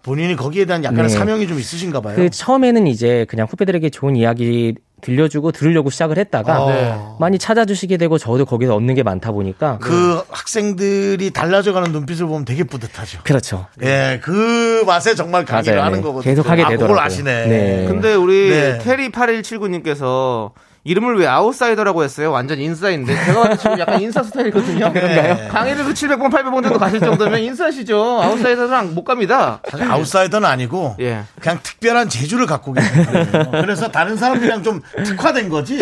[0.02, 1.08] 본인이 거기에 대한 약간의 네.
[1.08, 2.14] 사명이 좀 있으신가 봐요.
[2.16, 6.70] 그 처음에는 이제 그냥 후배들에게 좋은 이야기 들려주고 들으려고 시작을 했다가 어.
[6.70, 6.98] 네.
[7.20, 12.64] 많이 찾아주시게 되고 저도 거기서 얻는 게 많다 보니까 그 학생들이 달라져가는 눈빛을 보면 되게
[12.64, 13.20] 뿌듯하죠.
[13.24, 13.66] 그렇죠.
[13.82, 15.86] 예, 그 맛에 정말 강의를 맞아요.
[15.86, 16.02] 하는 네.
[16.02, 16.30] 거거든요.
[16.30, 17.04] 계속 하게 아, 그걸 되더라고요.
[17.04, 17.46] 아시네.
[17.46, 17.84] 네.
[17.86, 18.78] 근데 우리 네.
[18.78, 20.52] 테리 8179님께서
[20.84, 22.30] 이름을 왜 아웃사이더라고 했어요?
[22.30, 23.24] 완전 인싸인데.
[23.24, 24.92] 제가 지금 약간 인싸 스타일이거든요.
[24.92, 25.48] 그런가요?
[25.48, 28.20] 강의를 그 700번, 800번 정도 가실 정도면 인싸시죠.
[28.22, 29.60] 아웃사이더랑 못 갑니다.
[29.66, 31.22] 사실 아웃사이더는 아니고 예.
[31.40, 33.50] 그냥 특별한 재주를 갖고 계신 분이에요.
[33.64, 35.78] 그래서 다른 사람들이랑 좀 특화된 거지.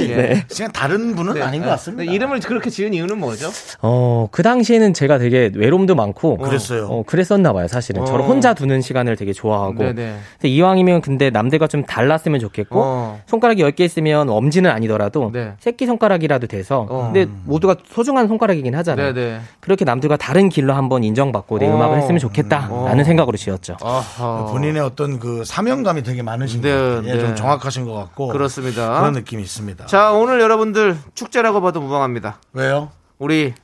[0.54, 2.02] 그냥 다른 분은 아닌 것 같습니다.
[2.04, 3.50] 근데 이름을 그렇게 지은 이유는 뭐죠?
[3.80, 6.86] 어, 그 당시에는 제가 되게 외로움도 많고 그랬어요.
[6.86, 8.02] 어, 그랬었나 봐요, 사실은.
[8.02, 8.04] 어.
[8.04, 9.78] 저를 혼자 두는 시간을 되게 좋아하고.
[9.78, 10.16] 네네.
[10.34, 13.20] 근데 이왕이면 근데 남들과 좀 달랐으면 좋겠고 어.
[13.26, 15.54] 손가락이 10개 있으면 엄지는 아니 더라도 네.
[15.58, 17.04] 새끼 손가락이라도 돼서 어.
[17.04, 19.14] 근데 모두가 소중한 손가락이긴 하잖아요.
[19.14, 19.40] 네네.
[19.60, 21.74] 그렇게 남들과 다른 길로 한번 인정받고 내 어.
[21.74, 23.04] 음악을 했으면 좋겠다라는 어.
[23.04, 23.76] 생각으로 지었죠.
[23.82, 24.46] 아하.
[24.50, 27.08] 본인의 어떤 그 사명감이 되게 많으신 네, 것 같아요.
[27.08, 27.20] 예, 네.
[27.20, 28.28] 좀 정확하신 것 같고.
[28.28, 29.00] 그렇습니다.
[29.00, 29.86] 그런 느낌이 있습니다.
[29.86, 32.38] 자, 오늘 여러분들 축제라고 봐도 무방합니다.
[32.52, 32.90] 왜요?
[33.18, 33.54] 우리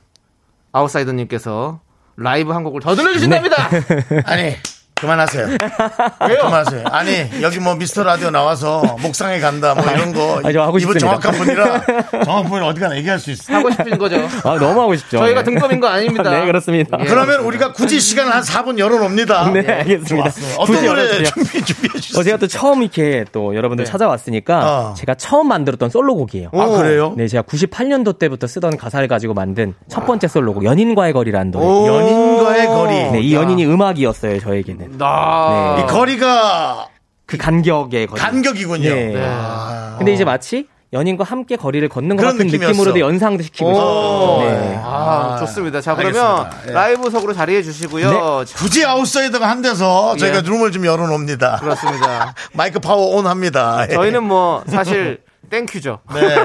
[0.71, 1.79] 아웃사이더님께서
[2.17, 3.55] 라이브 한 곡을 더 들려주신답니다.
[4.25, 4.53] 아니,
[5.01, 5.47] 그만하세요.
[6.27, 6.41] 왜요?
[6.41, 6.83] 그만하세요.
[6.91, 10.41] 아니, 여기 뭐 미스터 라디오 나와서 목상에 간다, 뭐 이런 거.
[10.43, 11.19] 아, 저 하고 이분 싶습니다.
[11.19, 11.81] 정확한 분이라,
[12.25, 13.57] 정확한 분이 어디 가나 얘기할 수 있어요.
[13.57, 14.17] 하고 싶은 거죠.
[14.43, 15.19] 아, 너무 하고 싶죠.
[15.19, 15.51] 저희가 네.
[15.51, 16.29] 등급인 거 아닙니다.
[16.31, 16.97] 네, 그렇습니다.
[16.99, 17.05] 예.
[17.05, 19.51] 그러면 우리가 굳이 시간을 한 4분 열어놓습니다.
[19.51, 20.29] 네, 알겠습니다.
[20.31, 20.55] 좋았어요.
[20.57, 21.23] 어떤 노래.
[21.23, 22.19] 준비, 준비해 주세요.
[22.19, 24.93] 어, 제가 또 처음 이렇게 또 여러분들 찾아왔으니까 어.
[24.95, 26.49] 제가 처음 만들었던 솔로곡이에요.
[26.53, 27.13] 아, 그래요?
[27.17, 31.65] 네, 제가 98년도 때부터 쓰던 가사를 가지고 만든 첫 번째 솔로곡 연인과의 거리라는 노래.
[31.65, 31.87] 오.
[31.87, 32.93] 연인과의 거리.
[33.11, 34.88] 네, 이 연인이 음악이었어요, 저에게는.
[34.97, 35.75] 나.
[35.77, 35.83] 네.
[35.83, 36.87] 이 거리가
[37.25, 38.19] 그 간격의 거리.
[38.19, 38.89] 간격이군요.
[38.89, 39.15] 네.
[39.23, 39.95] 아.
[39.97, 42.71] 근데 이제 마치 연인과 함께 거리를 걷는 것 그런 같은 느낌이었어.
[42.71, 43.71] 느낌으로도 연상도 시키고 오.
[43.73, 44.49] 있어요.
[44.49, 44.79] 네.
[44.83, 45.81] 아, 좋습니다.
[45.81, 46.49] 자, 그러면.
[46.67, 46.71] 예.
[46.71, 48.45] 라이브석으로 자리해 주시고요.
[48.45, 50.41] 자, 굳이 아웃사이더가 한 데서 저희가 예.
[50.41, 51.57] 룸을 좀 열어놓습니다.
[51.57, 52.33] 그렇습니다.
[52.53, 53.85] 마이크 power on 합니다.
[53.87, 53.93] 예.
[53.93, 55.19] 저희는 뭐 사실
[55.51, 55.99] Thank you죠.
[56.15, 56.35] 네.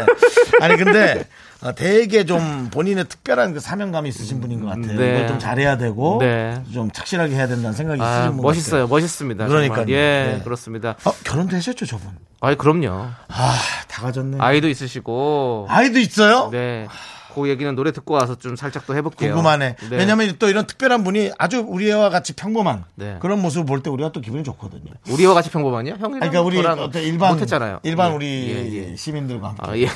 [0.60, 1.24] 아니 근데 어,
[1.72, 4.98] 되게 좀 본인의 특별한 그 사명감이 있으신 분인 것 같아요.
[4.98, 5.14] 네.
[5.14, 6.62] 이걸 좀 잘해야 되고 네.
[6.72, 8.86] 좀 착실하게 해야 된다는 생각이 아, 있으신 분 멋있어요.
[8.86, 9.46] 멋있습니다.
[9.46, 9.86] 그러니까요.
[9.86, 9.94] 정말.
[9.94, 10.40] 예, 네.
[10.44, 10.94] 그렇습니다.
[10.94, 11.10] 같아요.
[11.10, 12.10] 어, 결혼도 하셨죠 저분?
[12.40, 12.90] 아이, 그럼요.
[13.28, 13.56] 아,
[13.88, 14.36] 다 가졌네.
[14.40, 15.66] 아이도 있으시고.
[15.70, 16.50] 아이도 있어요?
[16.52, 16.86] 네.
[17.34, 19.30] 그 얘기는 노래 듣고 와서 좀 살짝 또 해볼게요.
[19.34, 19.76] 궁금하네.
[19.90, 19.96] 네.
[19.96, 23.16] 왜냐면 또 이런 특별한 분이 아주 우리와 같이 평범한 네.
[23.20, 24.92] 그런 모습을 볼 때 우리가 또 기분이 좋거든요.
[25.10, 25.96] 우리와 같이 평범하냐?
[25.98, 27.80] 형이랑 아니, 그러니까 우리 어떤 일반 못했잖아요.
[27.82, 28.96] 일반 예, 우리 예, 예.
[28.96, 29.88] 시민들과 함께 아, 예.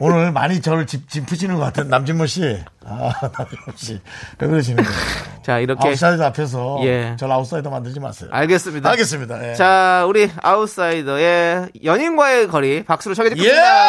[0.00, 2.58] 오늘 많이 저를 짚, 짚으시는 것 같은 남진모 씨.
[2.84, 4.00] 아, 남진모 씨.
[4.40, 4.98] 왜 그러시는 거예요?
[5.44, 5.86] 자, 이렇게.
[5.88, 7.14] 아웃사이더 앞에서 예.
[7.18, 8.28] 저를 아웃사이더 만들지 마세요.
[8.32, 8.90] 알겠습니다.
[8.90, 9.50] 알겠습니다.
[9.50, 9.54] 예.
[9.54, 13.34] 자, 우리 아웃사이더의 연인과의 거리 박수로 청해 예!
[13.34, 13.86] 듣겠습니다.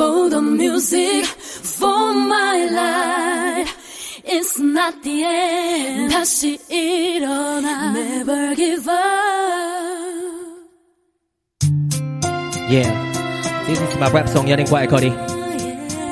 [0.00, 3.68] For the music, for my life.
[4.24, 6.10] It's not the end.
[6.10, 7.92] 다시 일어나.
[7.92, 8.96] Never give up.
[12.70, 12.88] Yeah.
[13.66, 15.12] This is my rap song 연인과의 거리.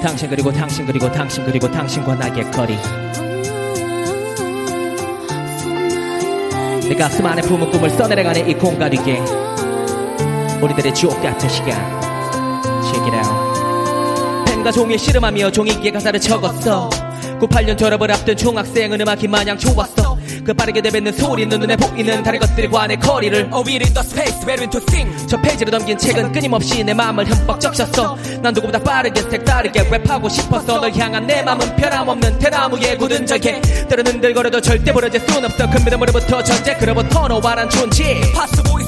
[0.03, 2.76] 당신 그리고 당신 그리고 당신 그리고 당신과 나의 거리.
[6.86, 9.18] 내 가슴 안에 품은 꿈을 써내려가는 이 공간 위에
[10.61, 11.72] 우리들의 주옥 같은 시간.
[12.84, 13.48] Check it out.
[14.59, 16.91] 펜과 종이에 씨름하며 종이기에 가사를 적었어.
[17.41, 20.19] 98년 졸업을 앞둔 중학생은 음악이 마냥 좋았어.
[20.45, 23.51] 그 빠르게 내뱉는 소리는 눈에 보이는 다른 것들과의 거리를.
[23.53, 25.29] Oh, we're in the space, waiting to sing.
[25.29, 28.17] 저 페이지를 넘긴 책은 끊임없이 내 마음을 흠뻑 적셨어.
[28.43, 30.81] 난 누구보다 빠르게 색다르게 랩하고 싶었어.
[30.81, 33.61] 널 향한 내 마음은 변함없는 대나무에 굳은 절개.
[33.89, 35.71] 때로는 흔들거려도 절대 부러질 순 없어.
[35.71, 38.21] 큰 믿음으로부터 전제 그로부터 너와란 존재.
[38.33, 38.88] Impossible is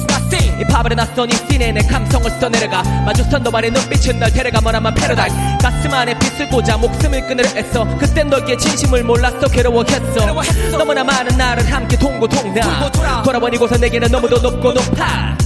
[0.69, 2.83] 파벌의 낯선 이 scene에 내 감성을 써내려가.
[3.05, 8.29] 마주선 너만의 눈빛은 널 데려가 머나만 패러다이스 가슴 안에 빛을 꽂아 목숨을 끊으려 애써 그땐
[8.29, 9.47] 너에게 진심을 몰랐어.
[9.47, 10.77] 괴로워했어.
[10.77, 15.37] 너무나 많은 나를 함께 동고동락 돌아보니 고서 내게는 너무도 높고 높아.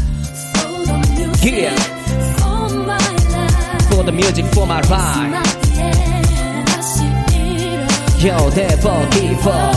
[1.41, 1.75] Yeah.
[3.91, 5.45] For the music for my ride.
[8.17, 9.75] Yo, never give up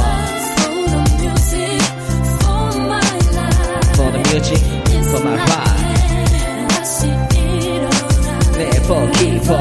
[3.94, 5.88] For the music for my ride
[8.56, 9.52] Never give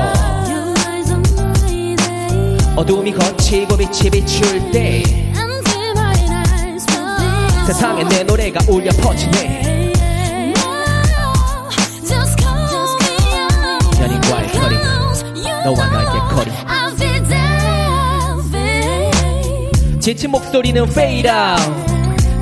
[2.76, 5.04] 어둠이 거치고 빛이 비출 때
[7.66, 9.92] 세상에 내 노래가 울려 퍼지네.
[14.00, 14.76] 연인과의 거리.
[15.66, 16.52] 너와 나의 거리.
[20.00, 21.87] 지친 목소리는 fade out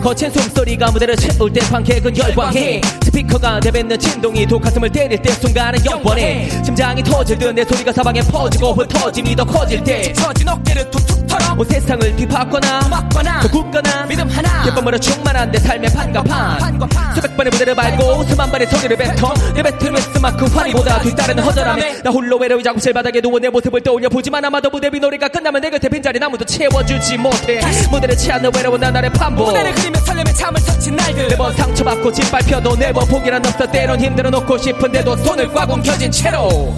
[0.04, 2.82] 거친 숨소리가 무대를 채울 때 관객은 열광해.
[3.04, 6.50] 스피커가 내뱉는 진동이 도 가슴을 때릴 때 순간은 영원해.
[6.64, 10.14] 심장이 터질 듯 내 소리가 사방에 퍼지고 흩어짐이 더 커질 때.
[10.14, 11.15] 처진 어깨를 툭툭
[11.58, 14.06] 온 세상을 뒤바꿔나 막거나 더 굳거나.
[14.08, 14.64] 믿음 하나.
[14.64, 19.34] 기쁨으로 충만한 내 삶의 판과 판 수백 번의 무대를 밟고 수만 발의 소리를 뱉어.
[19.54, 22.02] 내 배틀 웨스만큼 환희보다 뒤따르는 허전함에.
[22.04, 25.62] 나 홀로 외로이 작업실 바닥에 누워 내 모습을 떠올려 보지만 아마도 무대 비 노래가 끝나면
[25.62, 27.62] 내 곁에 빈자리 아무도 채워주지 못해.
[27.90, 29.48] 무대를 취하는 외로운 나날의 반복.
[29.48, 31.28] 무대를 그리며 설렘에 잠을 설친 날들.
[31.30, 36.76] 매번 상처받고 짓밟혀도 네번 포기란 없어 때론 힘들어 놓고 싶은데도 손을 꽉 움켜쥔 채로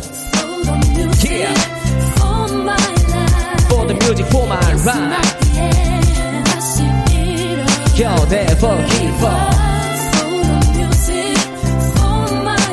[4.08, 5.26] music for my ride
[7.94, 9.54] Yo never give up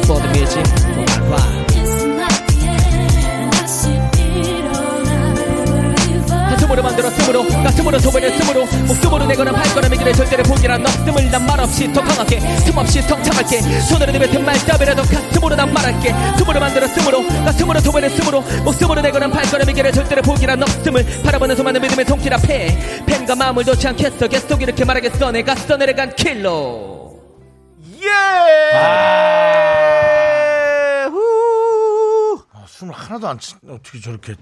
[0.07, 1.64] For the music for my ride
[6.75, 7.49] 가슴으로 만들어 숨으로.
[7.63, 8.67] 가슴으로 소변을 숨으로.
[8.87, 13.61] 목숨으로 내거나 발걸음의 길에 절대로 포기란 없음을 난 말없이 더 강하게 숨없이 성창할게.
[13.61, 16.13] 손으로 내뱉은 말더비라도 가슴으로 난 말할게.
[16.39, 17.27] 숨으로 만들어 숨으로.
[17.45, 18.41] 가슴으로 소변을 숨으로.
[18.65, 23.87] 목숨으로 내거나 발걸음의 길에 절대로 포기란 없음을 바라보는 수많은 믿음의 손길 앞에 펜과 마음을 놓지
[23.89, 24.27] 않겠어.
[24.27, 25.31] 계속 이렇게 말하겠어.
[25.31, 27.13] 내가 써내려간 킬러
[28.03, 28.09] 예!
[31.09, 32.43] 후.
[32.53, 34.35] 아, 숨을 하나도 안 치, 어떻게 저렇게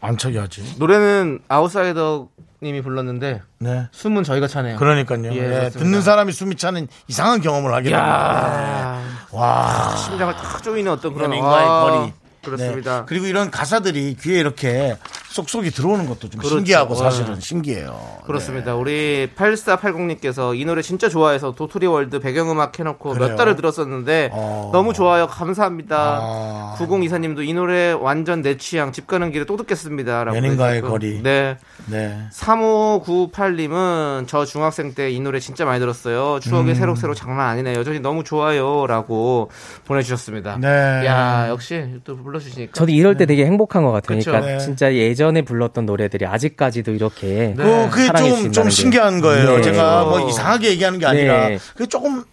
[0.00, 0.76] 안 차게 하지?
[0.78, 2.28] 노래는 아웃사이더
[2.62, 3.88] 님이 불렀는데 네.
[3.90, 4.76] 숨은 저희가 차네요.
[4.76, 5.32] 그러니까요.
[5.32, 5.70] 예, 예.
[5.70, 8.06] 듣는 사람이 숨이 차는 이상한 경험을 하게 됩니다.
[8.06, 9.96] 야, 와.
[9.96, 12.12] 심장을 탁 조이는 어떤 그런 연인과의 아, 거리.
[12.44, 13.00] 그렇습니다.
[13.00, 13.04] 네.
[13.06, 14.96] 그리고 이런 가사들이 귀에 이렇게
[15.42, 16.56] 쏙쏙이 들어오는 것도 좀 그렇죠.
[16.56, 17.00] 신기하고 네.
[17.00, 17.98] 사실은 신기해요.
[18.24, 18.74] 그렇습니다.
[18.74, 23.28] 우리 8480님께서 이 노래 진짜 좋아해서 도토리 월드 배경음악 해놓고 그래요?
[23.30, 24.70] 몇 달을 들었었는데 어.
[24.72, 25.26] 너무 좋아요.
[25.26, 25.96] 감사합니다.
[26.22, 26.76] 아.
[26.78, 28.92] 9024님도 이 노래 완전 내 취향.
[28.92, 30.24] 집 가는 길에 또 듣겠습니다.
[30.24, 30.80] 라고 연인과의.
[30.82, 31.22] 거리.
[31.22, 31.56] 네.
[31.86, 32.18] 네.
[32.32, 36.34] 3598님은 저 중학생 때 이 노래 진짜 많이 들었어요.
[36.36, 36.40] 음.
[36.40, 37.78] 추억이 새록새록 장난 아니네요.
[37.78, 38.86] 여전히 너무 좋아요.
[38.86, 39.50] 라고
[39.86, 40.58] 보내주셨습니다.
[40.60, 40.68] 네.
[41.06, 42.72] 야, 역시 또 불러주시니까.
[42.74, 44.18] 저도 이럴 때 되게 행복한 것 같아요.
[44.18, 44.30] 그쵸.
[44.30, 44.58] 그러니까 네.
[44.58, 47.88] 진짜 예전 에 불렀던 노래들이 아직까지도 이렇게 네.
[47.90, 48.70] 그, 그게 좀, 좀.
[48.70, 49.56] 신기한 거예요.
[49.56, 49.62] 네.
[49.62, 50.04] 제가.
[50.04, 51.48] 뭐 이상하게 얘기하는 게 아니라.
[51.48, 51.58] 네.
[51.74, 52.24] 그게 조금,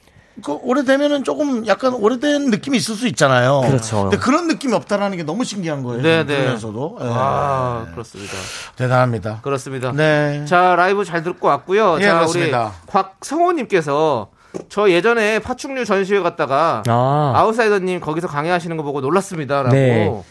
[0.43, 3.62] 그 오래되면은 조금 약간 오래된 느낌이 있을 수 있잖아요.
[3.66, 4.04] 그렇죠.
[4.04, 6.02] 근데 그런 느낌이 없다라는 게 너무 신기한 거예요.
[6.02, 6.36] 네, 네.
[6.36, 6.98] 들으면서도.
[7.02, 7.06] 예.
[7.10, 8.34] 아, 그렇습니다.
[8.76, 9.39] 대단합니다.
[9.41, 9.91] 그렇습니다.
[9.93, 10.45] 네.
[10.45, 11.98] 자, 라이브 잘 듣고 왔고요.
[12.00, 12.66] 예, 자, 그렇습니다.
[12.66, 14.30] 우리 곽성호님께서
[14.70, 17.34] 저 예전에 파충류 전시회 갔다가 아.
[17.36, 19.76] 아웃사이더님 거기서 강의하시는 거 보고 놀랐습니다라고.
[19.76, 20.24] 네.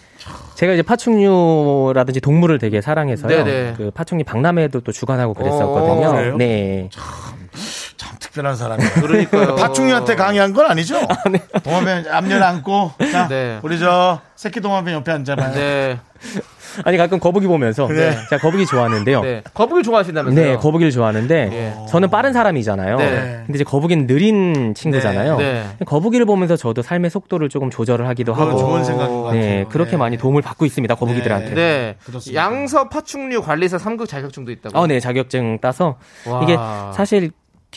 [0.54, 3.28] 제가 이제 파충류라든지 동물을 되게 사랑해서요.
[3.28, 3.74] 네네.
[3.76, 6.12] 그 파충류 박람회도 또 주관하고 어, 그랬었거든요.
[6.12, 6.36] 그래요?
[6.36, 6.88] 네.
[7.96, 8.90] 참 특별한 사람이에요.
[8.94, 9.54] 그러니까요.
[9.56, 11.00] 파충류한테 강의한 건 아니죠?
[11.62, 12.92] 동화뱀 앞면 안고.
[13.12, 13.58] 자, 네.
[13.62, 15.54] 우리 저 새끼 동화뱀 옆에 앉아봐요.
[15.54, 16.00] 네.
[16.84, 18.12] 아니 가끔 거북이 보면서 네.
[18.28, 19.20] 제가 거북이 좋아하는데요.
[19.22, 19.26] 네.
[19.36, 19.42] 네.
[19.54, 20.58] 거북이 좋아하신다면서요?
[20.58, 21.86] 거북이를 좋아하는데 예.
[21.88, 22.96] 저는 빠른 사람이잖아요.
[22.96, 23.42] 네.
[23.46, 25.36] 근데 이제 거북이는 느린 친구잖아요.
[25.38, 25.64] 네.
[25.84, 29.40] 거북이를 보면서 저도 삶의 속도를 조금 조절을 하기도 하고 좋은 생각인 것 같아요.
[29.40, 29.96] 네, 그렇게 네.
[29.96, 30.94] 많이 도움을 받고 있습니다.
[30.94, 31.54] 거북이들한테.
[31.54, 31.96] 네.
[32.04, 32.42] 그렇습니다.
[32.42, 34.78] 양서 파충류 관리사 3급 자격증도 있다고.
[34.78, 35.96] 어, 네, 자격증 따서
[36.26, 36.42] 와.
[36.42, 36.56] 이게
[36.94, 37.30] 사실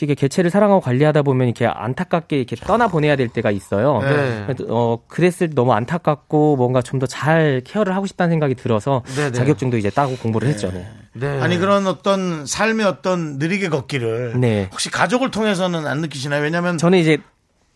[0.04, 4.00] 이게 개체를 사랑하고 관리하다 보면 이렇게 안타깝게 이렇게 떠나 보내야 될 때가 있어요.
[4.02, 4.46] 네.
[4.68, 9.24] 어, 그랬을 때 너무 안타깝고 뭔가 좀 더 잘 케어를 하고 싶다는 생각이 들어서 네
[9.24, 9.32] 네.
[9.32, 10.70] 자격증도 이제 따고 공부를 했죠.
[10.72, 10.86] 네.
[11.14, 11.40] 네.
[11.40, 14.68] 아니 그런 어떤 삶의 어떤 느리게 걷기를 네.
[14.70, 16.42] 혹시 가족을 통해서는 안 느끼시나요?
[16.42, 17.18] 왜냐하면 저는 이제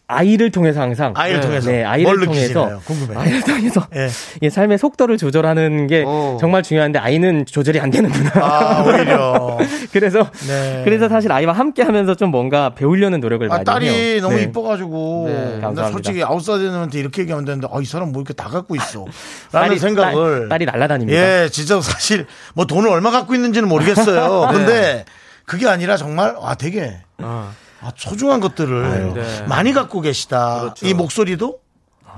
[0.06, 1.46] 아이를 통해서 항상 아이를 네.
[1.46, 2.78] 통해서 네, 아이를 뭘 통해서?
[2.84, 3.18] 궁금해요.
[3.18, 4.08] 아이를 통해서 예.
[4.42, 6.36] 이 삶의 속도를 조절하는 게 오.
[6.38, 8.30] 정말 중요한데 아이는 조절이 안 되는구나.
[8.34, 9.58] 아 오히려
[9.92, 10.82] 그래서 네.
[10.84, 14.20] 그래서 사실 아이와 함께 하면서 좀 뭔가 배우려는 노력을 아, 많이 딸이 해요.
[14.20, 14.42] 너무 네.
[14.42, 15.90] 이뻐 가지고 네, 근데 감사합니다.
[15.92, 19.06] 솔직히 아웃사이더한테 이렇게 얘기하면 되는데 아, 이 사람 뭐 이렇게 다 갖고 있어
[19.52, 21.18] 라는 딸이- 생각을 딸, 딸이 날아다닙니다.
[21.44, 24.58] 예 진짜 사실 뭐 돈을 얼마 갖고 있는지는 모르겠어요 네.
[24.58, 25.04] 근데
[25.46, 27.50] 그게 아니라 정말 아 되게 어.
[27.84, 29.46] 아, 소중한 것들을 네.
[29.46, 30.60] 많이 갖고 계시다.
[30.60, 30.86] 그렇죠.
[30.86, 31.60] 이 목소리도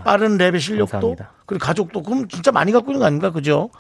[0.05, 1.31] 빠른 랩의 실력도 감사합니다.
[1.47, 3.31] 그리고 가족도 그럼 진짜 많이 갖고 있는 거 아닙니까?
[3.31, 3.71] 그죠?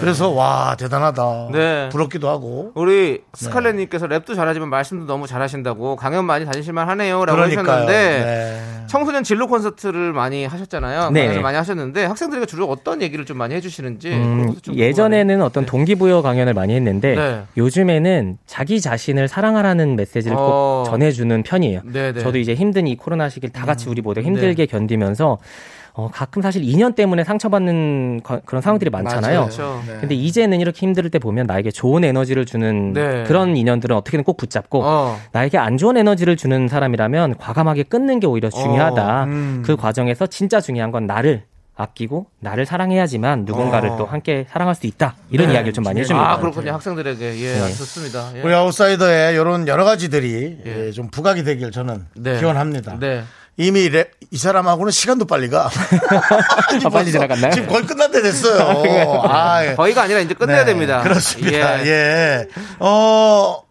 [0.00, 1.48] 그래서 와 대단하다.
[1.52, 1.88] 네.
[1.90, 2.72] 부럽기도 하고.
[2.74, 7.40] 우리 스칼렛 님께서 랩도 잘하지만 말씀도 너무 잘하신다고 강연 많이 다니실만 하네요라고.
[7.40, 8.86] 하셨는데 네.
[8.88, 11.10] 청소년 진로 콘서트를 많이 하셨잖아요.
[11.10, 11.22] 네.
[11.22, 15.40] 강연을 많이 하셨는데 학생들에게 주로 어떤 얘기를 좀 많이 해 주시는지 음, 그것도 좀 예전에는.
[15.42, 15.70] 어떤 네.
[15.70, 17.42] 동기부여 강연을 많이 했는데 네.
[17.56, 20.84] 요즘에는 자기 자신을 사랑하라는 메시지를 어.
[20.84, 21.80] 꼭 전해 주는 편이에요.
[21.84, 22.20] 네, 네.
[22.20, 25.38] 저도 이제 힘든 이 코로나 시기를 다 같이 우리 모두 힘들게 견디면서
[25.96, 29.42] 어, 가끔 사실 인연 때문에 상처받는 거- 그런 상황들이 많잖아요.
[29.42, 29.80] 그렇죠.
[30.00, 33.22] 근데 이제는 이렇게 힘들 때 보면 나에게 좋은 에너지를 주는 네.
[33.28, 35.16] 그런 인연들은 어떻게든 꼭 붙잡고 어.
[35.30, 39.20] 나에게 안 좋은 에너지를 주는 사람이라면 과감하게 끊는 게 오히려 중요하다.
[39.20, 39.62] 어, 음.
[39.64, 41.44] 그 과정에서 진짜 중요한 건 나를
[41.76, 43.96] 아끼고 나를 사랑해야지만 누군가를 어.
[43.96, 45.14] 또 함께 사랑할 수 있다.
[45.30, 45.54] 이런 네.
[45.54, 46.28] 이야기를 좀 많이 해줍니다.
[46.32, 47.68] 아 그렇군요 학생들에게 예 네.
[47.72, 48.30] 좋습니다.
[48.36, 48.42] 예.
[48.42, 50.86] 우리 아웃사이더의 이런 여러 가지들이 예.
[50.86, 52.38] 예, 좀 부각이 되길 저는 네.
[52.40, 52.98] 기원합니다.
[52.98, 53.22] 네.
[53.56, 55.70] 이미 랩, 이 사람하고는 시간도 빨리 가.
[56.68, 57.52] 아니, 아, 빨리 지나갔나요?
[57.52, 58.82] 지금 거의 끝날 때 됐어요.
[59.28, 59.74] 아, 예.
[59.74, 61.02] 거의가 아니라 이제 끝내야 네, 됩니다.
[61.02, 61.84] 그렇습니다.
[61.84, 61.88] 예.
[61.88, 62.48] 예.
[62.80, 63.63] 어,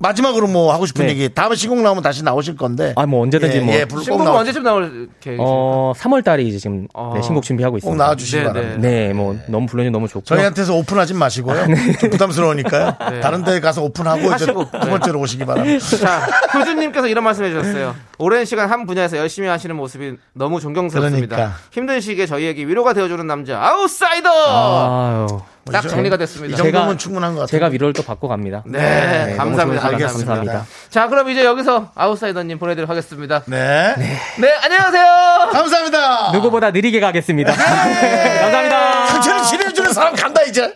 [0.00, 1.12] 마지막으로 뭐 하고 싶은 네.
[1.12, 1.28] 얘기.
[1.28, 2.94] 다음에 신곡 나오면 다시 나오실 건데.
[2.96, 3.74] 아, 뭐 언제든지 예, 뭐.
[3.74, 4.82] 예, 신곡은 나와, 언제쯤 나올
[5.20, 5.44] 계획이십니까?
[5.46, 7.12] 어, 3월 달에 이제 지금 어.
[7.14, 8.02] 네, 신곡 준비하고 꼭 있습니다.
[8.02, 8.78] 나와 주시기 네, 바랍니다.
[8.80, 10.24] 네, 뭐 너무 불러주 너무 좋고.
[10.24, 11.66] 저희한테서 오픈하진 마시고요.
[12.00, 12.96] 좀 부담스러우니까요.
[13.22, 14.46] 다른 데 가서 오픈하고 이제.
[14.46, 15.84] 두 번째로 오시기 바랍니다.
[15.98, 17.94] 자, 효준님께서 이런 말씀해 주셨어요.
[18.16, 21.36] 오랜 시간 한 분야에서 열심히 하시는 모습이 너무 존경스럽습니다.
[21.36, 21.58] 그러니까.
[21.72, 24.30] 힘든 시기에 저희에게 위로가 되어주는 남자, 아웃사이더!
[24.30, 25.26] 아유.
[25.70, 26.54] 딱 정리가 됐습니다.
[26.54, 27.50] 이 정도면 제가- 충분한 것 같아요.
[27.50, 28.62] 제가 위로를 또 받고 갑니다.
[28.66, 29.86] 네, 너무 감사합니다.
[29.88, 30.34] 알겠습니다.
[30.34, 30.66] 감사합니다.
[30.88, 33.42] 자, 그럼 이제 여기서 아웃사이더님 보내드리도록 하겠습니다.
[33.46, 33.94] 네.
[34.38, 35.50] 네, 안녕하세요!
[35.52, 36.32] 감사합니다.
[36.32, 37.52] 누구보다 느리게 가겠습니다.
[37.54, 39.06] 감사합니다.
[39.06, 40.74] 상처를 치료해주는 사람 간다, 이제.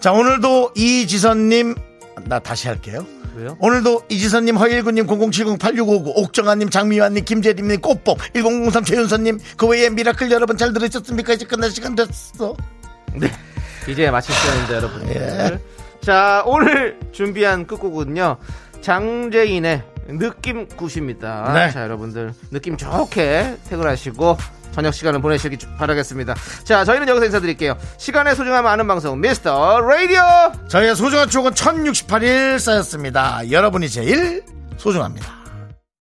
[0.00, 1.74] 자, 오늘도 이지선님,
[2.26, 3.06] 나 다시 할게요.
[3.36, 3.56] 왜요?
[3.58, 10.72] 오늘도 이지선님, 허일구님, 0070-8659, 옥정아님, 장미환님, 김재림님, 꽃봉, 1003 최윤선님, 그 외에 미라클 여러분 잘
[10.72, 11.32] 들으셨습니까?
[11.32, 12.56] 이제 끝날 시간 됐어.
[13.88, 15.16] 이제 마칠 시간입니다, 여러분들.
[15.16, 15.58] 예.
[16.00, 18.36] 자, 오늘 준비한 끝곡은요.
[18.80, 21.52] 장재인의 느낌 굿입니다.
[21.54, 21.70] 네.
[21.72, 24.36] 자, 여러분들 느낌 좋게 퇴근하시고
[24.74, 26.34] 저녁 시간을 보내시기 주- 바라겠습니다.
[26.64, 27.76] 자, 저희는 여기서 인사드릴게요.
[27.96, 30.20] 시간의 소중함 아는 방송 미스터 라디오.
[30.68, 33.48] 저희의 소중한 추억은 1068일 쌓였습니다.
[33.50, 34.42] 여러분이 제일
[34.76, 35.43] 소중합니다.